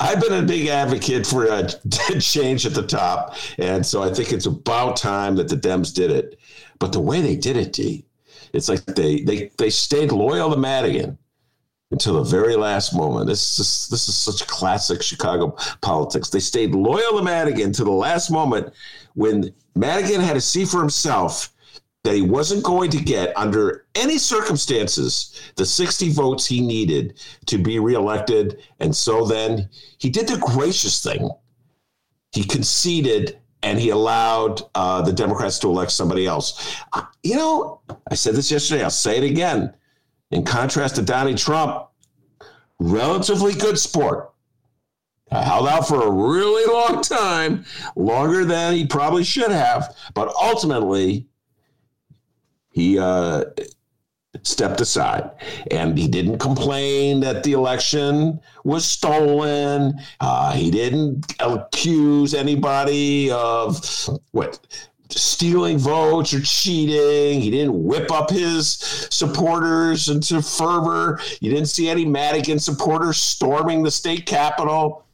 I've 0.00 0.20
been 0.20 0.44
a 0.44 0.46
big 0.46 0.68
advocate 0.68 1.26
for 1.26 1.44
a 1.44 1.68
change 2.20 2.64
at 2.64 2.74
the 2.74 2.86
top, 2.86 3.36
and 3.58 3.84
so 3.84 4.02
I 4.02 4.12
think 4.12 4.32
it's 4.32 4.46
about 4.46 4.96
time 4.96 5.36
that 5.36 5.48
the 5.48 5.56
Dems 5.56 5.94
did 5.94 6.10
it. 6.10 6.38
But 6.78 6.92
the 6.92 7.00
way 7.00 7.20
they 7.20 7.36
did 7.36 7.56
it, 7.56 7.72
D, 7.72 8.06
it's 8.52 8.68
like 8.68 8.84
they 8.86 9.20
they 9.22 9.50
they 9.58 9.70
stayed 9.70 10.10
loyal 10.10 10.50
to 10.50 10.56
Madigan 10.56 11.18
until 11.90 12.22
the 12.22 12.30
very 12.30 12.56
last 12.56 12.94
moment. 12.94 13.26
This 13.26 13.58
is 13.58 13.88
this 13.88 14.08
is 14.08 14.16
such 14.16 14.46
classic 14.46 15.02
Chicago 15.02 15.56
politics. 15.80 16.30
They 16.30 16.40
stayed 16.40 16.74
loyal 16.74 17.18
to 17.18 17.22
Madigan 17.22 17.72
to 17.72 17.84
the 17.84 17.90
last 17.90 18.30
moment 18.30 18.72
when 19.14 19.52
Madigan 19.74 20.20
had 20.20 20.34
to 20.34 20.40
see 20.40 20.64
for 20.64 20.80
himself 20.80 21.52
that 22.02 22.14
he 22.14 22.22
wasn't 22.22 22.64
going 22.64 22.90
to 22.90 23.02
get 23.02 23.36
under 23.36 23.84
any 23.94 24.16
circumstances 24.16 25.38
the 25.56 25.66
60 25.66 26.10
votes 26.10 26.46
he 26.46 26.60
needed 26.60 27.20
to 27.46 27.58
be 27.58 27.78
reelected. 27.78 28.62
And 28.78 28.94
so 28.94 29.26
then 29.26 29.68
he 29.98 30.08
did 30.08 30.26
the 30.26 30.38
gracious 30.38 31.02
thing. 31.02 31.28
He 32.32 32.44
conceded 32.44 33.38
and 33.62 33.78
he 33.78 33.90
allowed 33.90 34.62
uh, 34.74 35.02
the 35.02 35.12
democrats 35.12 35.58
to 35.58 35.68
elect 35.68 35.90
somebody 35.90 36.26
else. 36.26 36.76
You 37.22 37.36
know 37.36 37.80
i 38.10 38.14
said 38.14 38.34
this 38.34 38.50
yesterday. 38.50 38.82
I'll 38.82 38.90
say 38.90 39.18
it 39.18 39.24
again 39.24 39.74
in 40.30 40.44
contrast 40.44 40.96
to 40.96 41.02
Donnie 41.02 41.34
Trump, 41.34 41.88
relatively 42.78 43.54
good 43.54 43.78
sport. 43.78 44.32
I 45.32 45.42
held 45.42 45.68
out 45.68 45.86
for 45.86 46.02
a 46.06 46.10
really 46.10 46.72
long 46.72 47.02
time, 47.02 47.64
longer 47.94 48.44
than 48.44 48.74
he 48.74 48.86
probably 48.86 49.22
should 49.22 49.52
have, 49.52 49.94
but 50.14 50.28
ultimately 50.40 51.28
he 52.70 52.98
uh, 52.98 53.44
stepped 54.42 54.80
aside 54.80 55.30
and 55.70 55.96
he 55.96 56.08
didn't 56.08 56.38
complain 56.38 57.20
that 57.20 57.44
the 57.44 57.52
election 57.52 58.40
was 58.64 58.84
stolen. 58.84 59.94
Uh, 60.20 60.52
he 60.52 60.70
didn't 60.70 61.34
accuse 61.40 62.34
anybody 62.34 63.30
of 63.30 63.80
what 64.32 64.88
stealing 65.12 65.78
votes 65.78 66.32
or 66.34 66.40
cheating. 66.40 67.40
He 67.40 67.50
didn't 67.50 67.84
whip 67.84 68.10
up 68.10 68.30
his 68.30 68.72
supporters 69.10 70.08
into 70.08 70.42
fervor. 70.42 71.20
You 71.40 71.50
didn't 71.50 71.68
see 71.68 71.88
any 71.88 72.04
Madigan 72.04 72.58
supporters 72.58 73.18
storming 73.18 73.82
the 73.82 73.90
state 73.90 74.26
capitol, 74.26 75.04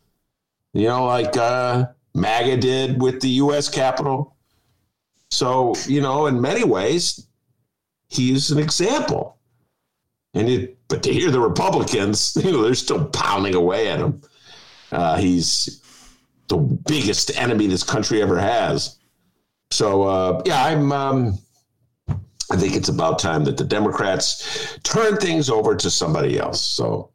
you 0.73 0.89
know, 0.89 1.05
like 1.07 1.37
uh, 1.37 1.87
MAGA 2.15 2.57
did 2.59 3.01
with 3.01 3.21
the 3.21 3.29
U.S. 3.29 3.69
Capitol. 3.69 4.37
So, 5.31 5.75
you 5.87 6.01
know, 6.01 6.27
in 6.27 6.41
many 6.41 6.65
ways, 6.65 7.27
he's 8.09 8.51
an 8.51 8.59
example 8.59 9.39
And 10.35 10.49
it, 10.49 10.79
but 10.89 11.03
to 11.03 11.13
hear 11.13 11.31
the 11.31 11.41
Republicans, 11.41 12.37
you 12.45 12.53
know, 12.53 12.63
they're 12.63 12.75
still 12.75 13.07
pounding 13.07 13.55
away 13.55 13.89
at 13.89 13.99
him. 13.99 14.21
Uh, 14.93 15.17
he's 15.17 15.83
the 16.49 16.57
biggest 16.57 17.37
enemy 17.39 17.67
this 17.67 17.83
country 17.83 18.23
ever 18.23 18.39
has. 18.39 18.99
So 19.71 20.03
uh, 20.05 20.43
yeah, 20.47 20.65
I'm. 20.65 20.93
Um, 20.93 21.39
I 22.49 22.57
think 22.57 22.77
it's 22.77 22.89
about 22.89 23.19
time 23.19 23.43
that 23.45 23.57
the 23.57 23.65
Democrats 23.65 24.79
turn 24.85 25.17
things 25.17 25.51
over 25.51 25.75
to 25.75 25.91
somebody 25.91 26.39
else. 26.39 26.61
So 26.65 27.11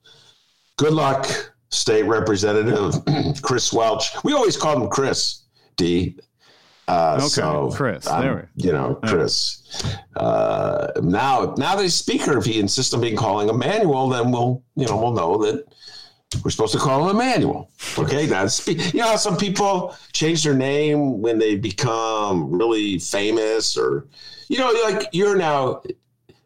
good 0.77 0.91
luck, 0.91 1.25
State 1.69 2.03
Representative 2.03 2.95
Chris 3.41 3.71
Welch. 3.71 4.09
We 4.25 4.33
always 4.33 4.57
call 4.57 4.81
him 4.81 4.89
Chris 4.89 5.43
D. 5.77 6.17
Uh, 6.89 7.15
Okay, 7.19 7.27
so 7.29 7.71
Chris, 7.71 8.05
I'm- 8.07 8.21
there 8.23 8.49
we- 8.57 8.65
you 8.65 8.73
know, 8.73 8.95
Chris. 9.05 9.59
Uh, 10.17 10.87
now, 11.01 11.53
now 11.57 11.77
that 11.77 11.83
he's 11.83 11.95
speaker, 11.95 12.37
if 12.37 12.43
he 12.43 12.59
insists 12.59 12.93
on 12.93 12.99
being 12.99 13.15
calling 13.15 13.47
Emmanuel, 13.47 14.09
then 14.09 14.31
we'll, 14.33 14.61
you 14.75 14.85
know, 14.87 14.97
we'll 14.97 15.13
know 15.13 15.37
that 15.45 15.63
we're 16.43 16.51
supposed 16.51 16.73
to 16.73 16.79
call 16.79 17.09
him 17.09 17.15
Emmanuel. 17.15 17.69
Okay, 17.97 18.25
that's 18.25 18.65
you 18.67 18.99
know 18.99 19.09
how 19.09 19.15
some 19.17 19.37
people 19.37 19.95
change 20.13 20.43
their 20.43 20.53
name 20.53 21.21
when 21.21 21.37
they 21.39 21.55
become 21.55 22.51
really 22.51 22.99
famous, 22.99 23.77
or 23.77 24.07
you 24.47 24.57
know, 24.57 24.71
like 24.85 25.09
you're 25.11 25.35
now 25.35 25.81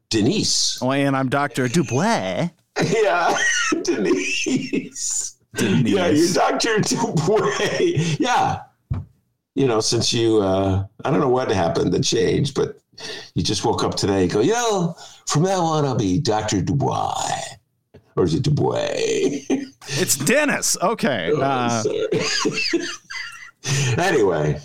Denise. 0.10 0.80
Oh, 0.82 0.92
and 0.92 1.16
I'm 1.16 1.30
Dr. 1.30 1.68
Dubois. 1.68 2.50
Yeah, 2.84 3.38
Denise. 3.84 5.38
Yeah, 5.58 6.08
you're 6.08 6.34
Dr. 6.34 6.82
Dubois. 6.82 8.18
Yeah. 8.20 8.64
You 9.56 9.68
know, 9.68 9.80
since 9.80 10.12
you, 10.12 10.42
uh, 10.42 10.86
I 11.06 11.10
don't 11.10 11.22
know 11.22 11.30
what 11.30 11.50
happened 11.52 11.94
that 11.94 12.04
changed, 12.04 12.54
but 12.54 12.78
you 13.34 13.44
just 13.44 13.64
woke 13.64 13.86
up 13.86 13.96
today 13.96 14.24
and 14.24 14.32
go, 14.32 14.42
you 14.42 14.52
know, 14.52 14.94
from 15.26 15.44
now 15.44 15.62
on, 15.62 15.86
I'll 15.86 15.96
be 15.96 16.20
Dr. 16.20 16.62
Dubois. 16.62 17.16
Or 18.18 18.26
is 18.26 18.34
it 18.34 18.44
Dubois? 18.44 19.40
It's 19.88 20.16
Dennis. 20.16 20.78
Okay. 20.82 21.32
Uh, 21.36 21.84
anyway, 23.98 24.60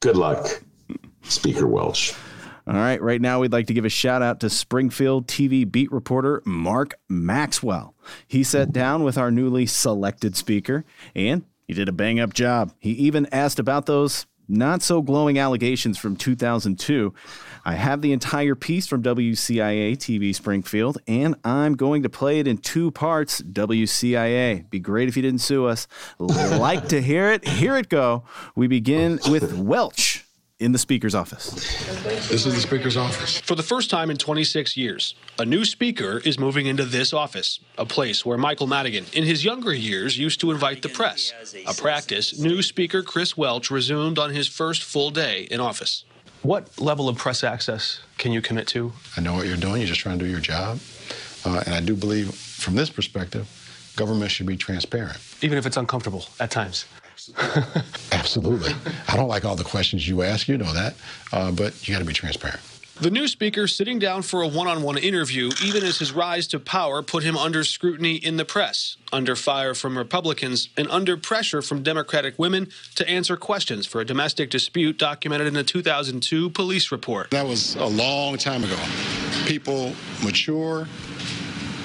good 0.00 0.16
luck, 0.16 0.62
Speaker 1.22 1.66
Welch. 1.66 2.14
All 2.68 2.74
right, 2.74 3.00
right 3.00 3.20
now 3.20 3.40
we'd 3.40 3.52
like 3.52 3.68
to 3.68 3.74
give 3.74 3.84
a 3.84 3.88
shout 3.88 4.22
out 4.22 4.40
to 4.40 4.50
Springfield 4.50 5.28
TV 5.28 5.70
beat 5.70 5.92
reporter 5.92 6.42
Mark 6.44 6.94
Maxwell. 7.08 7.94
He 8.26 8.42
sat 8.42 8.72
down 8.72 9.04
with 9.04 9.16
our 9.16 9.30
newly 9.30 9.66
selected 9.66 10.36
speaker 10.36 10.84
and 11.14 11.44
he 11.68 11.74
did 11.74 11.88
a 11.88 11.92
bang 11.92 12.18
up 12.18 12.34
job. 12.34 12.72
He 12.80 12.90
even 12.90 13.28
asked 13.30 13.60
about 13.60 13.86
those 13.86 14.26
not 14.48 14.82
so 14.82 15.02
glowing 15.02 15.38
allegations 15.38 15.98
from 15.98 16.16
2002. 16.16 17.14
I 17.64 17.74
have 17.74 18.00
the 18.02 18.12
entire 18.12 18.54
piece 18.54 18.86
from 18.86 19.02
WCIA 19.02 19.96
TV 19.96 20.34
Springfield, 20.34 20.98
and 21.06 21.34
I'm 21.44 21.74
going 21.74 22.02
to 22.02 22.08
play 22.08 22.38
it 22.38 22.46
in 22.46 22.58
two 22.58 22.90
parts. 22.90 23.40
WCIA. 23.40 24.68
Be 24.70 24.78
great 24.78 25.08
if 25.08 25.16
you 25.16 25.22
didn't 25.22 25.40
sue 25.40 25.66
us. 25.66 25.88
like 26.18 26.88
to 26.88 27.00
hear 27.00 27.30
it? 27.30 27.46
Here 27.46 27.76
it 27.76 27.88
go. 27.88 28.24
We 28.54 28.66
begin 28.66 29.18
with 29.28 29.56
Welch 29.58 30.25
in 30.58 30.72
the 30.72 30.78
speaker's 30.78 31.14
office. 31.14 31.50
This 32.28 32.46
is 32.46 32.54
the 32.54 32.60
Speaker's 32.60 32.96
office. 32.96 33.40
For 33.40 33.54
the 33.54 33.62
first 33.62 33.90
time 33.90 34.10
in 34.10 34.16
26 34.16 34.74
years, 34.76 35.14
a 35.38 35.44
new 35.44 35.66
speaker 35.66 36.22
is 36.24 36.38
moving 36.38 36.66
into 36.66 36.84
this 36.84 37.12
office, 37.12 37.60
a 37.76 37.84
place 37.84 38.24
where 38.24 38.38
Michael 38.38 38.66
Madigan, 38.66 39.04
in 39.12 39.24
his 39.24 39.44
younger 39.44 39.74
years, 39.74 40.18
used 40.18 40.40
to 40.40 40.50
invite 40.50 40.80
the 40.80 40.88
press. 40.88 41.32
A 41.66 41.74
practice 41.74 42.38
new 42.38 42.62
Speaker 42.62 43.02
Chris 43.02 43.36
Welch 43.36 43.70
resumed 43.70 44.18
on 44.18 44.30
his 44.30 44.48
first 44.48 44.82
full 44.82 45.10
day 45.10 45.42
in 45.50 45.60
office. 45.60 46.04
What 46.40 46.80
level 46.80 47.08
of 47.08 47.18
press 47.18 47.44
access 47.44 48.00
can 48.16 48.32
you 48.32 48.40
commit 48.40 48.66
to? 48.68 48.92
I 49.16 49.20
know 49.20 49.34
what 49.34 49.46
you're 49.46 49.56
doing. 49.56 49.82
You're 49.82 49.88
just 49.88 50.00
trying 50.00 50.18
to 50.18 50.24
do 50.24 50.30
your 50.30 50.40
job. 50.40 50.78
Uh, 51.44 51.62
and 51.66 51.74
I 51.74 51.80
do 51.80 51.94
believe, 51.94 52.34
from 52.34 52.76
this 52.76 52.88
perspective, 52.88 53.46
government 53.96 54.30
should 54.30 54.46
be 54.46 54.56
transparent. 54.56 55.18
Even 55.42 55.58
if 55.58 55.66
it's 55.66 55.76
uncomfortable 55.76 56.24
at 56.40 56.50
times. 56.50 56.86
Absolutely. 58.12 58.74
I 59.08 59.16
don't 59.16 59.28
like 59.28 59.44
all 59.44 59.56
the 59.56 59.64
questions 59.64 60.06
you 60.06 60.22
ask. 60.22 60.48
You 60.48 60.58
know 60.58 60.72
that. 60.72 60.94
Uh, 61.32 61.50
but 61.50 61.86
you 61.86 61.94
got 61.94 62.00
to 62.00 62.04
be 62.04 62.12
transparent. 62.12 62.60
The 62.98 63.10
new 63.10 63.28
speaker 63.28 63.68
sitting 63.68 63.98
down 63.98 64.22
for 64.22 64.40
a 64.40 64.48
one 64.48 64.66
on 64.68 64.82
one 64.82 64.96
interview, 64.96 65.50
even 65.62 65.84
as 65.84 65.98
his 65.98 66.12
rise 66.12 66.46
to 66.46 66.58
power 66.58 67.02
put 67.02 67.24
him 67.24 67.36
under 67.36 67.62
scrutiny 67.62 68.14
in 68.14 68.38
the 68.38 68.44
press, 68.46 68.96
under 69.12 69.36
fire 69.36 69.74
from 69.74 69.98
Republicans, 69.98 70.70
and 70.78 70.88
under 70.90 71.18
pressure 71.18 71.60
from 71.60 71.82
Democratic 71.82 72.38
women 72.38 72.68
to 72.94 73.06
answer 73.06 73.36
questions 73.36 73.84
for 73.84 74.00
a 74.00 74.04
domestic 74.06 74.48
dispute 74.48 74.96
documented 74.96 75.46
in 75.46 75.56
a 75.56 75.62
2002 75.62 76.48
police 76.50 76.90
report. 76.90 77.30
That 77.32 77.46
was 77.46 77.74
a 77.76 77.84
long 77.84 78.38
time 78.38 78.64
ago. 78.64 78.78
People 79.44 79.92
mature. 80.24 80.88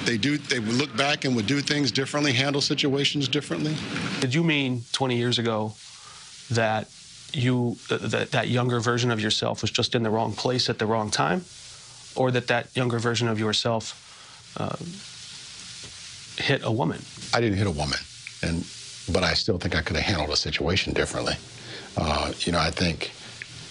They 0.06 0.18
do. 0.18 0.38
They 0.38 0.60
would 0.60 0.74
look 0.74 0.96
back 0.98 1.26
and 1.26 1.36
would 1.36 1.48
do 1.48 1.62
things 1.62 1.92
differently, 1.92 2.34
handle 2.34 2.62
situations 2.62 3.28
differently. 3.28 3.76
Did 4.20 4.34
you 4.34 4.44
mean 4.44 4.84
20 4.94 5.16
years 5.16 5.40
ago 5.40 5.74
that 6.52 6.90
you 7.34 7.78
that 7.90 8.32
that 8.32 8.48
younger 8.50 8.80
version 8.80 9.12
of 9.12 9.20
yourself 9.20 9.62
was 9.62 9.72
just 9.72 9.96
in 9.96 10.04
the 10.04 10.10
wrong 10.10 10.34
place 10.34 10.70
at 10.70 10.80
the 10.80 10.86
wrong 10.86 11.12
time, 11.12 11.46
or 12.16 12.32
that 12.32 12.48
that 12.48 12.76
younger 12.76 13.00
version 13.00 13.28
of 13.28 13.40
yourself 13.40 13.96
uh, 14.58 14.76
hit 16.44 16.62
a 16.64 16.72
woman? 16.72 17.02
I 17.34 17.40
didn't 17.42 17.58
hit 17.58 17.68
a 17.68 17.72
woman, 17.72 18.00
and 18.42 18.66
but 19.12 19.24
I 19.24 19.34
still 19.34 19.58
think 19.58 19.76
I 19.76 19.82
could 19.82 19.96
have 19.96 20.06
handled 20.06 20.32
a 20.32 20.36
situation 20.36 20.94
differently. 20.94 21.36
Uh, 21.98 22.34
you 22.40 22.52
know, 22.52 22.60
I 22.60 22.72
think 22.72 23.12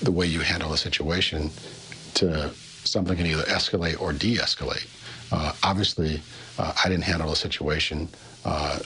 the 0.03 0.13
way 0.13 0.27
you 0.27 0.41
handle 0.41 0.73
a 0.73 0.79
situation 0.79 1.51
to 2.15 2.51
something 2.85 3.17
can 3.17 3.27
either 3.27 3.43
escalate 3.45 4.01
or 4.01 4.13
de-escalate. 4.13 4.87
Uh, 5.33 5.53
obviously, 5.63 6.21
uh, 6.59 6.73
I 6.85 6.89
didn't 6.89 7.05
handle 7.05 7.31
the 7.31 7.37
situation 7.37 8.09
uh, 8.45 8.79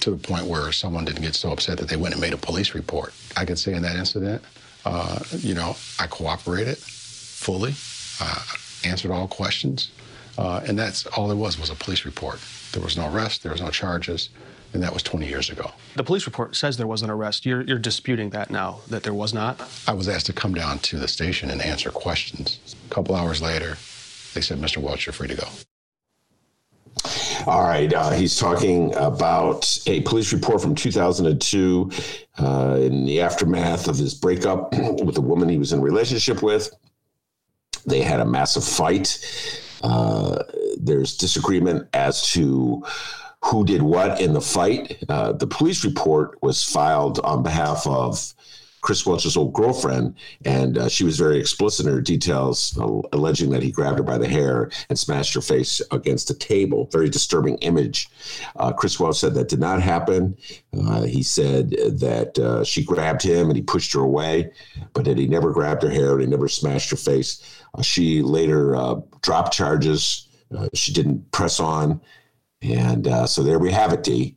to 0.00 0.10
the 0.10 0.16
point 0.16 0.46
where 0.46 0.72
someone 0.72 1.04
didn't 1.04 1.22
get 1.22 1.34
so 1.34 1.52
upset 1.52 1.78
that 1.78 1.88
they 1.88 1.96
went 1.96 2.14
and 2.14 2.20
made 2.20 2.32
a 2.32 2.38
police 2.38 2.74
report. 2.74 3.12
I 3.36 3.44
could 3.44 3.58
say 3.58 3.74
in 3.74 3.82
that 3.82 3.96
incident, 3.96 4.42
uh, 4.84 5.20
you 5.38 5.54
know, 5.54 5.76
I 5.98 6.06
cooperated 6.06 6.78
fully, 6.78 7.74
uh, 8.20 8.42
answered 8.84 9.10
all 9.10 9.28
questions, 9.28 9.90
uh, 10.38 10.60
and 10.66 10.78
that's 10.78 11.06
all 11.06 11.30
it 11.30 11.36
was 11.36 11.58
was 11.58 11.70
a 11.70 11.74
police 11.74 12.04
report. 12.04 12.40
There 12.72 12.82
was 12.82 12.96
no 12.96 13.12
arrest, 13.12 13.42
there 13.42 13.52
was 13.52 13.60
no 13.60 13.70
charges, 13.70 14.30
and 14.72 14.82
that 14.82 14.92
was 14.94 15.02
20 15.02 15.26
years 15.26 15.50
ago. 15.50 15.72
The 15.96 16.04
police 16.04 16.26
report 16.26 16.56
says 16.56 16.76
there 16.76 16.86
was 16.86 17.02
an 17.02 17.10
arrest. 17.10 17.44
You're, 17.44 17.62
you're 17.62 17.78
disputing 17.78 18.30
that 18.30 18.50
now, 18.50 18.80
that 18.88 19.02
there 19.02 19.14
was 19.14 19.34
not? 19.34 19.60
I 19.86 19.92
was 19.92 20.08
asked 20.08 20.26
to 20.26 20.32
come 20.32 20.54
down 20.54 20.78
to 20.80 20.96
the 20.96 21.08
station 21.08 21.50
and 21.50 21.60
answer 21.60 21.90
questions. 21.90 22.58
A 22.88 22.94
couple 22.94 23.14
hours 23.14 23.42
later, 23.42 23.76
they 24.34 24.40
said, 24.40 24.60
Mr. 24.60 24.78
Welch, 24.78 25.06
you're 25.06 25.12
free 25.12 25.28
to 25.28 25.34
go. 25.34 25.48
All 27.46 27.62
right. 27.62 27.92
Uh, 27.92 28.10
he's 28.10 28.36
talking 28.36 28.94
about 28.96 29.78
a 29.86 30.02
police 30.02 30.32
report 30.32 30.60
from 30.60 30.74
2002 30.74 31.90
uh, 32.38 32.78
in 32.80 33.06
the 33.06 33.20
aftermath 33.20 33.88
of 33.88 33.96
his 33.96 34.14
breakup 34.14 34.72
with 35.02 35.16
a 35.16 35.22
woman 35.22 35.48
he 35.48 35.58
was 35.58 35.72
in 35.72 35.78
a 35.78 35.82
relationship 35.82 36.42
with. 36.42 36.70
They 37.86 38.02
had 38.02 38.20
a 38.20 38.26
massive 38.26 38.64
fight. 38.64 39.18
Uh, 39.82 40.42
there's 40.78 41.16
disagreement 41.16 41.88
as 41.94 42.30
to 42.32 42.84
who 43.42 43.64
did 43.64 43.80
what 43.80 44.20
in 44.20 44.34
the 44.34 44.40
fight. 44.40 45.02
Uh, 45.08 45.32
the 45.32 45.46
police 45.46 45.84
report 45.84 46.40
was 46.42 46.62
filed 46.62 47.20
on 47.20 47.42
behalf 47.42 47.86
of 47.86 48.34
Chris 48.80 49.04
Welch's 49.04 49.36
old 49.36 49.52
girlfriend, 49.52 50.14
and 50.44 50.78
uh, 50.78 50.88
she 50.88 51.04
was 51.04 51.18
very 51.18 51.38
explicit 51.38 51.86
in 51.86 51.92
her 51.92 52.00
details, 52.00 52.76
uh, 52.78 53.00
alleging 53.12 53.50
that 53.50 53.62
he 53.62 53.70
grabbed 53.70 53.98
her 53.98 54.04
by 54.04 54.18
the 54.18 54.28
hair 54.28 54.70
and 54.88 54.98
smashed 54.98 55.34
her 55.34 55.40
face 55.40 55.80
against 55.90 56.30
a 56.30 56.34
table. 56.34 56.88
Very 56.90 57.08
disturbing 57.08 57.58
image. 57.58 58.08
Uh, 58.56 58.72
Chris 58.72 58.98
Welch 58.98 59.18
said 59.18 59.34
that 59.34 59.48
did 59.48 59.60
not 59.60 59.82
happen. 59.82 60.36
Uh, 60.78 61.02
he 61.02 61.22
said 61.22 61.70
that 61.70 62.38
uh, 62.38 62.64
she 62.64 62.84
grabbed 62.84 63.22
him 63.22 63.48
and 63.48 63.56
he 63.56 63.62
pushed 63.62 63.92
her 63.92 64.00
away, 64.00 64.50
but 64.94 65.04
that 65.04 65.18
he 65.18 65.26
never 65.26 65.52
grabbed 65.52 65.82
her 65.82 65.90
hair 65.90 66.12
and 66.12 66.22
he 66.22 66.26
never 66.26 66.48
smashed 66.48 66.90
her 66.90 66.96
face. 66.96 67.62
Uh, 67.74 67.82
she 67.82 68.22
later 68.22 68.76
dropped 69.22 69.52
charges. 69.52 70.28
she 70.74 70.92
didn't 70.92 71.30
press 71.32 71.60
on. 71.60 72.00
And 72.62 73.08
so 73.28 73.42
there 73.42 73.58
we 73.58 73.72
have 73.72 73.92
it. 73.92 74.36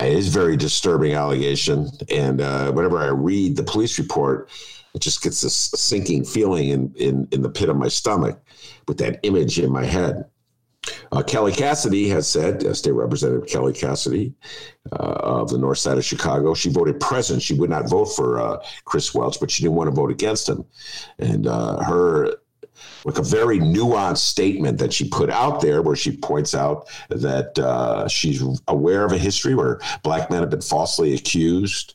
It 0.00 0.12
is 0.12 0.28
very 0.28 0.56
disturbing 0.56 1.14
allegation. 1.14 1.88
And 2.10 2.40
uh, 2.40 2.72
whenever 2.72 2.98
I 2.98 3.06
read 3.06 3.56
the 3.56 3.62
police 3.62 3.98
report, 3.98 4.50
it 4.94 5.00
just 5.00 5.22
gets 5.22 5.40
this 5.40 5.54
sinking 5.54 6.24
feeling 6.24 6.68
in, 6.68 6.94
in, 6.96 7.28
in 7.32 7.42
the 7.42 7.48
pit 7.48 7.68
of 7.68 7.76
my 7.76 7.88
stomach 7.88 8.40
with 8.86 8.98
that 8.98 9.20
image 9.22 9.58
in 9.58 9.72
my 9.72 9.84
head. 9.84 10.24
Uh, 11.12 11.22
Kelly 11.22 11.52
Cassidy 11.52 12.08
has 12.08 12.28
said, 12.28 12.64
uh, 12.64 12.74
State 12.74 12.92
Representative 12.92 13.48
Kelly 13.48 13.72
Cassidy 13.72 14.34
uh, 14.92 14.96
of 14.96 15.48
the 15.48 15.58
north 15.58 15.78
side 15.78 15.96
of 15.96 16.04
Chicago, 16.04 16.54
she 16.54 16.68
voted 16.68 17.00
present. 17.00 17.40
She 17.40 17.54
would 17.54 17.70
not 17.70 17.88
vote 17.88 18.06
for 18.06 18.38
uh, 18.38 18.62
Chris 18.84 19.14
Welch, 19.14 19.40
but 19.40 19.50
she 19.50 19.62
didn't 19.62 19.76
want 19.76 19.88
to 19.88 19.94
vote 19.94 20.10
against 20.10 20.48
him. 20.48 20.64
And 21.18 21.46
uh, 21.46 21.82
her 21.82 22.36
like 23.04 23.18
a 23.18 23.22
very 23.22 23.58
nuanced 23.58 24.18
statement 24.18 24.78
that 24.78 24.92
she 24.92 25.08
put 25.08 25.30
out 25.30 25.60
there 25.60 25.82
where 25.82 25.96
she 25.96 26.16
points 26.16 26.54
out 26.54 26.88
that 27.08 27.58
uh, 27.58 28.08
she's 28.08 28.42
aware 28.68 29.04
of 29.04 29.12
a 29.12 29.18
history 29.18 29.54
where 29.54 29.80
black 30.02 30.30
men 30.30 30.40
have 30.40 30.50
been 30.50 30.60
falsely 30.60 31.14
accused 31.14 31.94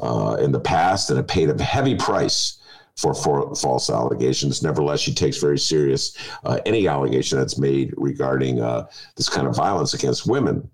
uh, 0.00 0.36
in 0.40 0.52
the 0.52 0.60
past 0.60 1.10
and 1.10 1.16
have 1.16 1.28
paid 1.28 1.48
a 1.48 1.62
heavy 1.62 1.94
price 1.94 2.58
for, 2.96 3.14
for 3.14 3.54
false 3.54 3.90
allegations. 3.90 4.62
Nevertheless, 4.62 5.00
she 5.00 5.14
takes 5.14 5.36
very 5.36 5.58
serious 5.58 6.16
uh, 6.44 6.60
any 6.66 6.88
allegation 6.88 7.38
that's 7.38 7.58
made 7.58 7.92
regarding 7.96 8.60
uh, 8.60 8.86
this 9.16 9.28
kind 9.28 9.46
of 9.46 9.54
violence 9.54 9.94
against 9.94 10.26
women. 10.26 10.68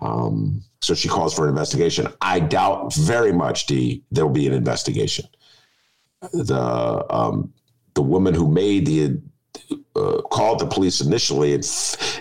Um, 0.00 0.62
so 0.80 0.94
she 0.94 1.08
calls 1.08 1.34
for 1.34 1.44
an 1.44 1.50
investigation. 1.50 2.08
I 2.20 2.40
doubt 2.40 2.94
very 2.94 3.32
much, 3.32 3.66
D, 3.66 4.04
there 4.10 4.24
will 4.24 4.32
be 4.32 4.46
an 4.46 4.54
investigation. 4.54 5.26
The 6.32 7.04
um, 7.10 7.52
the 7.96 8.02
woman 8.02 8.34
who 8.34 8.48
made 8.48 8.86
the 8.86 9.20
uh, 9.96 10.20
called 10.30 10.58
the 10.58 10.66
police 10.66 11.00
initially 11.00 11.54
and, 11.54 11.64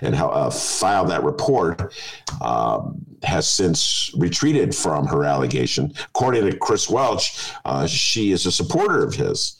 and 0.01 0.15
uh, 0.15 0.49
filed 0.49 1.09
that 1.09 1.23
report 1.23 1.93
um, 2.41 2.97
has 3.21 3.47
since 3.47 4.09
retreated 4.17 4.73
from 4.73 5.05
her 5.05 5.25
allegation. 5.25 5.93
According 6.07 6.49
to 6.49 6.57
Chris 6.57 6.89
Welch, 6.89 7.51
uh, 7.65 7.85
she 7.85 8.31
is 8.31 8.45
a 8.45 8.51
supporter 8.51 9.03
of 9.03 9.13
his. 9.13 9.57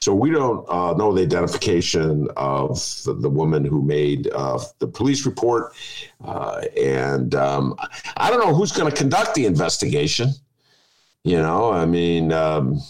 So 0.00 0.14
we 0.14 0.30
don't 0.30 0.64
uh, 0.68 0.94
know 0.96 1.12
the 1.12 1.22
identification 1.22 2.28
of 2.36 2.78
the, 3.04 3.28
woman 3.28 3.64
who 3.64 3.82
made 3.82 4.30
uh, 4.32 4.60
the 4.78 4.86
police 4.86 5.26
report, 5.26 5.74
uh, 6.24 6.62
and 6.80 7.34
um, 7.34 7.74
I 8.16 8.30
don't 8.30 8.38
know 8.38 8.54
who's 8.54 8.70
going 8.70 8.88
to 8.88 8.96
conduct 8.96 9.34
the 9.34 9.44
investigation. 9.44 10.30
You 11.24 11.38
know, 11.38 11.72
I 11.72 11.84
mean. 11.84 12.32
Um, 12.32 12.80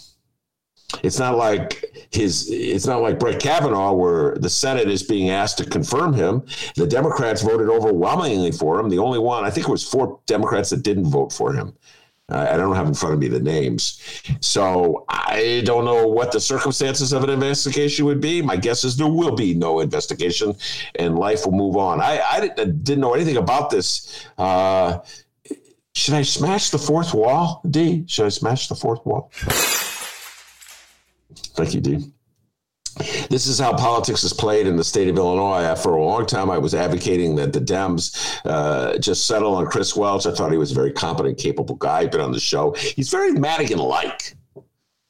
it's 1.03 1.19
not 1.19 1.37
like 1.37 1.85
his. 2.11 2.49
It's 2.49 2.85
not 2.87 3.01
like 3.01 3.19
Brett 3.19 3.39
Kavanaugh, 3.39 3.93
where 3.93 4.35
the 4.35 4.49
Senate 4.49 4.89
is 4.89 5.03
being 5.03 5.29
asked 5.29 5.57
to 5.59 5.65
confirm 5.65 6.13
him. 6.13 6.43
The 6.75 6.87
Democrats 6.87 7.41
voted 7.41 7.69
overwhelmingly 7.69 8.51
for 8.51 8.79
him. 8.79 8.89
The 8.89 8.99
only 8.99 9.19
one, 9.19 9.45
I 9.45 9.49
think, 9.49 9.67
it 9.67 9.71
was 9.71 9.87
four 9.87 10.19
Democrats 10.25 10.69
that 10.71 10.83
didn't 10.83 11.05
vote 11.05 11.31
for 11.31 11.53
him. 11.53 11.75
I 12.31 12.57
don't 12.57 12.75
have 12.75 12.87
in 12.87 12.93
front 12.93 13.15
of 13.15 13.19
me 13.19 13.27
the 13.27 13.39
names, 13.39 13.99
so 14.39 15.05
I 15.09 15.63
don't 15.65 15.83
know 15.83 16.07
what 16.07 16.31
the 16.31 16.39
circumstances 16.39 17.11
of 17.11 17.23
an 17.23 17.31
investigation 17.31 18.05
would 18.05 18.21
be. 18.21 18.41
My 18.43 18.55
guess 18.55 18.83
is 18.83 18.97
there 18.97 19.07
will 19.07 19.35
be 19.35 19.55
no 19.55 19.79
investigation, 19.79 20.55
and 20.95 21.17
life 21.17 21.45
will 21.45 21.53
move 21.53 21.75
on. 21.75 21.99
I, 21.99 22.21
I 22.21 22.39
didn't, 22.39 22.83
didn't 22.83 23.01
know 23.01 23.15
anything 23.15 23.37
about 23.37 23.71
this. 23.71 24.27
Uh, 24.37 24.99
should 25.95 26.13
I 26.13 26.21
smash 26.21 26.69
the 26.69 26.77
fourth 26.77 27.15
wall, 27.15 27.61
D? 27.67 28.05
Should 28.07 28.27
I 28.27 28.29
smash 28.29 28.67
the 28.67 28.75
fourth 28.75 29.03
wall? 29.07 29.31
Thank 31.55 31.73
you, 31.73 31.81
Dean. 31.81 32.13
This 33.29 33.47
is 33.47 33.59
how 33.59 33.73
politics 33.73 34.23
is 34.23 34.33
played 34.33 34.67
in 34.67 34.75
the 34.75 34.83
state 34.83 35.07
of 35.07 35.17
Illinois. 35.17 35.75
For 35.75 35.95
a 35.95 36.03
long 36.03 36.25
time, 36.25 36.49
I 36.49 36.57
was 36.57 36.75
advocating 36.75 37.35
that 37.35 37.53
the 37.53 37.61
Dems 37.61 38.41
uh, 38.45 38.97
just 38.97 39.25
settle 39.25 39.55
on 39.55 39.67
Chris 39.67 39.95
Welch. 39.95 40.25
I 40.25 40.31
thought 40.31 40.51
he 40.51 40.57
was 40.57 40.71
a 40.71 40.75
very 40.75 40.91
competent, 40.91 41.37
capable 41.37 41.75
guy. 41.75 42.07
Been 42.07 42.21
on 42.21 42.31
the 42.31 42.39
show. 42.39 42.71
He's 42.73 43.09
very 43.09 43.31
Madigan-like. 43.31 44.35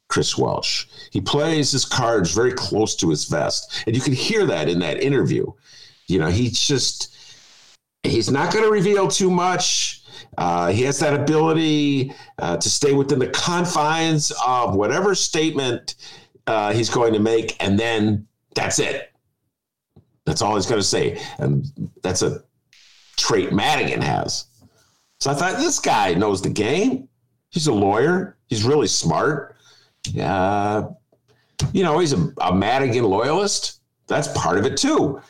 Chris 0.10 0.38
Welch. 0.38 0.90
He 1.12 1.22
plays 1.22 1.72
his 1.72 1.86
cards 1.86 2.34
very 2.34 2.52
close 2.52 2.96
to 2.96 3.10
his 3.10 3.26
vest, 3.26 3.84
and 3.86 3.96
you 3.96 4.02
can 4.02 4.14
hear 4.14 4.46
that 4.48 4.68
in 4.68 4.80
that 4.80 5.02
interview. 5.02 5.46
You 6.08 6.20
know, 6.20 6.28
he's 6.28 6.60
just 6.60 7.16
he's 8.02 8.32
not 8.32 8.52
going 8.52 8.66
to 8.66 8.72
reveal 8.72 9.08
too 9.08 9.30
much. 9.30 10.04
Uh, 10.38 10.72
he 10.72 10.84
has 10.84 11.00
that 11.00 11.14
ability 11.14 12.14
uh, 12.40 12.58
to 12.58 12.70
stay 12.70 12.94
within 12.94 13.20
the 13.20 13.28
confines 13.28 14.32
of 14.46 14.76
whatever 14.76 15.14
statement 15.14 15.96
uh, 16.50 16.74
he's 16.74 16.90
going 16.90 17.14
to 17.14 17.20
make, 17.20 17.56
and 17.64 17.80
then 17.80 18.26
that's 18.56 18.80
it. 18.80 19.12
That's 20.26 20.42
all 20.42 20.56
he's 20.56 20.66
going 20.66 20.82
to 20.82 20.88
say, 20.88 21.22
and 21.38 21.64
that's 22.02 22.24
a 22.24 22.44
trait 23.18 23.54
Madigan 23.54 24.02
has. 24.02 24.46
So 25.20 25.30
I 25.30 25.36
thought 25.36 25.60
this 25.60 25.78
guy 25.78 26.16
knows 26.16 26.42
the 26.42 26.50
game. 26.50 27.08
He's 27.52 27.68
a 27.68 27.74
lawyer. 27.74 28.36
He's 28.48 28.64
really 28.64 28.88
smart. 28.88 29.58
Uh, 30.20 30.90
you 31.72 31.84
know, 31.84 32.00
he's 32.00 32.14
a, 32.14 32.34
a 32.42 32.56
Madigan 32.56 33.04
loyalist. 33.04 33.82
That's 34.08 34.30
part 34.30 34.58
of 34.58 34.66
it 34.66 34.76
too. 34.76 35.22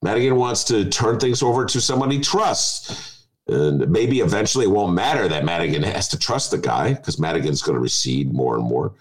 Madigan 0.00 0.36
wants 0.36 0.64
to 0.64 0.88
turn 0.88 1.18
things 1.18 1.42
over 1.42 1.66
to 1.66 1.80
someone 1.80 2.10
he 2.10 2.20
trusts. 2.20 3.26
And 3.48 3.86
maybe 3.90 4.20
eventually 4.20 4.64
it 4.64 4.70
won't 4.70 4.94
matter 4.94 5.28
that 5.28 5.44
Madigan 5.44 5.82
has 5.82 6.08
to 6.08 6.18
trust 6.18 6.52
the 6.52 6.58
guy 6.58 6.94
because 6.94 7.18
Madigan's 7.18 7.60
going 7.60 7.74
to 7.74 7.80
recede 7.80 8.32
more 8.32 8.54
and 8.56 8.64
more. 8.64 8.94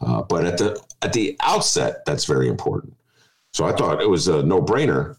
Uh, 0.00 0.22
but 0.22 0.44
at 0.44 0.58
the 0.58 0.80
at 1.02 1.12
the 1.12 1.36
outset, 1.40 2.04
that's 2.06 2.24
very 2.24 2.48
important. 2.48 2.94
So 3.52 3.64
I 3.64 3.72
thought 3.72 4.00
it 4.00 4.08
was 4.08 4.28
a 4.28 4.42
no 4.42 4.62
brainer, 4.62 5.16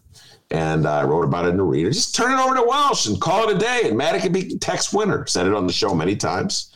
and 0.50 0.86
I 0.86 1.04
wrote 1.04 1.24
about 1.24 1.46
it 1.46 1.50
in 1.50 1.56
the 1.56 1.62
reader. 1.62 1.90
Just 1.90 2.14
turn 2.14 2.32
it 2.32 2.42
over 2.42 2.54
to 2.54 2.62
Welch 2.62 3.06
and 3.06 3.20
call 3.20 3.48
it 3.48 3.56
a 3.56 3.58
day, 3.58 3.82
and 3.84 3.96
Madigan 3.96 4.32
be 4.32 4.58
text 4.58 4.92
winner. 4.92 5.26
Said 5.26 5.46
it 5.46 5.54
on 5.54 5.66
the 5.66 5.72
show 5.72 5.94
many 5.94 6.16
times. 6.16 6.72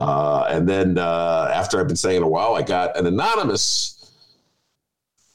Uh, 0.00 0.46
and 0.48 0.68
then 0.68 0.96
uh, 0.98 1.50
after 1.52 1.78
I've 1.78 1.86
been 1.86 1.96
saying 1.96 2.18
it 2.18 2.22
a 2.22 2.28
while, 2.28 2.54
I 2.54 2.62
got 2.62 2.96
an 2.96 3.06
anonymous. 3.06 3.98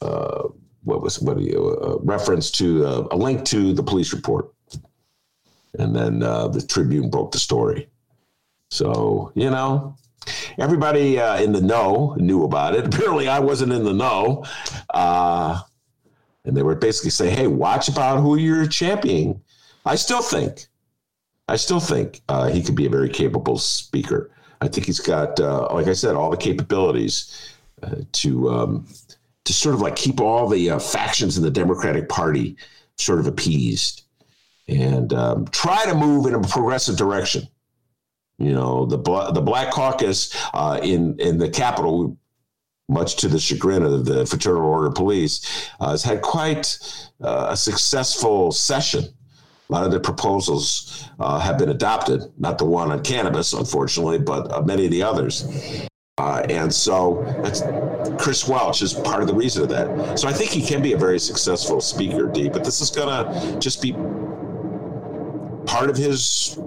Uh, 0.01 0.49
what 0.83 1.01
was 1.01 1.19
what 1.19 1.39
you 1.39 1.77
uh, 1.81 1.97
reference 2.03 2.49
to 2.51 2.85
uh, 2.85 3.07
a 3.11 3.17
link 3.17 3.43
to 3.45 3.73
the 3.73 3.83
police 3.83 4.13
report, 4.13 4.53
and 5.77 5.95
then 5.95 6.23
uh, 6.23 6.47
the 6.47 6.61
Tribune 6.61 7.09
broke 7.09 7.31
the 7.31 7.39
story. 7.39 7.89
So 8.71 9.31
you 9.35 9.49
know, 9.49 9.97
everybody 10.57 11.19
uh, 11.19 11.39
in 11.41 11.51
the 11.51 11.61
know 11.61 12.15
knew 12.19 12.43
about 12.43 12.75
it. 12.75 12.85
Apparently, 12.93 13.27
I 13.27 13.39
wasn't 13.39 13.71
in 13.71 13.83
the 13.83 13.93
know. 13.93 14.45
Uh, 14.93 15.61
and 16.45 16.55
they 16.55 16.63
were 16.63 16.75
basically 16.75 17.09
saying, 17.09 17.35
hey, 17.35 17.47
watch 17.47 17.89
about 17.89 18.21
who 18.21 18.37
you're 18.37 18.67
championing. 18.67 19.41
I 19.85 19.95
still 19.95 20.21
think, 20.21 20.67
I 21.47 21.57
still 21.57 21.79
think 21.79 22.21
uh, 22.29 22.47
he 22.47 22.63
could 22.63 22.75
be 22.75 22.85
a 22.85 22.89
very 22.89 23.09
capable 23.09 23.57
speaker. 23.57 24.31
I 24.61 24.67
think 24.67 24.85
he's 24.85 24.99
got, 24.99 25.39
uh, 25.39 25.67
like 25.73 25.87
I 25.87 25.93
said, 25.93 26.15
all 26.15 26.31
the 26.31 26.37
capabilities 26.37 27.53
uh, 27.83 27.95
to 28.13 28.49
um, 28.49 28.87
to 29.45 29.53
sort 29.53 29.75
of 29.75 29.81
like 29.81 29.95
keep 29.95 30.19
all 30.19 30.47
the 30.47 30.71
uh, 30.71 30.79
factions 30.79 31.37
in 31.37 31.43
the 31.43 31.51
Democratic 31.51 32.09
Party 32.09 32.57
sort 32.97 33.19
of 33.19 33.27
appeased 33.27 34.03
and 34.67 35.13
um, 35.13 35.45
try 35.47 35.85
to 35.85 35.95
move 35.95 36.25
in 36.25 36.33
a 36.33 36.41
progressive 36.41 36.97
direction. 36.97 37.47
You 38.39 38.53
know, 38.53 38.85
the 38.85 38.97
the 39.31 39.41
Black 39.41 39.71
Caucus 39.71 40.35
uh, 40.53 40.79
in 40.83 41.19
in 41.19 41.37
the 41.39 41.49
Capitol, 41.49 42.17
much 42.87 43.15
to 43.17 43.27
the 43.27 43.39
chagrin 43.39 43.83
of 43.83 44.05
the 44.05 44.25
Fraternal 44.25 44.63
Order 44.63 44.91
Police, 44.91 45.69
uh, 45.79 45.91
has 45.91 46.03
had 46.03 46.21
quite 46.21 46.77
uh, 47.23 47.47
a 47.49 47.57
successful 47.57 48.51
session. 48.51 49.05
A 49.69 49.73
lot 49.73 49.85
of 49.85 49.91
the 49.91 49.99
proposals 49.99 51.09
uh, 51.19 51.39
have 51.39 51.57
been 51.57 51.69
adopted, 51.69 52.31
not 52.37 52.57
the 52.57 52.65
one 52.65 52.91
on 52.91 53.03
cannabis, 53.03 53.53
unfortunately, 53.53 54.19
but 54.19 54.51
uh, 54.51 54.61
many 54.61 54.85
of 54.85 54.91
the 54.91 55.03
others. 55.03 55.87
Uh, 56.19 56.45
and 56.49 56.73
so 56.73 57.21
Chris 58.17 58.47
Welch 58.47 58.81
is 58.81 58.93
part 58.93 59.21
of 59.21 59.27
the 59.27 59.33
reason 59.33 59.63
of 59.63 59.69
that. 59.69 60.17
So 60.17 60.27
I 60.27 60.33
think 60.33 60.51
he 60.51 60.65
can 60.65 60.81
be 60.81 60.93
a 60.93 60.97
very 60.97 61.19
successful 61.19 61.81
speaker, 61.81 62.27
D, 62.27 62.49
but 62.49 62.63
this 62.63 62.81
is 62.81 62.89
going 62.89 63.09
to 63.09 63.59
just 63.59 63.81
be 63.81 63.91
part 65.65 65.89
of 65.89 65.97
his 65.97 66.57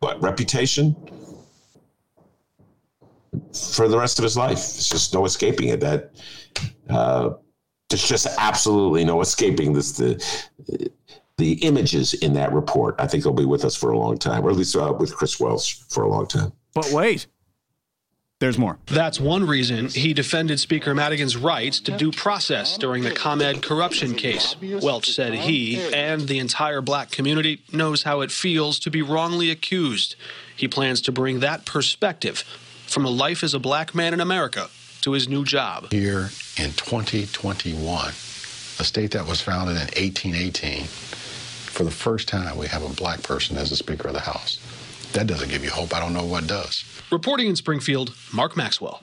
what 0.00 0.20
reputation 0.22 0.96
for 3.74 3.86
the 3.86 3.98
rest 3.98 4.18
of 4.18 4.22
his 4.22 4.36
life. 4.36 4.58
It's 4.58 4.88
just 4.88 5.14
no 5.14 5.24
escaping 5.24 5.68
it. 5.68 5.80
That 5.80 6.14
uh, 6.88 7.30
there's 7.88 8.06
just 8.06 8.26
absolutely 8.38 9.04
no 9.04 9.20
escaping 9.20 9.72
this. 9.72 9.92
The 9.92 10.90
the 11.36 11.52
images 11.64 12.14
in 12.14 12.34
that 12.34 12.52
report. 12.52 12.96
I 12.98 13.06
think 13.06 13.24
they'll 13.24 13.32
be 13.32 13.46
with 13.46 13.64
us 13.64 13.76
for 13.76 13.90
a 13.90 13.98
long 13.98 14.18
time, 14.18 14.44
or 14.44 14.50
at 14.50 14.56
least 14.56 14.76
uh, 14.76 14.94
with 14.98 15.14
Chris 15.14 15.38
Welch 15.38 15.82
for 15.90 16.02
a 16.04 16.08
long 16.08 16.26
time. 16.26 16.52
But 16.74 16.90
wait. 16.92 17.26
There's 18.40 18.56
more. 18.56 18.78
That's 18.86 19.20
one 19.20 19.46
reason 19.46 19.88
he 19.88 20.14
defended 20.14 20.60
Speaker 20.60 20.94
Madigan's 20.94 21.36
rights 21.36 21.78
to 21.80 21.94
due 21.94 22.10
process 22.10 22.78
during 22.78 23.02
the 23.02 23.10
ComEd 23.10 23.62
corruption 23.62 24.14
case. 24.14 24.56
Welch 24.62 25.10
said 25.10 25.34
he 25.34 25.78
and 25.92 26.22
the 26.22 26.38
entire 26.38 26.80
black 26.80 27.10
community 27.10 27.60
knows 27.70 28.04
how 28.04 28.22
it 28.22 28.30
feels 28.30 28.78
to 28.80 28.90
be 28.90 29.02
wrongly 29.02 29.50
accused. 29.50 30.16
He 30.56 30.68
plans 30.68 31.02
to 31.02 31.12
bring 31.12 31.40
that 31.40 31.66
perspective 31.66 32.38
from 32.86 33.04
a 33.04 33.10
life 33.10 33.44
as 33.44 33.52
a 33.52 33.58
black 33.58 33.94
man 33.94 34.14
in 34.14 34.20
America 34.20 34.70
to 35.02 35.12
his 35.12 35.28
new 35.28 35.44
job. 35.44 35.92
Here 35.92 36.30
in 36.56 36.72
2021, 36.72 38.08
a 38.08 38.12
state 38.84 39.10
that 39.10 39.26
was 39.26 39.42
founded 39.42 39.76
in 39.76 39.82
1818, 39.82 40.84
for 40.84 41.84
the 41.84 41.90
first 41.90 42.26
time, 42.26 42.56
we 42.56 42.68
have 42.68 42.82
a 42.82 42.88
black 42.94 43.22
person 43.22 43.58
as 43.58 43.68
the 43.68 43.76
Speaker 43.76 44.08
of 44.08 44.14
the 44.14 44.20
House. 44.20 44.58
That 45.12 45.26
doesn't 45.26 45.48
give 45.48 45.64
you 45.64 45.70
hope. 45.70 45.94
I 45.94 46.00
don't 46.00 46.12
know 46.12 46.24
what 46.24 46.46
does. 46.46 46.84
Reporting 47.10 47.48
in 47.48 47.56
Springfield, 47.56 48.14
Mark 48.32 48.56
Maxwell. 48.56 49.02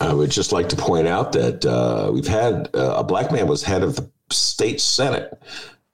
I 0.00 0.12
would 0.12 0.30
just 0.30 0.52
like 0.52 0.68
to 0.70 0.76
point 0.76 1.08
out 1.08 1.32
that 1.32 1.64
uh, 1.64 2.10
we've 2.12 2.26
had 2.26 2.68
uh, 2.74 2.96
a 2.98 3.04
black 3.04 3.32
man 3.32 3.46
was 3.46 3.62
head 3.62 3.82
of 3.82 3.96
the 3.96 4.08
state 4.30 4.80
senate. 4.80 5.40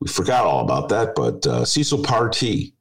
We 0.00 0.08
forgot 0.08 0.44
all 0.44 0.64
about 0.64 0.88
that, 0.88 1.14
but 1.14 1.46
uh, 1.46 1.64
Cecil 1.64 2.02
Partee 2.02 2.72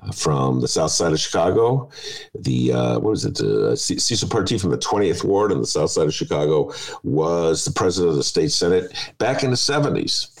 uh, 0.00 0.12
from 0.12 0.60
the 0.60 0.68
south 0.68 0.92
side 0.92 1.12
of 1.12 1.18
Chicago, 1.18 1.90
the 2.34 2.72
uh, 2.72 2.94
what 2.94 3.10
was 3.10 3.24
it? 3.24 3.40
Uh, 3.40 3.74
Cecil 3.74 4.28
Partee 4.28 4.60
from 4.60 4.70
the 4.70 4.78
20th 4.78 5.24
ward 5.24 5.50
in 5.50 5.60
the 5.60 5.66
south 5.66 5.90
side 5.90 6.06
of 6.06 6.14
Chicago 6.14 6.72
was 7.02 7.64
the 7.64 7.72
president 7.72 8.10
of 8.10 8.16
the 8.16 8.22
state 8.22 8.52
senate 8.52 8.92
back 9.18 9.42
in 9.42 9.50
the 9.50 9.56
70s. 9.56 10.35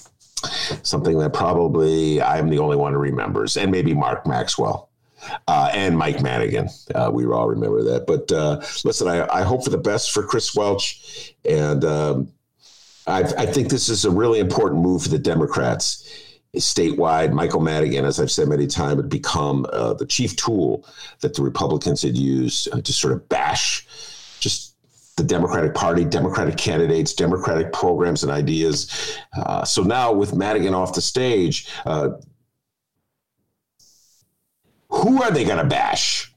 Something 0.82 1.18
that 1.18 1.32
probably 1.32 2.20
I'm 2.20 2.48
the 2.48 2.58
only 2.58 2.76
one 2.76 2.92
who 2.92 2.98
remembers, 2.98 3.56
and 3.56 3.70
maybe 3.70 3.94
Mark 3.94 4.26
Maxwell. 4.26 4.90
uh, 5.48 5.70
and 5.72 5.96
Mike 5.96 6.22
Madigan. 6.22 6.68
Uh, 6.94 7.10
we 7.12 7.26
all 7.26 7.48
remember 7.48 7.82
that. 7.82 8.06
But 8.06 8.30
uh, 8.32 8.60
listen, 8.84 9.08
I, 9.08 9.26
I, 9.32 9.42
hope 9.42 9.64
for 9.64 9.70
the 9.70 9.78
best 9.78 10.12
for 10.12 10.22
Chris 10.22 10.54
Welch, 10.54 11.34
and 11.44 11.84
um, 11.84 12.32
I, 13.06 13.20
I 13.20 13.46
think 13.46 13.68
this 13.68 13.88
is 13.88 14.04
a 14.04 14.10
really 14.10 14.40
important 14.40 14.82
move 14.82 15.02
for 15.02 15.08
the 15.08 15.18
Democrats 15.18 16.08
statewide. 16.56 17.32
Michael 17.32 17.60
Madigan, 17.60 18.04
as 18.04 18.20
I've 18.20 18.30
said 18.30 18.48
many 18.48 18.66
times, 18.66 19.00
had 19.00 19.08
become 19.08 19.66
uh, 19.72 19.94
the 19.94 20.06
chief 20.06 20.36
tool 20.36 20.86
that 21.20 21.34
the 21.34 21.42
Republicans 21.42 22.02
had 22.02 22.16
used 22.16 22.68
to 22.84 22.92
sort 22.92 23.12
of 23.12 23.28
bash 23.28 23.86
just 24.40 24.75
the 25.16 25.24
Democratic 25.24 25.74
Party, 25.74 26.04
Democratic 26.04 26.56
candidates, 26.56 27.14
Democratic 27.14 27.72
programs 27.72 28.22
and 28.22 28.30
ideas. 28.30 29.18
Uh, 29.34 29.64
so 29.64 29.82
now 29.82 30.12
with 30.12 30.34
Madigan 30.34 30.74
off 30.74 30.94
the 30.94 31.00
stage, 31.00 31.68
uh, 31.86 32.10
who 34.88 35.22
are 35.22 35.30
they 35.30 35.44
going 35.44 35.58
to 35.58 35.64
bash? 35.64 36.32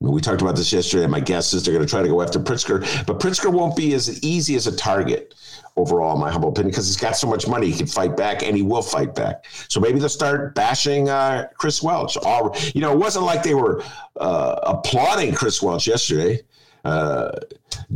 We 0.00 0.20
talked 0.20 0.42
about 0.42 0.54
this 0.54 0.72
yesterday. 0.72 1.04
and 1.04 1.10
My 1.10 1.20
guess 1.20 1.52
is 1.52 1.64
they're 1.64 1.74
going 1.74 1.84
to 1.84 1.90
try 1.90 2.02
to 2.02 2.08
go 2.08 2.22
after 2.22 2.38
Pritzker, 2.38 2.80
but 3.06 3.18
Pritzker 3.18 3.52
won't 3.52 3.74
be 3.74 3.94
as 3.94 4.22
easy 4.22 4.54
as 4.54 4.68
a 4.68 4.76
target 4.76 5.34
overall, 5.76 6.14
in 6.14 6.20
my 6.20 6.30
humble 6.30 6.50
opinion, 6.50 6.70
because 6.70 6.86
he's 6.86 6.96
got 6.96 7.16
so 7.16 7.26
much 7.26 7.48
money, 7.48 7.68
he 7.70 7.76
can 7.76 7.86
fight 7.86 8.16
back, 8.16 8.42
and 8.42 8.56
he 8.56 8.62
will 8.62 8.82
fight 8.82 9.14
back. 9.14 9.46
So 9.68 9.80
maybe 9.80 9.98
they'll 9.98 10.08
start 10.08 10.54
bashing 10.54 11.08
uh, 11.08 11.48
Chris 11.56 11.82
Welch. 11.82 12.16
All 12.18 12.54
you 12.74 12.80
know, 12.80 12.92
it 12.92 12.98
wasn't 12.98 13.24
like 13.24 13.42
they 13.42 13.54
were 13.54 13.82
uh, 14.16 14.60
applauding 14.62 15.34
Chris 15.34 15.62
Welch 15.62 15.88
yesterday. 15.88 16.40
Uh, 16.88 17.38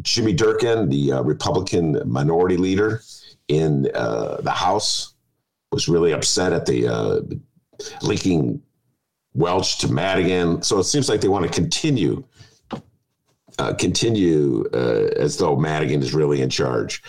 Jimmy 0.02 0.34
Durkin, 0.34 0.90
the 0.90 1.12
uh, 1.12 1.22
Republican 1.22 2.02
minority 2.04 2.58
leader 2.58 3.02
in 3.48 3.90
uh, 3.94 4.40
the 4.42 4.50
House, 4.50 5.14
was 5.70 5.88
really 5.88 6.12
upset 6.12 6.52
at 6.52 6.66
the 6.66 6.86
uh, 6.86 7.20
linking 8.02 8.60
Welch 9.32 9.78
to 9.78 9.88
Madigan. 9.90 10.60
So 10.62 10.78
it 10.78 10.84
seems 10.84 11.08
like 11.08 11.22
they 11.22 11.28
want 11.28 11.46
to 11.46 11.50
continue. 11.50 12.22
continue 13.78 14.68
as 15.16 15.38
though 15.38 15.56
Madigan 15.56 16.02
is 16.02 16.12
really 16.12 16.42
in 16.42 16.50
charge. 16.50 17.02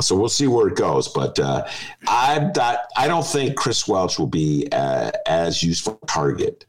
So 0.00 0.14
we'll 0.14 0.28
see 0.28 0.46
where 0.46 0.68
it 0.68 0.76
goes. 0.76 1.08
But 1.08 1.40
uh, 1.40 1.66
not, 2.06 2.78
I 2.96 3.08
don't 3.08 3.26
think 3.26 3.56
Chris 3.56 3.88
Welch 3.88 4.18
will 4.20 4.28
be 4.28 4.68
uh, 4.70 5.10
as 5.26 5.62
useful 5.64 5.98
target 6.06 6.64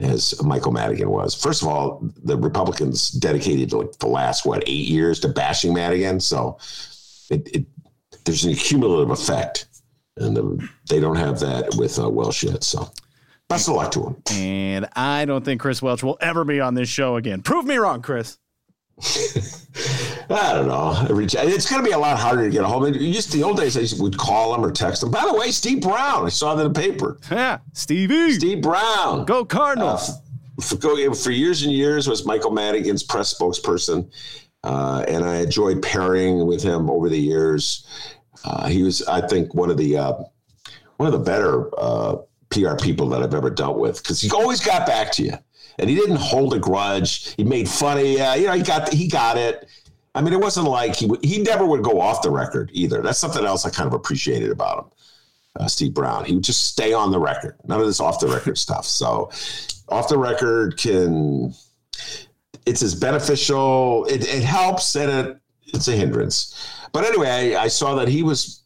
as 0.00 0.40
Michael 0.42 0.72
Madigan 0.72 1.10
was. 1.10 1.34
First 1.34 1.62
of 1.62 1.68
all, 1.68 2.00
the 2.22 2.36
Republicans 2.36 3.10
dedicated 3.10 3.72
like 3.72 3.98
the 3.98 4.06
last 4.06 4.44
what 4.44 4.62
eight 4.68 4.88
years 4.88 5.20
to 5.20 5.28
bashing 5.28 5.74
Madigan, 5.74 6.20
so 6.20 6.58
it, 7.30 7.48
it 7.54 7.66
there's 8.24 8.44
an 8.44 8.54
cumulative 8.54 9.10
effect, 9.10 9.66
and 10.16 10.68
they 10.88 11.00
don't 11.00 11.16
have 11.16 11.40
that 11.40 11.74
with 11.76 11.98
uh, 11.98 12.08
Welch 12.08 12.42
yet. 12.42 12.64
So. 12.64 12.90
Best 13.48 13.66
of 13.66 13.76
luck 13.76 13.90
to 13.92 14.08
him. 14.08 14.16
And 14.30 14.88
I 14.94 15.24
don't 15.24 15.42
think 15.42 15.62
Chris 15.62 15.80
Welch 15.80 16.02
will 16.02 16.18
ever 16.20 16.44
be 16.44 16.60
on 16.60 16.74
this 16.74 16.90
show 16.90 17.16
again. 17.16 17.40
Prove 17.40 17.64
me 17.64 17.78
wrong, 17.78 18.02
Chris. 18.02 18.36
I 20.30 20.52
don't 20.52 20.68
know. 20.68 20.94
It's 21.10 21.70
going 21.70 21.82
to 21.82 21.88
be 21.88 21.92
a 21.92 21.98
lot 21.98 22.18
harder 22.18 22.44
to 22.44 22.50
get 22.50 22.62
a 22.62 22.66
hold 22.66 22.86
of. 22.86 22.96
Used 22.96 23.32
to, 23.32 23.38
the 23.38 23.44
old 23.44 23.56
days, 23.56 23.76
I 23.76 24.02
would 24.02 24.18
call 24.18 24.54
him 24.54 24.64
or 24.64 24.70
text 24.70 25.02
him. 25.02 25.10
By 25.10 25.24
the 25.24 25.34
way, 25.34 25.50
Steve 25.50 25.80
Brown. 25.80 26.26
I 26.26 26.28
saw 26.28 26.54
that 26.54 26.66
in 26.66 26.72
the 26.72 26.80
paper. 26.80 27.18
Yeah, 27.30 27.58
Stevie. 27.72 28.32
Steve 28.32 28.62
Brown. 28.62 29.24
Go 29.24 29.44
Cardinals. 29.44 30.10
Uh, 30.10 30.62
for, 30.62 31.14
for, 31.14 31.30
years 31.30 31.62
and 31.62 31.72
years 31.72 32.08
was 32.08 32.26
Michael 32.26 32.50
Madigan's 32.50 33.02
press 33.02 33.32
spokesperson, 33.32 34.10
uh, 34.64 35.04
and 35.08 35.24
I 35.24 35.36
enjoyed 35.36 35.80
pairing 35.80 36.46
with 36.46 36.62
him 36.62 36.90
over 36.90 37.08
the 37.08 37.18
years. 37.18 37.86
Uh, 38.44 38.68
he 38.68 38.82
was, 38.82 39.02
I 39.06 39.26
think, 39.26 39.54
one 39.54 39.70
of 39.70 39.78
the 39.78 39.96
uh, 39.96 40.12
one 40.98 41.06
of 41.06 41.12
the 41.12 41.24
better 41.24 41.70
uh, 41.78 42.16
PR 42.50 42.74
people 42.76 43.08
that 43.10 43.22
I've 43.22 43.34
ever 43.34 43.50
dealt 43.50 43.78
with 43.78 44.02
because 44.02 44.20
he 44.20 44.30
always 44.30 44.60
got 44.60 44.86
back 44.86 45.10
to 45.12 45.22
you 45.22 45.34
and 45.78 45.88
he 45.88 45.96
didn't 45.96 46.16
hold 46.16 46.54
a 46.54 46.58
grudge. 46.58 47.34
He 47.36 47.44
made 47.44 47.68
funny. 47.68 48.20
Uh, 48.20 48.34
you 48.34 48.46
know, 48.46 48.52
he 48.52 48.62
got 48.62 48.92
he 48.92 49.08
got 49.08 49.38
it. 49.38 49.68
I 50.18 50.20
mean, 50.20 50.32
it 50.32 50.40
wasn't 50.40 50.66
like 50.66 50.96
he 50.96 51.08
he 51.22 51.42
never 51.44 51.64
would 51.64 51.84
go 51.84 52.00
off 52.00 52.22
the 52.22 52.30
record 52.30 52.70
either. 52.72 53.02
That's 53.02 53.20
something 53.20 53.44
else 53.44 53.64
I 53.64 53.70
kind 53.70 53.86
of 53.86 53.92
appreciated 53.92 54.50
about 54.50 54.78
him, 54.78 54.90
uh, 55.60 55.68
Steve 55.68 55.94
Brown. 55.94 56.24
He 56.24 56.34
would 56.34 56.42
just 56.42 56.66
stay 56.66 56.92
on 56.92 57.12
the 57.12 57.20
record. 57.20 57.54
None 57.68 57.78
of 57.78 57.86
this 57.86 58.00
off 58.00 58.18
the 58.18 58.26
record 58.26 58.58
stuff. 58.66 58.84
So, 58.84 59.30
off 59.88 60.08
the 60.08 60.18
record 60.18 60.76
can 60.76 61.54
it's 62.66 62.82
as 62.82 62.96
beneficial. 62.96 64.06
It, 64.06 64.26
it 64.26 64.42
helps 64.42 64.96
and 64.96 65.08
it 65.28 65.40
it's 65.68 65.86
a 65.86 65.92
hindrance. 65.92 66.52
But 66.92 67.04
anyway, 67.04 67.54
I, 67.54 67.62
I 67.62 67.68
saw 67.68 67.94
that 67.94 68.08
he 68.08 68.24
was 68.24 68.64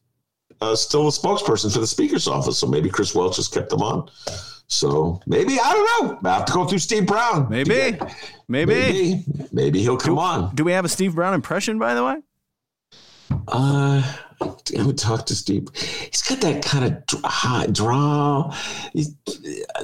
uh, 0.62 0.74
still 0.74 1.06
a 1.06 1.10
spokesperson 1.10 1.70
for 1.70 1.80
the 1.80 1.86
speaker's 1.86 2.26
office. 2.28 2.56
So 2.56 2.66
maybe 2.66 2.88
Chris 2.88 3.14
Welch 3.14 3.36
just 3.36 3.52
kept 3.52 3.70
him 3.70 3.82
on. 3.82 4.08
So 4.72 5.20
maybe 5.26 5.58
I 5.62 5.72
don't 5.72 6.22
know. 6.22 6.30
I 6.30 6.34
have 6.34 6.46
to 6.46 6.52
go 6.52 6.66
through 6.66 6.78
Steve 6.78 7.06
Brown. 7.06 7.48
Maybe, 7.50 7.70
get, 7.70 8.14
maybe, 8.48 8.74
maybe, 8.74 9.24
maybe 9.52 9.80
he'll 9.82 9.98
come 9.98 10.14
do, 10.14 10.20
on. 10.20 10.54
Do 10.54 10.64
we 10.64 10.72
have 10.72 10.84
a 10.84 10.88
Steve 10.88 11.14
Brown 11.14 11.34
impression, 11.34 11.78
by 11.78 11.94
the 11.94 12.04
way? 12.04 12.16
Uh, 13.48 14.02
I 14.40 14.82
would 14.82 14.98
talk 14.98 15.26
to 15.26 15.34
Steve. 15.34 15.68
He's 15.74 16.22
got 16.22 16.40
that 16.40 16.64
kind 16.64 16.84
of 16.84 17.20
hot 17.24 17.72
draw. 17.72 18.50
He's, 18.92 19.14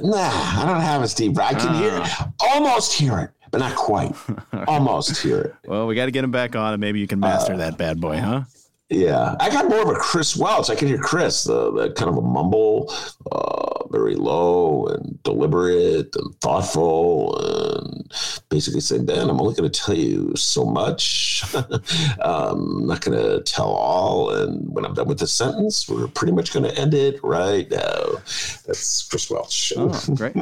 nah, 0.01 0.17
I 0.17 0.63
don't 0.65 0.81
have 0.81 1.03
a 1.03 1.07
Steve 1.07 1.35
Brown. 1.35 1.55
I 1.55 1.59
can 1.59 1.69
uh. 1.69 1.79
hear 1.79 1.95
it, 1.95 2.01
ah. 2.03 2.31
almost 2.39 2.93
hear 2.93 3.19
it, 3.19 3.29
but 3.51 3.59
not 3.59 3.75
quite. 3.75 4.15
almost 4.67 5.21
hear 5.21 5.39
it. 5.39 5.55
Well, 5.67 5.85
we 5.85 5.93
got 5.93 6.05
to 6.05 6.11
get 6.11 6.23
him 6.23 6.31
back 6.31 6.55
on, 6.55 6.73
and 6.73 6.81
maybe 6.81 6.99
you 6.99 7.07
can 7.07 7.19
master 7.19 7.53
uh, 7.53 7.57
that 7.57 7.77
bad 7.77 8.01
boy, 8.01 8.17
huh? 8.17 8.43
Yeah, 8.89 9.35
I 9.39 9.51
got 9.51 9.69
more 9.69 9.83
of 9.83 9.89
a 9.89 9.99
Chris 9.99 10.35
Welch. 10.35 10.71
I 10.71 10.75
can 10.75 10.87
hear 10.87 10.97
Chris, 10.97 11.43
the, 11.43 11.71
the 11.71 11.91
kind 11.91 12.09
of 12.09 12.17
a 12.17 12.21
mumble, 12.21 12.91
uh, 13.31 13.68
very 13.91 14.15
low 14.15 14.87
and 14.87 15.21
deliberate 15.23 16.15
and 16.15 16.35
thoughtful, 16.41 17.37
and 17.39 18.11
basically 18.49 18.81
saying, 18.81 19.05
"Ben, 19.05 19.29
I'm 19.29 19.39
only 19.39 19.55
going 19.55 19.69
to 19.69 19.79
tell 19.79 19.95
you 19.95 20.33
so 20.35 20.65
much. 20.65 21.43
I'm 22.21 22.85
not 22.85 23.01
going 23.01 23.17
to 23.17 23.41
tell 23.41 23.71
all, 23.71 24.31
and 24.31 24.67
when 24.73 24.85
I'm 24.85 24.93
done 24.93 25.07
with 25.07 25.19
the 25.19 25.27
sentence, 25.27 25.87
we're 25.89 26.07
pretty 26.07 26.33
much 26.33 26.53
going 26.53 26.65
to 26.65 26.77
end 26.79 26.93
it 26.93 27.19
right 27.23 27.69
now." 27.69 28.19
That's 28.65 29.03
Chris 29.03 29.29
Welch. 29.29 29.73
oh, 29.77 30.15
great! 30.15 30.35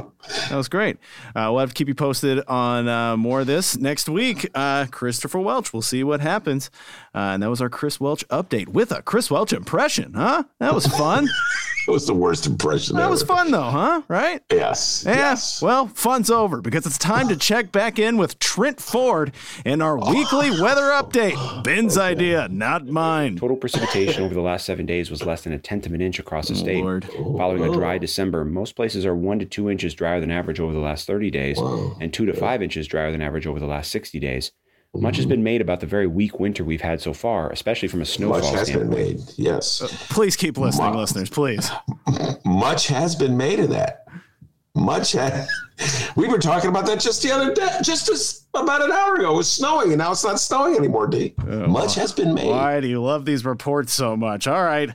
That 0.50 0.56
was 0.56 0.68
great. 0.68 0.98
Uh, 1.36 1.50
we'll 1.52 1.60
have 1.60 1.70
to 1.70 1.76
keep 1.76 1.88
you 1.88 1.96
posted 1.96 2.46
on 2.48 2.88
uh, 2.88 3.18
more 3.18 3.42
of 3.42 3.48
this 3.48 3.78
next 3.78 4.10
week. 4.10 4.50
Uh, 4.54 4.86
Christopher 4.92 5.40
Welch. 5.40 5.74
We'll 5.74 5.82
see 5.82 6.04
what 6.04 6.22
happens. 6.22 6.70
Uh, 7.18 7.34
and 7.34 7.42
that 7.42 7.50
was 7.50 7.62
our 7.62 7.70
Chris 7.70 8.00
Welch 8.00 8.28
update 8.28 8.68
with 8.68 8.92
a 8.92 9.02
Chris 9.02 9.32
Welch 9.32 9.52
impression, 9.52 10.14
huh? 10.14 10.44
That 10.60 10.76
was 10.76 10.86
fun. 10.86 11.28
it 11.88 11.90
was 11.90 12.06
the 12.06 12.14
worst 12.14 12.46
impression. 12.46 12.96
That 12.96 13.06
ever. 13.06 13.10
was 13.10 13.24
fun 13.24 13.50
though, 13.50 13.72
huh? 13.72 14.04
Right? 14.08 14.44
Yes. 14.52 15.04
Yeah. 15.04 15.16
Yes. 15.16 15.60
Well, 15.60 15.88
fun's 15.88 16.30
over 16.30 16.62
because 16.62 16.86
it's 16.86 17.00
time 17.00 17.28
to 17.30 17.36
check 17.50 17.72
back 17.72 17.98
in 17.98 18.18
with 18.18 18.38
Trent 18.38 18.80
Ford 18.80 19.32
in 19.66 19.82
our 19.82 19.98
weekly 20.14 20.52
weather 20.62 20.92
update. 20.92 21.64
Ben's 21.64 21.98
idea, 21.98 22.50
not 22.50 22.86
mine. 22.86 23.38
Total 23.38 23.58
precipitation 23.58 24.22
over 24.22 24.36
the 24.36 24.42
last 24.42 24.68
seven 24.68 24.86
days 24.86 25.10
was 25.10 25.26
less 25.26 25.42
than 25.42 25.54
a 25.54 25.58
tenth 25.58 25.88
of 25.88 25.94
an 25.94 26.02
inch 26.02 26.20
across 26.20 26.50
the 26.50 26.56
state. 26.56 26.84
Lord. 26.84 27.06
Following 27.06 27.64
a 27.64 27.74
dry 27.74 27.98
December, 27.98 28.46
most 28.46 28.76
places 28.76 29.08
are 29.08 29.16
one 29.16 29.40
to 29.40 29.46
two 29.46 29.72
inches 29.72 29.96
drier 29.96 30.20
than 30.20 30.30
average 30.30 30.60
over 30.60 30.72
the 30.72 30.78
last 30.78 31.08
30 31.08 31.32
days, 31.32 31.58
Whoa. 31.58 31.98
and 32.00 32.14
two 32.14 32.28
to 32.28 32.34
five 32.34 32.62
inches 32.62 32.86
drier 32.86 33.12
than 33.12 33.24
average 33.24 33.48
over 33.48 33.60
the 33.60 33.66
last 33.66 33.90
60 33.90 34.20
days. 34.20 34.52
Much 34.96 35.18
has 35.18 35.26
been 35.26 35.44
made 35.44 35.62
about 35.62 35.80
the 35.80 35.86
very 35.86 36.08
weak 36.08 36.40
winter 36.40 36.64
we've 36.64 36.82
had 36.82 37.00
so 37.02 37.14
far, 37.14 37.52
especially 37.52 37.88
from 37.88 38.02
a 38.02 38.06
snowfall 38.06 38.40
Much 38.42 38.52
has 38.52 38.68
standpoint. 38.68 38.92
been 38.96 39.08
made, 39.18 39.22
yes. 39.36 39.82
Uh, 39.82 39.88
please 40.14 40.36
keep 40.36 40.58
listening, 40.58 40.88
much, 40.88 40.96
listeners, 40.98 41.30
please. 41.30 41.70
Much 42.46 42.88
has 42.88 43.16
been 43.16 43.38
made 43.38 43.60
of 43.60 43.70
that. 43.70 44.06
Much 44.76 45.12
has. 45.14 45.48
We 46.16 46.28
were 46.28 46.40
talking 46.40 46.72
about 46.72 46.88
that 46.88 47.00
just 47.00 47.22
the 47.22 47.32
other 47.32 47.54
day, 47.54 47.68
just 47.84 48.48
about 48.56 48.82
an 48.84 48.92
hour 48.92 49.14
ago. 49.14 49.32
It 49.34 49.38
was 49.38 49.52
snowing, 49.52 49.90
and 49.90 50.00
now 50.00 50.12
it's 50.12 50.24
not 50.24 50.40
snowing 50.40 50.76
anymore, 50.76 51.06
D. 51.06 51.36
Uh, 51.38 51.68
much 51.68 51.94
has 51.94 52.12
been 52.12 52.34
made. 52.34 52.48
Why 52.50 52.80
do 52.80 52.88
you 52.88 53.00
love 53.00 53.26
these 53.26 53.46
reports 53.46 53.94
so 53.94 54.18
much? 54.18 54.48
All 54.48 54.64
right. 54.64 54.90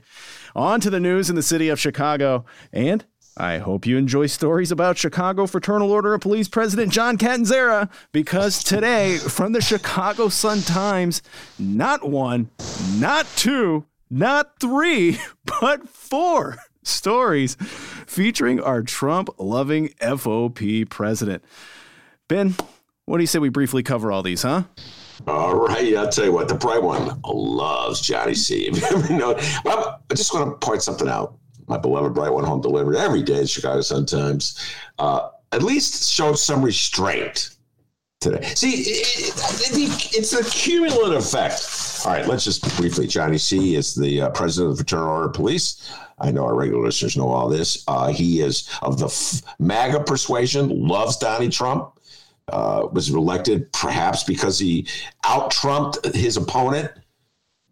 On 0.57 0.81
to 0.81 0.89
the 0.89 0.99
news 0.99 1.29
in 1.29 1.37
the 1.37 1.41
city 1.41 1.69
of 1.69 1.79
Chicago. 1.79 2.43
And 2.73 3.05
I 3.35 3.57
hope 3.57 3.87
you 3.87 3.97
enjoy 3.97 4.27
stories 4.27 4.71
about 4.71 4.97
Chicago 4.97 5.47
Fraternal 5.47 5.91
Order 5.91 6.13
of 6.13 6.21
Police 6.21 6.47
President 6.47 6.91
John 6.91 7.17
Catanzara 7.17 7.89
because 8.11 8.63
today, 8.63 9.17
from 9.17 9.53
the 9.53 9.61
Chicago 9.61 10.29
Sun 10.29 10.61
Times, 10.61 11.23
not 11.57 12.07
one, 12.07 12.51
not 12.95 13.25
two, 13.35 13.85
not 14.07 14.59
three, 14.59 15.17
but 15.61 15.89
four 15.89 16.57
stories 16.83 17.55
featuring 18.05 18.59
our 18.59 18.83
Trump 18.83 19.29
loving 19.39 19.89
FOP 19.99 20.87
president. 20.89 21.43
Ben, 22.27 22.55
what 23.05 23.17
do 23.17 23.23
you 23.23 23.27
say 23.27 23.39
we 23.39 23.49
briefly 23.49 23.81
cover 23.81 24.11
all 24.11 24.21
these, 24.21 24.43
huh? 24.43 24.63
All 25.25 25.55
right, 25.55 25.95
I'll 25.95 26.09
tell 26.09 26.25
you 26.25 26.33
what, 26.33 26.49
the 26.49 26.55
bright 26.55 26.83
one 26.83 27.19
loves 27.25 27.99
Johnny 27.99 28.35
C. 28.35 28.69
well, 29.09 30.01
I 30.09 30.13
just 30.13 30.33
want 30.33 30.61
to 30.61 30.65
point 30.65 30.83
something 30.83 31.07
out 31.07 31.37
my 31.67 31.77
beloved 31.77 32.13
Bright 32.13 32.31
One 32.31 32.43
Home 32.43 32.61
Delivered, 32.61 32.95
every 32.95 33.23
day 33.23 33.39
in 33.39 33.45
Chicago 33.47 33.81
Sun 33.81 34.05
Times, 34.05 34.59
uh, 34.99 35.29
at 35.51 35.63
least 35.63 36.11
showed 36.11 36.39
some 36.39 36.63
restraint 36.63 37.55
today. 38.19 38.43
See, 38.55 38.81
it, 38.81 39.33
it, 39.77 40.17
it's 40.17 40.33
a 40.33 40.43
cumulative 40.49 41.19
effect 41.19 42.05
All 42.05 42.11
right, 42.13 42.27
let's 42.27 42.43
just 42.43 42.75
briefly. 42.77 43.07
Johnny 43.07 43.37
C 43.37 43.75
is 43.75 43.93
the 43.95 44.21
uh, 44.21 44.29
president 44.31 44.71
of 44.71 44.77
the 44.77 44.83
Fraternal 44.83 45.07
Order 45.09 45.27
of 45.27 45.33
Police. 45.33 45.89
I 46.19 46.31
know 46.31 46.45
our 46.45 46.55
regular 46.55 46.83
listeners 46.83 47.17
know 47.17 47.29
all 47.29 47.49
this. 47.49 47.83
Uh, 47.87 48.07
he 48.11 48.41
is 48.41 48.69
of 48.81 48.99
the 48.99 49.05
F- 49.05 49.41
MAGA 49.59 50.01
persuasion, 50.01 50.87
loves 50.87 51.17
Donnie 51.17 51.49
Trump. 51.49 51.99
Uh, 52.49 52.89
was 52.91 53.09
elected 53.09 53.71
perhaps 53.71 54.25
because 54.25 54.59
he 54.59 54.85
out 55.23 55.49
trumped 55.49 56.05
his 56.13 56.35
opponent 56.35 56.91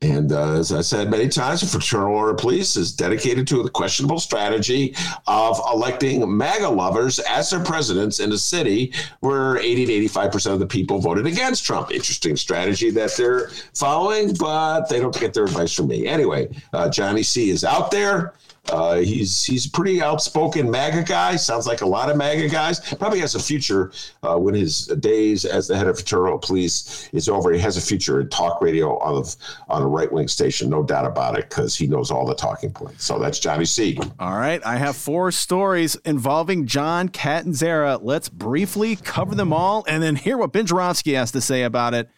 and 0.01 0.31
uh, 0.31 0.53
as 0.53 0.71
I 0.71 0.81
said 0.81 1.11
many 1.11 1.27
times, 1.27 1.61
the 1.61 1.67
Fraternal 1.67 2.15
Order 2.15 2.31
of 2.31 2.37
Police 2.37 2.75
is 2.75 2.91
dedicated 2.91 3.47
to 3.49 3.61
the 3.61 3.69
questionable 3.69 4.19
strategy 4.19 4.95
of 5.27 5.61
electing 5.71 6.37
MAGA 6.37 6.69
lovers 6.69 7.19
as 7.19 7.51
their 7.51 7.63
presidents 7.63 8.19
in 8.19 8.31
a 8.31 8.37
city 8.37 8.93
where 9.19 9.57
80 9.59 9.85
to 9.85 10.09
85% 10.09 10.53
of 10.53 10.59
the 10.59 10.65
people 10.65 10.99
voted 10.99 11.27
against 11.27 11.65
Trump. 11.65 11.91
Interesting 11.91 12.35
strategy 12.35 12.89
that 12.89 13.15
they're 13.15 13.49
following, 13.75 14.33
but 14.39 14.89
they 14.89 14.99
don't 14.99 15.17
get 15.19 15.35
their 15.35 15.43
advice 15.43 15.73
from 15.73 15.87
me. 15.87 16.07
Anyway, 16.07 16.49
uh, 16.73 16.89
Johnny 16.89 17.21
C 17.21 17.51
is 17.51 17.63
out 17.63 17.91
there. 17.91 18.33
Uh, 18.69 18.97
he's 18.97 19.43
he's 19.43 19.67
pretty 19.67 20.01
outspoken 20.01 20.69
MAGA 20.69 21.03
guy. 21.03 21.35
Sounds 21.35 21.65
like 21.65 21.81
a 21.81 21.85
lot 21.85 22.09
of 22.09 22.15
MAGA 22.15 22.47
guys. 22.47 22.79
Probably 22.95 23.19
has 23.19 23.35
a 23.35 23.39
future 23.39 23.91
uh, 24.21 24.37
when 24.37 24.53
his 24.53 24.85
days 24.85 25.45
as 25.45 25.67
the 25.67 25.75
head 25.75 25.87
of 25.87 25.97
fraternal 25.97 26.37
police 26.37 27.09
is 27.11 27.27
over. 27.27 27.51
He 27.51 27.59
has 27.59 27.75
a 27.75 27.81
future 27.81 28.21
in 28.21 28.29
talk 28.29 28.61
radio 28.61 28.97
on 28.99 29.23
a, 29.23 29.73
on 29.73 29.81
a 29.81 29.87
right 29.87 30.11
wing 30.11 30.27
station, 30.27 30.69
no 30.69 30.83
doubt 30.83 31.05
about 31.05 31.37
it, 31.37 31.49
because 31.49 31.75
he 31.75 31.87
knows 31.87 32.11
all 32.11 32.25
the 32.25 32.35
talking 32.35 32.71
points. 32.71 33.03
So 33.03 33.17
that's 33.17 33.39
Johnny 33.39 33.65
C. 33.65 33.99
All 34.19 34.37
right, 34.37 34.63
I 34.65 34.77
have 34.77 34.95
four 34.95 35.31
stories 35.31 35.95
involving 36.05 36.67
John 36.67 37.09
Catanzara. 37.09 37.99
Let's 38.01 38.29
briefly 38.29 38.95
cover 38.95 39.33
them 39.33 39.51
all 39.51 39.83
and 39.87 40.03
then 40.03 40.15
hear 40.15 40.37
what 40.37 40.53
Ben 40.53 40.67
Joravsky 40.67 41.13
has 41.13 41.31
to 41.31 41.41
say 41.41 41.63
about 41.63 41.93
it. 41.95 42.09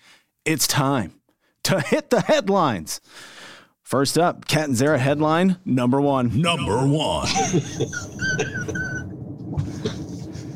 It's 0.46 0.68
time 0.68 1.14
to 1.64 1.80
hit 1.80 2.10
the 2.10 2.22
headlines. 2.22 3.00
First 3.94 4.18
up, 4.18 4.48
Catanzara 4.48 4.98
headline 4.98 5.58
number 5.66 6.02
one. 6.02 6.42
Number 6.42 6.78
one. 6.78 7.28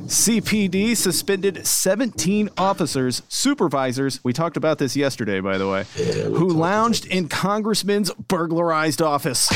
CPD 0.07 0.97
suspended 0.97 1.67
17 1.67 2.49
officers, 2.57 3.21
supervisors, 3.29 4.19
we 4.23 4.33
talked 4.33 4.57
about 4.57 4.79
this 4.79 4.95
yesterday, 4.95 5.39
by 5.39 5.59
the 5.59 5.69
way, 5.69 5.83
who 5.83 6.49
lounged 6.49 7.05
in 7.05 7.29
Congressman's 7.29 8.11
burglarized 8.27 9.03
office. 9.03 9.53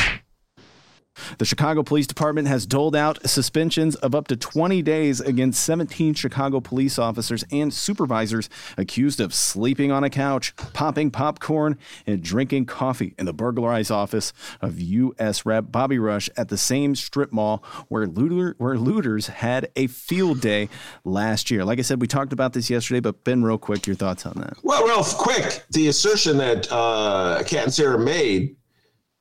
The 1.37 1.45
Chicago 1.45 1.83
Police 1.83 2.07
Department 2.07 2.47
has 2.47 2.65
doled 2.65 2.95
out 2.95 3.27
suspensions 3.27 3.95
of 3.95 4.15
up 4.15 4.27
to 4.27 4.35
20 4.35 4.81
days 4.81 5.19
against 5.19 5.63
17 5.63 6.13
Chicago 6.13 6.59
police 6.59 6.97
officers 6.97 7.43
and 7.51 7.73
supervisors 7.73 8.49
accused 8.77 9.19
of 9.19 9.33
sleeping 9.33 9.91
on 9.91 10.03
a 10.03 10.09
couch, 10.09 10.55
popping 10.73 11.11
popcorn, 11.11 11.77
and 12.05 12.23
drinking 12.23 12.65
coffee 12.65 13.13
in 13.17 13.25
the 13.25 13.33
burglarized 13.33 13.91
office 13.91 14.33
of 14.61 14.79
U.S. 14.79 15.45
Rep. 15.45 15.71
Bobby 15.71 15.99
Rush 15.99 16.29
at 16.37 16.49
the 16.49 16.57
same 16.57 16.95
strip 16.95 17.31
mall 17.31 17.63
where, 17.87 18.07
looter, 18.07 18.55
where 18.57 18.77
looters 18.77 19.27
had 19.27 19.69
a 19.75 19.87
field 19.87 20.41
day 20.41 20.69
last 21.03 21.51
year. 21.51 21.65
Like 21.65 21.79
I 21.79 21.83
said, 21.83 22.01
we 22.01 22.07
talked 22.07 22.33
about 22.33 22.53
this 22.53 22.69
yesterday, 22.69 22.99
but 22.99 23.23
Ben, 23.23 23.43
real 23.43 23.57
quick, 23.57 23.87
your 23.87 23.95
thoughts 23.95 24.25
on 24.25 24.33
that? 24.37 24.57
Well, 24.63 24.85
real 24.85 25.03
quick, 25.03 25.63
the 25.71 25.87
assertion 25.87 26.37
that 26.37 26.71
uh, 26.71 27.43
Sarah 27.69 27.99
made 27.99 28.55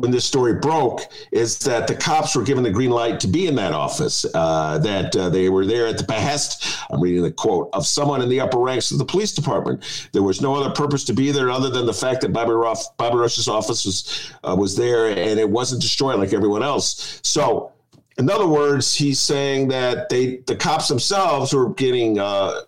when 0.01 0.11
this 0.11 0.24
story 0.24 0.55
broke 0.55 1.03
is 1.30 1.59
that 1.59 1.86
the 1.86 1.94
cops 1.94 2.34
were 2.34 2.42
given 2.42 2.64
the 2.64 2.70
green 2.70 2.90
light 2.90 3.20
to 3.20 3.28
be 3.28 3.46
in 3.46 3.55
that 3.55 3.72
office, 3.72 4.24
uh, 4.34 4.78
that 4.78 5.14
uh, 5.14 5.28
they 5.28 5.51
were 5.51 5.66
there 5.66 5.86
at 5.86 5.98
the 5.98 6.05
behest, 6.05 6.78
I'm 6.90 7.03
reading 7.03 7.22
the 7.22 7.30
quote, 7.30 7.68
of 7.74 7.86
someone 7.86 8.22
in 8.22 8.30
the 8.30 8.40
upper 8.40 8.59
ranks 8.59 8.90
of 8.90 8.98
the 8.98 9.05
police 9.05 9.32
department. 9.32 10.09
There 10.12 10.22
was 10.22 10.40
no 10.40 10.55
other 10.55 10.70
purpose 10.70 11.05
to 11.05 11.12
be 11.12 11.30
there 11.32 11.51
other 11.51 11.68
than 11.68 11.84
the 11.84 11.92
fact 11.92 12.22
that 12.22 12.32
Bobby, 12.32 12.53
Ruff, 12.53 12.96
Bobby 12.96 13.18
Rush's 13.18 13.46
office 13.46 13.84
was, 13.84 14.32
uh, 14.42 14.57
was 14.59 14.74
there 14.74 15.09
and 15.09 15.38
it 15.38 15.48
wasn't 15.48 15.82
destroyed 15.82 16.18
like 16.18 16.32
everyone 16.32 16.62
else. 16.62 17.20
So, 17.22 17.72
in 18.16 18.30
other 18.30 18.48
words, 18.48 18.94
he's 18.94 19.20
saying 19.20 19.68
that 19.68 20.09
they 20.09 20.38
the 20.46 20.57
cops 20.57 20.88
themselves 20.88 21.53
were 21.55 21.70
getting 21.74 22.18
uh, 22.18 22.62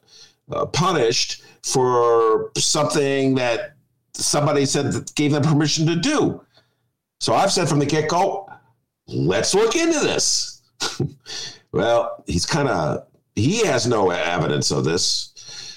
uh, 0.50 0.66
punished 0.66 1.44
for 1.62 2.50
something 2.56 3.34
that 3.36 3.74
somebody 4.14 4.64
said 4.66 4.92
that 4.92 5.14
gave 5.14 5.32
them 5.32 5.42
permission 5.42 5.86
to 5.86 5.96
do. 5.96 6.40
So 7.22 7.34
I've 7.34 7.52
said 7.52 7.68
from 7.68 7.78
the 7.78 7.86
get 7.86 8.08
go, 8.08 8.50
let's 9.06 9.54
look 9.54 9.76
into 9.76 10.00
this. 10.00 10.60
well, 11.72 12.24
he's 12.26 12.44
kind 12.44 12.68
of, 12.68 13.06
he 13.36 13.64
has 13.64 13.86
no 13.86 14.10
evidence 14.10 14.72
of 14.72 14.82
this. 14.82 15.32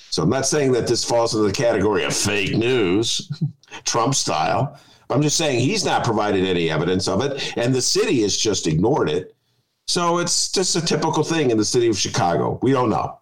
So 0.10 0.24
I'm 0.24 0.30
not 0.32 0.48
saying 0.48 0.72
that 0.72 0.88
this 0.88 1.06
falls 1.06 1.36
into 1.36 1.46
the 1.46 1.54
category 1.54 2.04
of 2.04 2.16
fake 2.16 2.58
news, 2.58 3.32
Trump 3.84 4.16
style. 4.16 4.80
I'm 5.12 5.22
just 5.22 5.38
saying 5.38 5.60
he's 5.60 5.86
not 5.86 6.04
provided 6.04 6.46
any 6.46 6.72
evidence 6.72 7.08
of 7.08 7.22
it, 7.22 7.56
and 7.58 7.76
the 7.76 7.82
city 7.82 8.24
has 8.24 8.36
just 8.36 8.66
ignored 8.66 9.08
it. 9.08 9.36
So 9.86 10.18
it's 10.18 10.52
just 10.52 10.76
a 10.76 10.82
typical 10.84 11.22
thing 11.22 11.52
in 11.52 11.58
the 11.60 11.66
city 11.66 11.89
of 11.89 12.00
Chicago. 12.00 12.58
We 12.64 12.72
don't 12.72 12.89
know. 12.89 13.20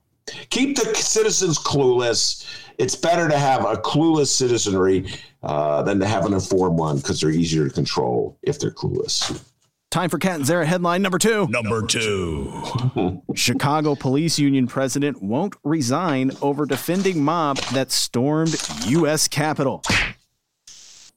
Keep 0.49 0.77
the 0.77 0.95
citizens 0.95 1.57
clueless. 1.59 2.45
It's 2.77 2.95
better 2.95 3.27
to 3.27 3.37
have 3.37 3.65
a 3.65 3.75
clueless 3.75 4.27
citizenry 4.27 5.05
uh, 5.43 5.83
than 5.83 5.99
to 5.99 6.07
have 6.07 6.25
an 6.25 6.33
informed 6.33 6.79
one 6.79 6.97
because 6.97 7.21
they're 7.21 7.29
easier 7.29 7.67
to 7.67 7.73
control 7.73 8.37
if 8.41 8.59
they're 8.59 8.71
clueless. 8.71 9.43
Time 9.91 10.09
for 10.09 10.17
Catanzara 10.17 10.65
headline 10.65 11.03
number 11.03 11.19
two. 11.19 11.47
Number 11.49 11.85
two. 11.85 13.21
Chicago 13.35 13.93
Police 13.93 14.39
Union 14.39 14.65
president 14.65 15.21
won't 15.21 15.55
resign 15.63 16.31
over 16.41 16.65
defending 16.65 17.23
mob 17.23 17.57
that 17.73 17.91
stormed 17.91 18.55
U.S. 18.87 19.27
Capitol. 19.27 19.83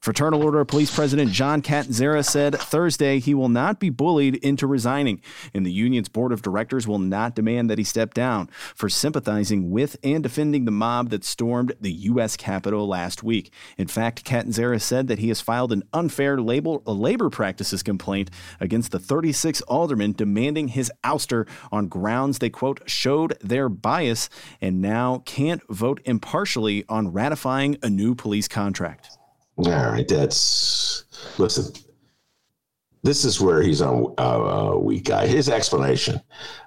Fraternal 0.06 0.44
Order 0.44 0.60
of 0.60 0.68
Police 0.68 0.94
President 0.94 1.32
John 1.32 1.62
Catanzara 1.62 2.24
said 2.24 2.54
Thursday 2.54 3.18
he 3.18 3.34
will 3.34 3.48
not 3.48 3.80
be 3.80 3.90
bullied 3.90 4.36
into 4.36 4.64
resigning, 4.64 5.20
and 5.52 5.66
the 5.66 5.72
union's 5.72 6.08
board 6.08 6.30
of 6.30 6.42
directors 6.42 6.86
will 6.86 7.00
not 7.00 7.34
demand 7.34 7.68
that 7.68 7.78
he 7.78 7.82
step 7.82 8.14
down 8.14 8.48
for 8.72 8.88
sympathizing 8.88 9.68
with 9.68 9.96
and 10.04 10.22
defending 10.22 10.64
the 10.64 10.70
mob 10.70 11.10
that 11.10 11.24
stormed 11.24 11.72
the 11.80 11.90
U.S. 11.90 12.36
Capitol 12.36 12.86
last 12.86 13.24
week. 13.24 13.52
In 13.76 13.88
fact, 13.88 14.24
Catanzara 14.24 14.80
said 14.80 15.08
that 15.08 15.18
he 15.18 15.26
has 15.26 15.40
filed 15.40 15.72
an 15.72 15.82
unfair 15.92 16.40
labor, 16.40 16.78
labor 16.86 17.28
practices 17.28 17.82
complaint 17.82 18.30
against 18.60 18.92
the 18.92 19.00
36 19.00 19.60
aldermen 19.62 20.12
demanding 20.12 20.68
his 20.68 20.88
ouster 21.02 21.48
on 21.72 21.88
grounds 21.88 22.38
they, 22.38 22.48
quote, 22.48 22.80
showed 22.88 23.36
their 23.40 23.68
bias 23.68 24.30
and 24.60 24.80
now 24.80 25.24
can't 25.26 25.62
vote 25.68 26.00
impartially 26.04 26.84
on 26.88 27.12
ratifying 27.12 27.76
a 27.82 27.90
new 27.90 28.14
police 28.14 28.46
contract. 28.46 29.15
All 29.58 29.64
right, 29.64 30.06
that's 30.06 31.04
listen. 31.38 31.72
This 33.02 33.24
is 33.24 33.40
where 33.40 33.62
he's 33.62 33.80
on 33.80 34.14
uh, 34.18 34.22
a 34.22 34.78
weak 34.78 35.04
guy. 35.04 35.26
His 35.26 35.48
explanation. 35.48 36.20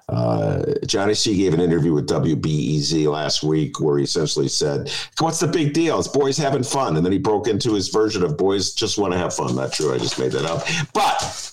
Uh, 0.08 0.64
Johnny 0.86 1.14
C 1.14 1.36
gave 1.36 1.54
an 1.54 1.60
interview 1.60 1.92
with 1.92 2.08
WBEZ 2.08 3.06
last 3.06 3.44
week 3.44 3.78
where 3.78 3.98
he 3.98 4.04
essentially 4.04 4.48
said, 4.48 4.90
"What's 5.20 5.38
the 5.38 5.46
big 5.46 5.72
deal? 5.72 5.98
It's 5.98 6.08
boys 6.08 6.36
having 6.36 6.64
fun." 6.64 6.96
And 6.96 7.04
then 7.04 7.12
he 7.12 7.18
broke 7.18 7.46
into 7.46 7.74
his 7.74 7.90
version 7.90 8.24
of 8.24 8.36
"boys 8.36 8.72
just 8.72 8.98
want 8.98 9.12
to 9.12 9.18
have 9.18 9.34
fun." 9.34 9.54
Not 9.54 9.72
true. 9.72 9.94
I 9.94 9.98
just 9.98 10.18
made 10.18 10.32
that 10.32 10.46
up. 10.46 10.66
But 10.92 11.52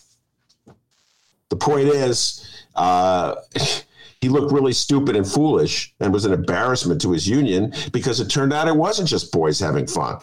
the 1.49 1.55
point 1.55 1.89
is, 1.89 2.65
uh, 2.75 3.35
he 4.21 4.29
looked 4.29 4.51
really 4.51 4.73
stupid 4.73 5.15
and 5.15 5.27
foolish, 5.27 5.93
and 5.99 6.11
was 6.11 6.25
an 6.25 6.33
embarrassment 6.33 6.99
to 7.01 7.11
his 7.11 7.27
union 7.27 7.73
because 7.91 8.19
it 8.19 8.29
turned 8.29 8.53
out 8.53 8.67
it 8.67 8.75
wasn't 8.75 9.07
just 9.07 9.31
boys 9.31 9.59
having 9.59 9.85
fun. 9.85 10.19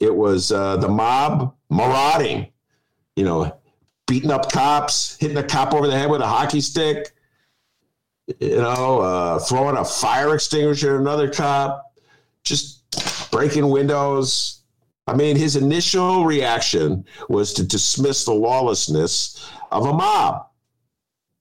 It 0.00 0.14
was 0.14 0.52
uh, 0.52 0.76
the 0.76 0.88
mob 0.88 1.54
marauding, 1.70 2.48
you 3.16 3.24
know, 3.24 3.58
beating 4.06 4.30
up 4.30 4.50
cops, 4.50 5.16
hitting 5.18 5.36
a 5.36 5.42
cop 5.42 5.72
over 5.72 5.86
the 5.86 5.96
head 5.96 6.10
with 6.10 6.20
a 6.20 6.26
hockey 6.26 6.60
stick, 6.60 7.12
you 8.38 8.56
know, 8.56 9.00
uh, 9.00 9.38
throwing 9.38 9.76
a 9.76 9.84
fire 9.84 10.34
extinguisher 10.34 10.94
at 10.94 11.00
another 11.00 11.30
cop, 11.30 11.94
just 12.42 12.82
breaking 13.30 13.68
windows. 13.68 14.62
I 15.06 15.14
mean, 15.14 15.36
his 15.36 15.56
initial 15.56 16.24
reaction 16.24 17.04
was 17.28 17.52
to 17.54 17.66
dismiss 17.66 18.24
the 18.24 18.32
lawlessness 18.32 19.50
of 19.70 19.86
a 19.86 19.92
mob. 19.92 20.46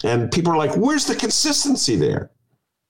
And 0.03 0.31
people 0.31 0.51
are 0.51 0.57
like, 0.57 0.75
where's 0.75 1.05
the 1.05 1.15
consistency 1.15 1.95
there? 1.95 2.29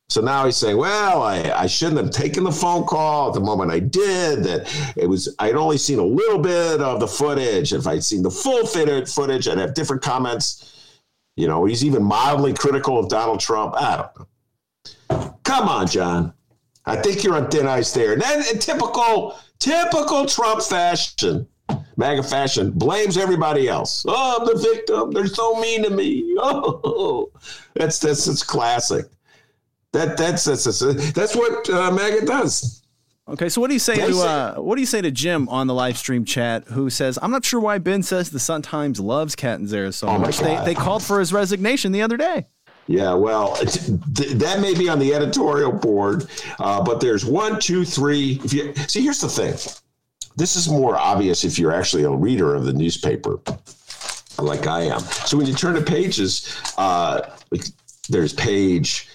So 0.09 0.21
now 0.21 0.45
he's 0.45 0.57
saying, 0.57 0.77
well, 0.77 1.23
I, 1.23 1.41
I 1.51 1.65
shouldn't 1.65 1.97
have 1.97 2.11
taken 2.11 2.43
the 2.43 2.51
phone 2.51 2.83
call 2.85 3.29
at 3.29 3.33
the 3.33 3.39
moment 3.39 3.71
I 3.71 3.79
did. 3.79 4.43
That 4.43 4.93
it 4.95 5.07
was, 5.07 5.33
I'd 5.39 5.55
only 5.55 5.77
seen 5.77 5.97
a 5.99 6.05
little 6.05 6.39
bit 6.39 6.81
of 6.81 6.99
the 6.99 7.07
footage. 7.07 7.73
If 7.73 7.87
I'd 7.87 8.03
seen 8.03 8.21
the 8.21 8.29
full 8.29 8.65
footage, 8.67 9.47
I'd 9.47 9.57
have 9.57 9.73
different 9.73 10.03
comments. 10.03 10.99
You 11.35 11.47
know, 11.47 11.65
he's 11.65 11.83
even 11.83 12.03
mildly 12.03 12.53
critical 12.53 12.99
of 12.99 13.09
Donald 13.09 13.39
Trump. 13.39 13.73
I 13.75 13.97
don't 13.97 14.19
know. 14.19 15.37
Come 15.43 15.67
on, 15.67 15.87
John. 15.87 16.33
I 16.85 16.97
think 16.97 17.23
you're 17.23 17.35
on 17.35 17.49
thin 17.49 17.67
ice 17.67 17.91
there. 17.93 18.13
And 18.13 18.21
then 18.21 18.43
in 18.51 18.59
typical, 18.59 19.39
typical 19.59 20.25
Trump 20.25 20.61
fashion, 20.61 21.47
MAGA 21.95 22.23
fashion, 22.23 22.71
blames 22.71 23.17
everybody 23.17 23.67
else. 23.67 24.05
Oh, 24.07 24.37
I'm 24.39 24.45
the 24.45 24.61
victim. 24.61 25.11
They're 25.11 25.27
so 25.27 25.59
mean 25.59 25.83
to 25.83 25.89
me. 25.89 26.37
Oh, 26.45 27.31
that's 27.73 27.99
that's 27.99 28.27
it's 28.27 28.43
classic. 28.43 29.05
That 29.93 30.17
that's 30.17 30.43
that's 30.43 30.63
that's, 30.65 31.11
that's 31.13 31.35
what 31.35 31.69
uh, 31.69 31.91
MAGA 31.91 32.25
does. 32.25 32.81
Okay, 33.29 33.47
so 33.47 33.61
what 33.61 33.67
do 33.67 33.73
you 33.73 33.79
say 33.79 33.95
to 33.95 34.19
uh, 34.19 34.55
what 34.55 34.75
do 34.75 34.81
you 34.81 34.85
say 34.87 35.01
to 35.01 35.11
Jim 35.11 35.47
on 35.47 35.67
the 35.67 35.73
live 35.73 35.97
stream 35.97 36.25
chat 36.25 36.65
who 36.67 36.89
says 36.89 37.17
I'm 37.21 37.31
not 37.31 37.45
sure 37.45 37.59
why 37.59 37.77
Ben 37.77 38.03
says 38.03 38.29
the 38.31 38.39
Sun 38.39 38.63
Times 38.63 38.99
loves 38.99 39.35
Catanzaro 39.35 39.91
so 39.91 40.07
Oh 40.07 40.17
much. 40.17 40.39
They 40.39 40.59
they 40.65 40.75
called 40.75 41.03
for 41.03 41.19
his 41.19 41.31
resignation 41.31 41.91
the 41.93 42.01
other 42.01 42.17
day. 42.17 42.47
Yeah, 42.87 43.13
well, 43.13 43.53
it's- 43.61 43.89
th- 44.15 44.31
that 44.39 44.59
may 44.59 44.73
be 44.73 44.89
on 44.89 44.99
the 44.99 45.13
editorial 45.13 45.71
board, 45.71 46.27
uh, 46.59 46.83
but 46.83 46.99
there's 46.99 47.23
one, 47.23 47.57
two, 47.61 47.85
three. 47.85 48.41
If 48.43 48.51
you 48.51 48.73
see, 48.89 49.01
here's 49.03 49.21
the 49.21 49.29
thing. 49.29 49.53
This 50.35 50.57
is 50.57 50.67
more 50.67 50.97
obvious 50.97 51.45
if 51.45 51.57
you're 51.57 51.71
actually 51.73 52.03
a 52.03 52.09
reader 52.11 52.55
of 52.55 52.65
the 52.65 52.73
newspaper, 52.73 53.39
like 54.37 54.67
I 54.67 54.81
am. 54.81 54.99
So 54.99 55.37
when 55.37 55.45
you 55.45 55.53
turn 55.53 55.75
to 55.75 55.81
pages, 55.81 56.53
uh, 56.77 57.21
there's 58.09 58.33
page. 58.33 59.07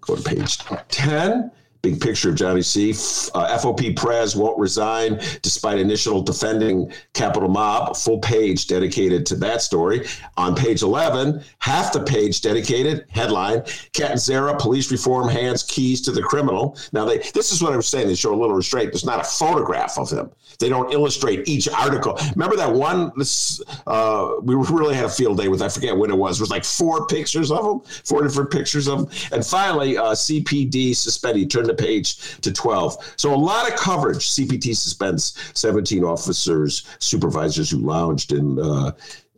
Go 0.00 0.16
to 0.16 0.22
page 0.22 0.58
ten. 0.88 1.50
Big 1.82 2.00
picture 2.00 2.28
of 2.28 2.34
Johnny 2.34 2.60
C. 2.60 2.90
Uh, 3.34 3.58
FOP 3.58 3.96
Prez 3.96 4.36
won't 4.36 4.58
resign 4.58 5.18
despite 5.40 5.78
initial 5.78 6.20
defending 6.20 6.92
Capitol 7.14 7.48
Mob. 7.48 7.96
Full 7.96 8.18
page 8.18 8.66
dedicated 8.66 9.24
to 9.26 9.36
that 9.36 9.62
story. 9.62 10.06
On 10.36 10.54
page 10.54 10.82
11, 10.82 11.42
half 11.58 11.92
the 11.92 12.02
page 12.02 12.42
dedicated 12.42 13.06
headline: 13.08 13.60
Catanzara 13.92 14.58
police 14.58 14.90
reform 14.90 15.28
hands 15.28 15.62
keys 15.62 16.02
to 16.02 16.12
the 16.12 16.22
criminal. 16.22 16.76
Now 16.92 17.06
they 17.06 17.18
this 17.18 17.50
is 17.50 17.62
what 17.62 17.72
I 17.72 17.76
was 17.76 17.88
saying. 17.88 18.08
They 18.08 18.14
show 18.14 18.34
a 18.34 18.40
little 18.40 18.56
restraint. 18.56 18.92
There's 18.92 19.04
not 19.06 19.20
a 19.20 19.24
photograph 19.24 19.98
of 19.98 20.10
him. 20.10 20.30
They 20.58 20.68
don't 20.68 20.92
illustrate 20.92 21.48
each 21.48 21.68
article. 21.68 22.18
Remember 22.34 22.56
that 22.56 22.72
one? 22.72 23.12
This 23.16 23.62
uh, 23.86 24.32
we 24.42 24.54
really 24.54 24.94
had 24.94 25.06
a 25.06 25.10
field 25.10 25.38
day 25.38 25.48
with. 25.48 25.62
I 25.62 25.68
forget 25.70 25.96
when 25.96 26.10
it 26.10 26.16
was. 26.16 26.38
It 26.38 26.42
was 26.42 26.50
like 26.50 26.64
four 26.64 27.06
pictures 27.06 27.50
of 27.50 27.64
him, 27.64 27.80
four 28.04 28.22
different 28.22 28.50
pictures 28.50 28.86
of 28.86 29.00
him, 29.00 29.08
and 29.32 29.46
finally 29.46 29.96
uh, 29.96 30.12
CPD 30.12 30.94
suspended. 30.94 31.50
Turn 31.50 31.69
the 31.76 31.82
page 31.82 32.40
to 32.40 32.52
12. 32.52 33.14
So 33.16 33.34
a 33.34 33.36
lot 33.36 33.70
of 33.70 33.78
coverage. 33.78 34.18
CPD 34.18 34.76
suspends 34.76 35.36
17 35.54 36.04
officers, 36.04 36.86
supervisors 36.98 37.70
who 37.70 37.78
lounged 37.78 38.32
in. 38.32 38.58
Uh, 38.58 38.92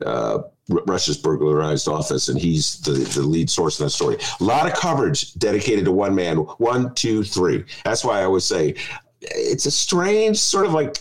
uh, 0.04 0.42
Rush's 0.68 1.16
burglarized 1.16 1.88
office, 1.88 2.28
and 2.28 2.38
he's 2.38 2.80
the, 2.80 2.92
the 2.92 3.22
lead 3.22 3.50
source 3.50 3.78
in 3.78 3.86
that 3.86 3.90
story. 3.90 4.16
A 4.40 4.44
lot 4.44 4.66
of 4.66 4.74
coverage 4.74 5.34
dedicated 5.34 5.84
to 5.84 5.92
one 5.92 6.14
man. 6.14 6.36
One, 6.36 6.94
two, 6.94 7.24
three. 7.24 7.64
That's 7.84 8.04
why 8.04 8.20
I 8.20 8.24
always 8.24 8.44
say 8.44 8.76
it's 9.20 9.66
a 9.66 9.70
strange 9.70 10.38
sort 10.38 10.66
of 10.66 10.72
like 10.72 10.98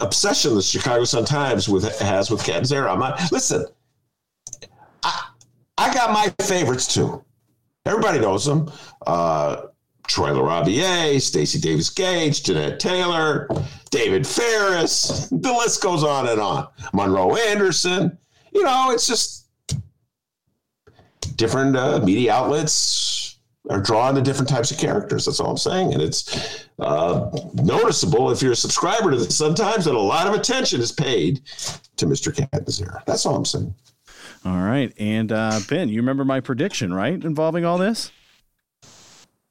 obsession 0.00 0.54
the 0.54 0.62
Chicago 0.62 1.04
Sun 1.04 1.24
Times 1.24 1.68
with 1.68 1.98
has 2.00 2.30
with 2.30 2.44
Catanzaro. 2.44 2.90
I'm 2.90 3.00
not 3.00 3.32
listen. 3.32 3.66
I 5.02 5.28
I 5.78 5.94
got 5.94 6.12
my 6.12 6.32
favorites 6.44 6.92
too. 6.92 7.24
Everybody 7.84 8.18
knows 8.18 8.44
them. 8.44 8.70
Uh, 9.06 9.66
Troy 10.06 10.30
LaRaviere, 10.30 11.20
Stacy 11.20 11.58
Davis 11.58 11.90
Gates, 11.90 12.40
Jeanette 12.40 12.80
Taylor, 12.80 13.48
David 13.90 14.26
Faris. 14.26 15.28
The 15.30 15.52
list 15.52 15.82
goes 15.82 16.04
on 16.04 16.28
and 16.28 16.40
on. 16.40 16.68
Monroe 16.92 17.36
Anderson. 17.36 18.16
You 18.52 18.64
know, 18.64 18.90
it's 18.90 19.06
just 19.06 19.46
different 21.36 21.76
uh, 21.76 22.00
media 22.00 22.32
outlets 22.32 23.38
are 23.68 23.80
drawn 23.80 24.14
to 24.14 24.22
different 24.22 24.48
types 24.48 24.70
of 24.70 24.78
characters. 24.78 25.24
That's 25.24 25.40
all 25.40 25.50
I'm 25.50 25.56
saying. 25.56 25.92
And 25.92 26.02
it's 26.02 26.66
uh, 26.78 27.30
noticeable 27.54 28.30
if 28.30 28.40
you're 28.40 28.52
a 28.52 28.56
subscriber 28.56 29.10
to 29.10 29.16
the 29.16 29.30
Sun 29.30 29.56
Times 29.56 29.84
that 29.86 29.94
a 29.94 30.00
lot 30.00 30.26
of 30.26 30.34
attention 30.34 30.80
is 30.80 30.92
paid 30.92 31.40
to 31.96 32.06
Mr. 32.06 32.34
Catanzaro. 32.34 33.00
That's 33.06 33.26
all 33.26 33.36
I'm 33.36 33.44
saying. 33.44 33.74
All 34.44 34.58
right, 34.58 34.92
and 34.96 35.32
uh, 35.32 35.58
Ben, 35.68 35.88
you 35.88 35.96
remember 35.96 36.24
my 36.24 36.38
prediction, 36.38 36.94
right, 36.94 37.24
involving 37.24 37.64
all 37.64 37.78
this? 37.78 38.12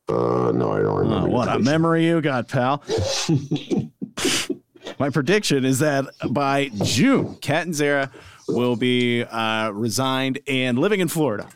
Uh, 0.07 0.51
no, 0.53 0.71
I 0.71 0.81
don't 0.81 0.99
remember. 0.99 1.29
what 1.29 1.47
a 1.47 1.59
memory 1.59 2.05
you 2.05 2.21
got, 2.21 2.47
pal. 2.47 2.83
My 4.99 5.09
prediction 5.09 5.65
is 5.65 5.79
that 5.79 6.05
by 6.29 6.69
June, 6.83 7.35
Catanzara 7.37 8.11
will 8.47 8.75
be 8.75 9.23
uh, 9.23 9.71
resigned 9.71 10.39
and 10.47 10.77
living 10.77 10.99
in 10.99 11.07
Florida. 11.07 11.47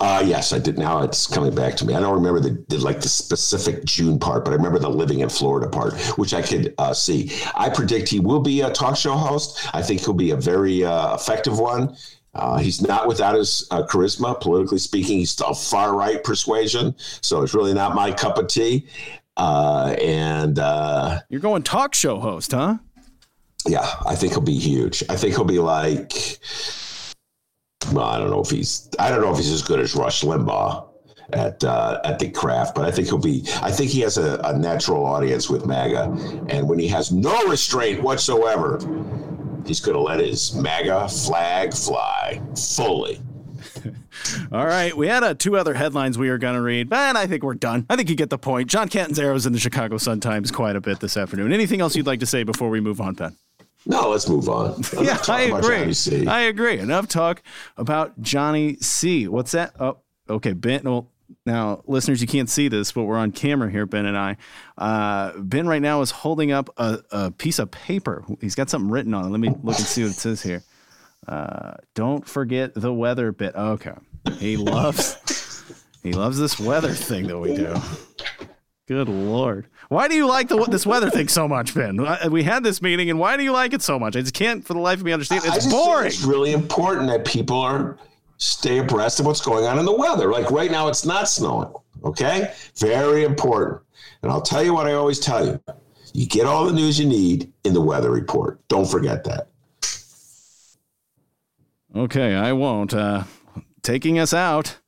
Uh, 0.00 0.22
yes, 0.24 0.52
I 0.52 0.58
did. 0.58 0.78
Now 0.78 1.02
it's 1.02 1.26
coming 1.26 1.54
back 1.54 1.74
to 1.76 1.86
me. 1.86 1.94
I 1.94 2.00
don't 2.00 2.14
remember 2.14 2.40
the, 2.40 2.62
the 2.68 2.78
like 2.78 3.00
the 3.00 3.08
specific 3.08 3.84
June 3.84 4.18
part, 4.18 4.44
but 4.44 4.52
I 4.52 4.56
remember 4.56 4.78
the 4.78 4.90
living 4.90 5.20
in 5.20 5.28
Florida 5.28 5.68
part, 5.68 5.94
which 6.18 6.34
I 6.34 6.42
could 6.42 6.74
uh, 6.78 6.92
see. 6.92 7.32
I 7.54 7.70
predict 7.70 8.08
he 8.08 8.20
will 8.20 8.40
be 8.40 8.60
a 8.60 8.70
talk 8.70 8.96
show 8.96 9.14
host. 9.14 9.74
I 9.74 9.82
think 9.82 10.00
he'll 10.00 10.12
be 10.12 10.32
a 10.32 10.36
very 10.36 10.84
uh, 10.84 11.14
effective 11.14 11.58
one. 11.58 11.96
Uh, 12.34 12.58
he's 12.58 12.80
not 12.82 13.08
without 13.08 13.34
his 13.34 13.66
uh, 13.70 13.82
charisma, 13.82 14.40
politically 14.40 14.78
speaking. 14.78 15.18
He's 15.18 15.38
a 15.40 15.54
far 15.54 15.96
right 15.96 16.22
persuasion, 16.22 16.94
so 16.98 17.42
it's 17.42 17.54
really 17.54 17.74
not 17.74 17.94
my 17.94 18.12
cup 18.12 18.38
of 18.38 18.48
tea. 18.48 18.86
Uh, 19.36 19.96
and 20.00 20.58
uh, 20.58 21.20
You're 21.28 21.40
going 21.40 21.62
talk 21.62 21.94
show 21.94 22.18
host, 22.20 22.52
huh? 22.52 22.78
yeah, 23.66 23.94
I 24.06 24.14
think 24.14 24.32
he'll 24.32 24.42
be 24.42 24.58
huge. 24.58 25.02
I 25.08 25.16
think 25.16 25.34
he'll 25.34 25.44
be 25.44 25.58
like, 25.58 26.12
well, 27.92 28.06
I 28.06 28.18
don't 28.18 28.30
know 28.30 28.40
if 28.40 28.50
he's, 28.50 28.88
I 28.98 29.10
don't 29.10 29.20
know 29.20 29.32
if 29.32 29.38
he's 29.38 29.52
as 29.52 29.62
good 29.62 29.80
as 29.80 29.94
Rush 29.94 30.22
Limbaugh 30.22 30.88
at 31.32 31.62
uh, 31.62 32.00
at 32.04 32.18
the 32.18 32.30
craft, 32.30 32.74
but 32.74 32.84
I 32.84 32.90
think 32.90 33.08
he'll 33.08 33.18
be. 33.18 33.44
I 33.60 33.70
think 33.70 33.90
he 33.90 34.00
has 34.00 34.16
a, 34.16 34.40
a 34.44 34.58
natural 34.58 35.04
audience 35.04 35.50
with 35.50 35.66
MAGA, 35.66 36.46
and 36.48 36.68
when 36.68 36.78
he 36.78 36.88
has 36.88 37.12
no 37.12 37.46
restraint 37.48 38.02
whatsoever, 38.02 38.78
he's 39.68 39.80
going 39.80 39.96
to 39.96 40.02
let 40.02 40.20
his 40.20 40.54
MAGA 40.54 41.08
flag 41.08 41.74
fly 41.74 42.40
fully. 42.56 43.20
All 44.52 44.66
right, 44.66 44.96
we 44.96 45.06
had 45.06 45.22
uh, 45.22 45.34
two 45.34 45.56
other 45.56 45.74
headlines 45.74 46.18
we 46.18 46.30
were 46.30 46.38
going 46.38 46.54
to 46.54 46.60
read, 46.60 46.88
but 46.88 47.16
I 47.16 47.26
think 47.26 47.42
we're 47.42 47.54
done. 47.54 47.86
I 47.88 47.96
think 47.96 48.08
you 48.10 48.16
get 48.16 48.30
the 48.30 48.38
point. 48.38 48.68
John 48.68 48.88
Catanzara's 48.88 49.46
in 49.46 49.52
the 49.52 49.58
Chicago 49.58 49.98
Sun 49.98 50.20
Times 50.20 50.50
quite 50.50 50.76
a 50.76 50.80
bit 50.80 51.00
this 51.00 51.16
afternoon. 51.16 51.52
Anything 51.52 51.80
else 51.80 51.94
you'd 51.96 52.06
like 52.06 52.20
to 52.20 52.26
say 52.26 52.42
before 52.42 52.68
we 52.68 52.80
move 52.80 53.00
on, 53.00 53.14
Ben? 53.14 53.36
No, 53.86 54.10
let's 54.10 54.28
move 54.28 54.48
on. 54.48 54.82
Yeah, 55.00 55.18
I 55.28 55.42
agree. 55.42 55.78
Johnny 55.78 55.92
C. 55.92 56.26
I 56.26 56.40
agree. 56.42 56.78
Enough 56.78 57.08
talk 57.08 57.42
about 57.76 58.20
Johnny 58.20 58.76
C. 58.76 59.28
What's 59.28 59.52
that? 59.52 59.72
Oh, 59.80 59.98
okay, 60.28 60.52
Ben. 60.52 60.82
Well, 60.84 61.08
now, 61.44 61.82
listeners, 61.86 62.20
you 62.20 62.26
can't 62.26 62.48
see 62.48 62.68
this, 62.68 62.92
but 62.92 63.04
we're 63.04 63.18
on 63.18 63.32
camera 63.32 63.70
here, 63.70 63.86
Ben 63.86 64.06
and 64.06 64.16
I. 64.16 64.36
Uh, 64.76 65.32
ben 65.38 65.66
right 65.66 65.82
now 65.82 66.00
is 66.00 66.10
holding 66.10 66.52
up 66.52 66.70
a, 66.76 67.00
a 67.10 67.30
piece 67.30 67.58
of 67.58 67.70
paper. 67.70 68.24
He's 68.40 68.54
got 68.54 68.70
something 68.70 68.90
written 68.90 69.14
on 69.14 69.24
it. 69.26 69.28
Let 69.28 69.40
me 69.40 69.48
look 69.48 69.76
and 69.76 69.86
see 69.86 70.02
what 70.02 70.12
it 70.12 70.16
says 70.16 70.42
here. 70.42 70.62
Uh, 71.26 71.74
don't 71.94 72.26
forget 72.26 72.74
the 72.74 72.92
weather 72.92 73.32
bit. 73.32 73.54
Okay, 73.54 73.92
he 74.38 74.56
loves 74.56 75.62
he 76.02 76.12
loves 76.12 76.38
this 76.38 76.58
weather 76.58 76.92
thing 76.94 77.26
that 77.26 77.38
we 77.38 77.54
do. 77.54 77.74
Good 78.86 79.08
lord, 79.10 79.66
why 79.90 80.08
do 80.08 80.14
you 80.14 80.26
like 80.26 80.48
the 80.48 80.64
this 80.64 80.86
weather 80.86 81.10
thing 81.10 81.28
so 81.28 81.46
much, 81.46 81.74
Ben? 81.74 82.00
Uh, 82.00 82.28
We 82.30 82.44
had 82.44 82.64
this 82.64 82.80
meeting, 82.80 83.10
and 83.10 83.18
why 83.18 83.36
do 83.36 83.42
you 83.42 83.52
like 83.52 83.74
it 83.74 83.82
so 83.82 83.98
much? 83.98 84.16
I 84.16 84.20
just 84.22 84.32
can't, 84.32 84.64
for 84.64 84.72
the 84.72 84.80
life 84.80 85.00
of 85.00 85.04
me, 85.04 85.12
understand. 85.12 85.42
It's 85.44 85.66
boring. 85.66 86.06
It's 86.06 86.22
really 86.22 86.52
important 86.52 87.08
that 87.08 87.26
people 87.26 87.58
are 87.60 87.98
stay 88.38 88.78
abreast 88.78 89.20
of 89.20 89.26
what's 89.26 89.40
going 89.40 89.66
on 89.66 89.78
in 89.78 89.84
the 89.84 89.94
weather. 89.94 90.30
Like 90.30 90.50
right 90.50 90.70
now, 90.70 90.88
it's 90.88 91.04
not 91.04 91.28
snowing. 91.28 91.72
Okay, 92.04 92.54
very 92.76 93.24
important. 93.24 93.82
And 94.22 94.32
I'll 94.32 94.42
tell 94.42 94.62
you 94.62 94.72
what 94.72 94.86
I 94.86 94.94
always 94.94 95.20
tell 95.20 95.44
you: 95.44 95.60
you 96.14 96.26
get 96.26 96.46
all 96.46 96.64
the 96.64 96.72
news 96.72 96.98
you 96.98 97.06
need 97.06 97.52
in 97.64 97.74
the 97.74 97.80
weather 97.80 98.10
report. 98.10 98.66
Don't 98.68 98.88
forget 98.88 99.24
that. 99.24 99.48
Okay, 101.94 102.34
I 102.34 102.52
won't. 102.52 102.94
Uh, 102.94 103.24
taking 103.82 104.18
us 104.18 104.32
out, 104.32 104.78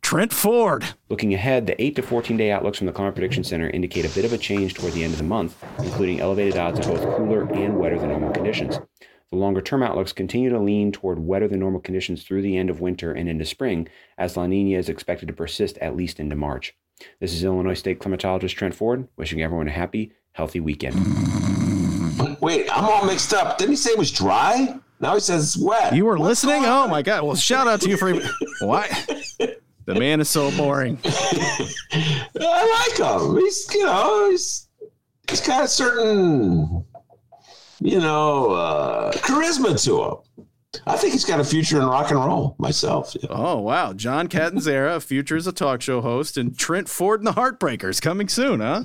Trent 0.00 0.32
Ford. 0.32 0.84
Looking 1.08 1.34
ahead, 1.34 1.66
the 1.66 1.80
8 1.82 1.96
to 1.96 2.02
14 2.02 2.36
day 2.36 2.50
outlooks 2.50 2.78
from 2.78 2.86
the 2.86 2.92
Climate 2.92 3.14
Prediction 3.14 3.44
Center 3.44 3.68
indicate 3.70 4.04
a 4.04 4.14
bit 4.14 4.24
of 4.24 4.32
a 4.32 4.38
change 4.38 4.74
toward 4.74 4.92
the 4.94 5.04
end 5.04 5.12
of 5.12 5.18
the 5.18 5.24
month, 5.24 5.62
including 5.80 6.20
elevated 6.20 6.56
odds 6.56 6.78
of 6.78 6.86
both 6.86 7.16
cooler 7.16 7.42
and 7.52 7.78
wetter 7.78 7.98
than 7.98 8.08
normal 8.08 8.30
conditions. 8.30 8.78
The 9.32 9.38
longer 9.38 9.62
term 9.62 9.82
outlooks 9.82 10.12
continue 10.12 10.50
to 10.50 10.58
lean 10.58 10.92
toward 10.92 11.18
wetter 11.18 11.48
than 11.48 11.60
normal 11.60 11.80
conditions 11.80 12.22
through 12.22 12.42
the 12.42 12.58
end 12.58 12.68
of 12.68 12.82
winter 12.82 13.12
and 13.12 13.30
into 13.30 13.46
spring, 13.46 13.88
as 14.18 14.36
La 14.36 14.46
Nina 14.46 14.78
is 14.78 14.90
expected 14.90 15.26
to 15.28 15.32
persist 15.32 15.78
at 15.78 15.96
least 15.96 16.20
into 16.20 16.36
March. 16.36 16.76
This 17.18 17.32
is 17.32 17.42
Illinois 17.42 17.72
State 17.72 17.98
climatologist 17.98 18.54
Trent 18.54 18.74
Ford, 18.74 19.08
wishing 19.16 19.40
everyone 19.40 19.68
a 19.68 19.70
happy, 19.70 20.12
healthy 20.32 20.60
weekend. 20.60 20.96
Wait, 22.42 22.68
I'm 22.70 22.84
all 22.84 23.06
mixed 23.06 23.32
up. 23.32 23.56
Didn't 23.56 23.70
he 23.70 23.76
say 23.76 23.92
it 23.92 23.98
was 23.98 24.10
dry? 24.10 24.78
Now 25.00 25.14
he 25.14 25.20
says 25.20 25.54
it's 25.54 25.64
wet. 25.64 25.96
You 25.96 26.04
were 26.04 26.18
What's 26.18 26.44
listening? 26.44 26.66
Oh 26.66 26.86
my 26.86 27.00
God. 27.00 27.22
Well, 27.22 27.34
shout 27.34 27.66
out 27.66 27.80
to 27.80 27.88
you 27.88 27.96
for. 27.96 28.12
Why? 28.60 28.86
The 29.86 29.94
man 29.94 30.20
is 30.20 30.28
so 30.28 30.54
boring. 30.58 30.98
I 31.04 32.86
like 32.90 32.98
him. 32.98 33.38
He's 33.38 33.66
you 33.72 33.86
know 33.86 34.28
he's 34.30 34.68
he's 35.26 35.40
got 35.40 35.64
a 35.64 35.68
certain 35.68 36.84
you 37.82 38.00
know 38.00 38.52
uh, 38.52 39.12
charisma 39.12 39.82
to 39.84 40.02
him. 40.02 40.46
I 40.86 40.96
think 40.96 41.12
he's 41.12 41.26
got 41.26 41.38
a 41.38 41.44
future 41.44 41.78
in 41.78 41.84
rock 41.86 42.10
and 42.10 42.18
roll 42.18 42.56
myself. 42.58 43.14
you 43.14 43.28
know. 43.28 43.34
Oh, 43.36 43.58
wow. 43.60 43.92
John 43.92 44.26
Catanzara, 44.26 45.02
future 45.02 45.36
as 45.36 45.46
a 45.46 45.52
talk 45.52 45.82
show 45.82 46.00
host, 46.00 46.38
and 46.38 46.58
Trent 46.58 46.88
Ford 46.88 47.20
and 47.20 47.26
the 47.26 47.32
Heartbreakers 47.32 48.00
coming 48.00 48.26
soon, 48.26 48.60
huh? 48.60 48.84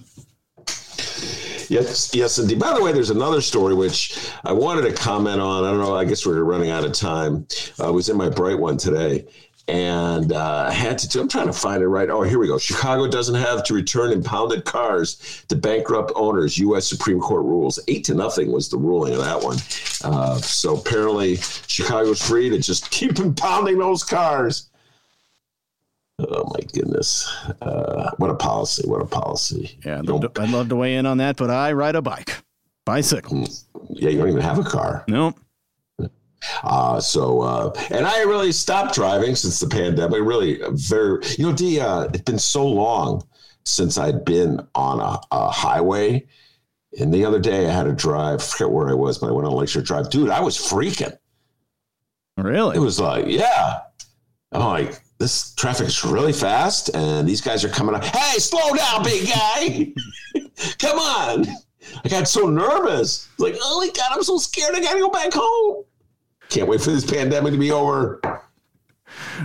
Yes, 1.70 2.14
yes, 2.14 2.40
indeed. 2.40 2.60
By 2.60 2.74
the 2.74 2.82
way, 2.84 2.92
there's 2.94 3.10
another 3.10 3.42
story 3.42 3.74
which 3.74 4.18
I 4.46 4.54
wanted 4.54 4.84
to 4.84 4.94
comment 4.94 5.42
on. 5.42 5.66
I 5.66 5.72
don't 5.72 5.80
know. 5.82 5.96
I 5.96 6.06
guess 6.06 6.26
we're 6.26 6.42
running 6.44 6.70
out 6.72 6.86
of 6.86 6.94
time. 6.94 7.46
Uh, 7.80 7.90
it 7.90 7.94
was 7.94 8.08
in 8.10 8.16
my 8.18 8.30
bright 8.30 8.58
one 8.58 8.78
today. 8.78 9.26
And 9.68 10.32
uh, 10.32 10.70
had 10.70 10.98
to. 10.98 11.20
I'm 11.20 11.28
trying 11.28 11.48
to 11.48 11.54
find 11.54 11.84
it 11.84 11.88
right. 11.88 12.10
Oh, 12.10 12.22
here 12.22 12.40
we 12.40 12.48
go. 12.48 12.58
Chicago 12.58 13.08
doesn't 13.08 13.36
have 13.36 13.64
to 13.66 13.74
return 13.74 14.12
impounded 14.12 14.66
cars 14.66 15.44
to 15.50 15.56
bankrupt 15.56 16.12
owners. 16.16 16.58
U.S. 16.58 16.88
Supreme 16.88 17.20
Court 17.20 17.44
rules 17.44 17.80
eight 17.88 18.04
to 18.06 18.16
nothing 18.16 18.52
was 18.52 18.70
the 18.70 18.78
ruling 18.78 19.14
of 19.14 19.20
that 19.20 19.42
one. 19.42 19.58
Uh, 20.04 20.38
so 20.38 20.78
apparently, 20.78 21.38
Chicago's 21.68 22.22
free 22.22 22.50
to 22.50 22.60
just 22.60 22.90
keep 22.92 23.20
impounding 23.20 23.78
those 23.78 24.04
cars. 24.04 24.70
Oh 26.20 26.52
my 26.52 26.62
goodness! 26.74 27.32
Uh, 27.62 28.10
what 28.18 28.32
a 28.32 28.36
policy! 28.36 28.88
What 28.88 29.02
a 29.02 29.06
policy! 29.06 29.78
Yeah, 29.86 30.00
I'd 30.00 30.08
love, 30.08 30.34
to, 30.34 30.42
I'd 30.42 30.50
love 30.50 30.70
to 30.70 30.76
weigh 30.76 30.96
in 30.96 31.06
on 31.06 31.18
that, 31.20 31.38
but 31.38 31.52
I 31.52 31.74
ride 31.74 31.96
a 31.96 32.02
bike, 32.02 32.42
bicycle. 32.86 33.38
Mm. 33.38 33.64
Yeah, 33.90 34.10
you 34.10 34.18
don't 34.18 34.30
even 34.30 34.42
have 34.42 34.58
a 34.58 34.64
car. 34.64 35.04
No. 35.08 35.36
Uh, 36.64 37.00
so, 37.00 37.42
uh, 37.42 37.74
and 37.92 38.06
I 38.06 38.22
really 38.22 38.52
stopped 38.52 38.96
driving 38.96 39.36
since 39.36 39.60
the 39.60 39.68
pandemic. 39.68 40.22
Really, 40.22 40.60
very, 40.72 41.22
you 41.38 41.46
know, 41.46 41.54
D, 41.54 41.80
uh, 41.80 42.04
it's 42.14 42.22
been 42.22 42.40
so 42.40 42.68
long 42.68 43.28
since 43.66 43.98
I'd 43.98 44.24
been 44.24 44.66
on 44.76 45.00
a, 45.00 45.20
a, 45.32 45.50
highway. 45.50 46.26
And 47.00 47.14
the 47.14 47.26
other 47.26 47.40
day 47.40 47.68
I 47.68 47.72
had 47.72 47.84
to 47.84 47.94
drive, 47.94 48.40
I 48.40 48.44
forget 48.44 48.72
where 48.72 48.90
I 48.90 48.94
was, 48.94 49.18
but 49.18 49.28
I 49.28 49.32
went 49.32 49.48
on 49.48 49.54
Lakeshore 49.54 49.84
Drive. 49.84 50.10
Dude, 50.10 50.30
I 50.30 50.40
was 50.40 50.58
freaking. 50.58 51.16
Really? 52.38 52.78
It 52.78 52.80
was 52.80 53.00
like, 53.00 53.26
yeah. 53.28 53.80
I'm 54.54 54.62
like, 54.62 55.02
this 55.20 55.54
traffic 55.56 55.88
is 55.88 56.06
really 56.06 56.32
fast, 56.32 56.90
and 56.96 57.28
these 57.28 57.42
guys 57.42 57.66
are 57.66 57.70
coming 57.70 57.96
up. 57.96 58.06
Hey, 58.06 58.40
slow 58.40 58.74
down, 58.74 59.04
big 59.04 59.28
guy. 59.28 59.94
Come 60.80 61.00
on. 61.00 61.48
I 62.04 62.10
got 62.10 62.28
so 62.28 62.48
nervous. 62.48 63.28
Like, 63.38 63.56
oh 63.62 63.80
my 63.80 63.88
God, 63.88 64.12
I'm 64.12 64.24
so 64.24 64.38
scared. 64.38 64.76
I 64.76 64.80
got 64.80 64.94
to 64.94 65.00
go 65.00 65.10
back 65.10 65.34
home. 65.34 65.84
Can't 66.50 66.68
wait 66.68 66.82
for 66.82 66.92
this 66.92 67.06
pandemic 67.10 67.54
to 67.54 67.60
be 67.60 67.72
over. 67.72 68.22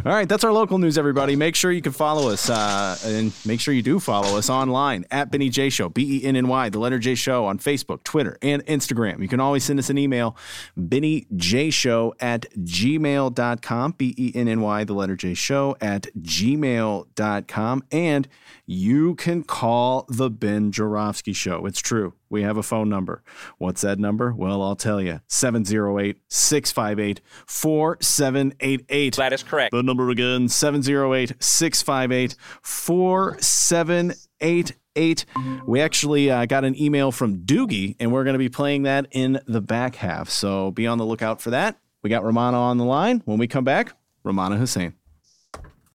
All 0.05 0.12
right, 0.12 0.28
that's 0.28 0.44
our 0.44 0.53
local 0.53 0.78
news, 0.78 0.98
everybody. 0.98 1.36
Make 1.36 1.55
sure 1.55 1.70
you 1.70 1.82
can 1.82 1.92
follow 1.92 2.30
us 2.30 2.50
uh, 2.50 2.96
and 3.05 3.32
make 3.46 3.61
sure 3.61 3.72
you 3.72 3.82
do 3.82 4.00
follow 4.00 4.36
us 4.36 4.50
online 4.50 5.05
at 5.11 5.30
Benny 5.30 5.48
J 5.48 5.70
Show, 5.70 5.88
B 5.88 6.18
E 6.18 6.24
N 6.24 6.36
N 6.36 6.48
Y, 6.48 6.68
the 6.68 6.78
letter 6.78 6.98
J 6.98 7.14
Show 7.14 7.44
on 7.44 7.59
Facebook, 7.59 8.03
Twitter, 8.03 8.36
and 8.42 8.64
Instagram. 8.66 9.20
You 9.20 9.28
can 9.28 9.40
always 9.40 9.64
send 9.64 9.78
us 9.78 9.90
an 9.90 9.98
email, 9.98 10.36
Benny 10.76 11.26
J 11.36 11.70
Show 11.70 12.14
at 12.20 12.46
gmail.com, 12.59 13.92
B 13.92 14.14
E 14.18 14.32
N 14.34 14.48
N 14.48 14.61
Y, 14.61 14.84
the 14.84 14.94
letter 14.94 15.16
J 15.16 15.34
Show 15.34 15.76
at 15.80 16.09
gmail.com. 16.18 17.84
And 17.92 18.28
you 18.66 19.14
can 19.14 19.42
call 19.44 20.07
the 20.09 20.30
Ben 20.30 20.72
Joravsky 20.72 21.32
Show. 21.32 21.66
It's 21.66 21.80
true. 21.80 22.14
We 22.33 22.43
have 22.43 22.57
a 22.57 22.62
phone 22.62 22.89
number. 22.89 23.22
What's 23.59 23.83
that 23.83 23.99
number? 23.99 24.33
Well, 24.33 24.62
I'll 24.62 24.74
tell 24.74 25.03
you 25.03 25.20
708 25.28 26.18
658 26.28 27.20
4788. 27.47 29.16
That 29.16 29.35
is 29.35 29.43
correct. 29.43 29.72
The 29.72 29.83
number 29.83 30.09
again 30.09 30.49
708 30.49 31.35
658 31.39 32.35
4788. 32.62 35.26
We 35.66 35.83
actually 35.83 36.30
uh, 36.30 36.47
got 36.47 36.64
an 36.64 36.74
email 36.80 37.12
from 37.12 37.41
Doogie, 37.41 37.97
and 38.01 38.11
we're 38.11 38.24
going 38.24 38.33
to 38.33 38.39
be 38.39 38.49
playing 38.49 38.85
that 38.85 39.09
in 39.11 39.39
the 39.47 39.61
back 39.61 39.97
half. 39.97 40.30
So 40.30 40.70
be 40.70 40.87
on 40.87 40.97
the 40.97 41.05
lookout 41.05 41.43
for 41.43 41.51
that. 41.51 41.78
We 42.03 42.09
got 42.09 42.22
Rummana 42.22 42.55
on 42.55 42.78
the 42.78 42.85
line. 42.85 43.20
When 43.26 43.37
we 43.37 43.47
come 43.47 43.64
back, 43.64 43.93
Rummana 44.24 44.57
Hussain. 44.57 44.95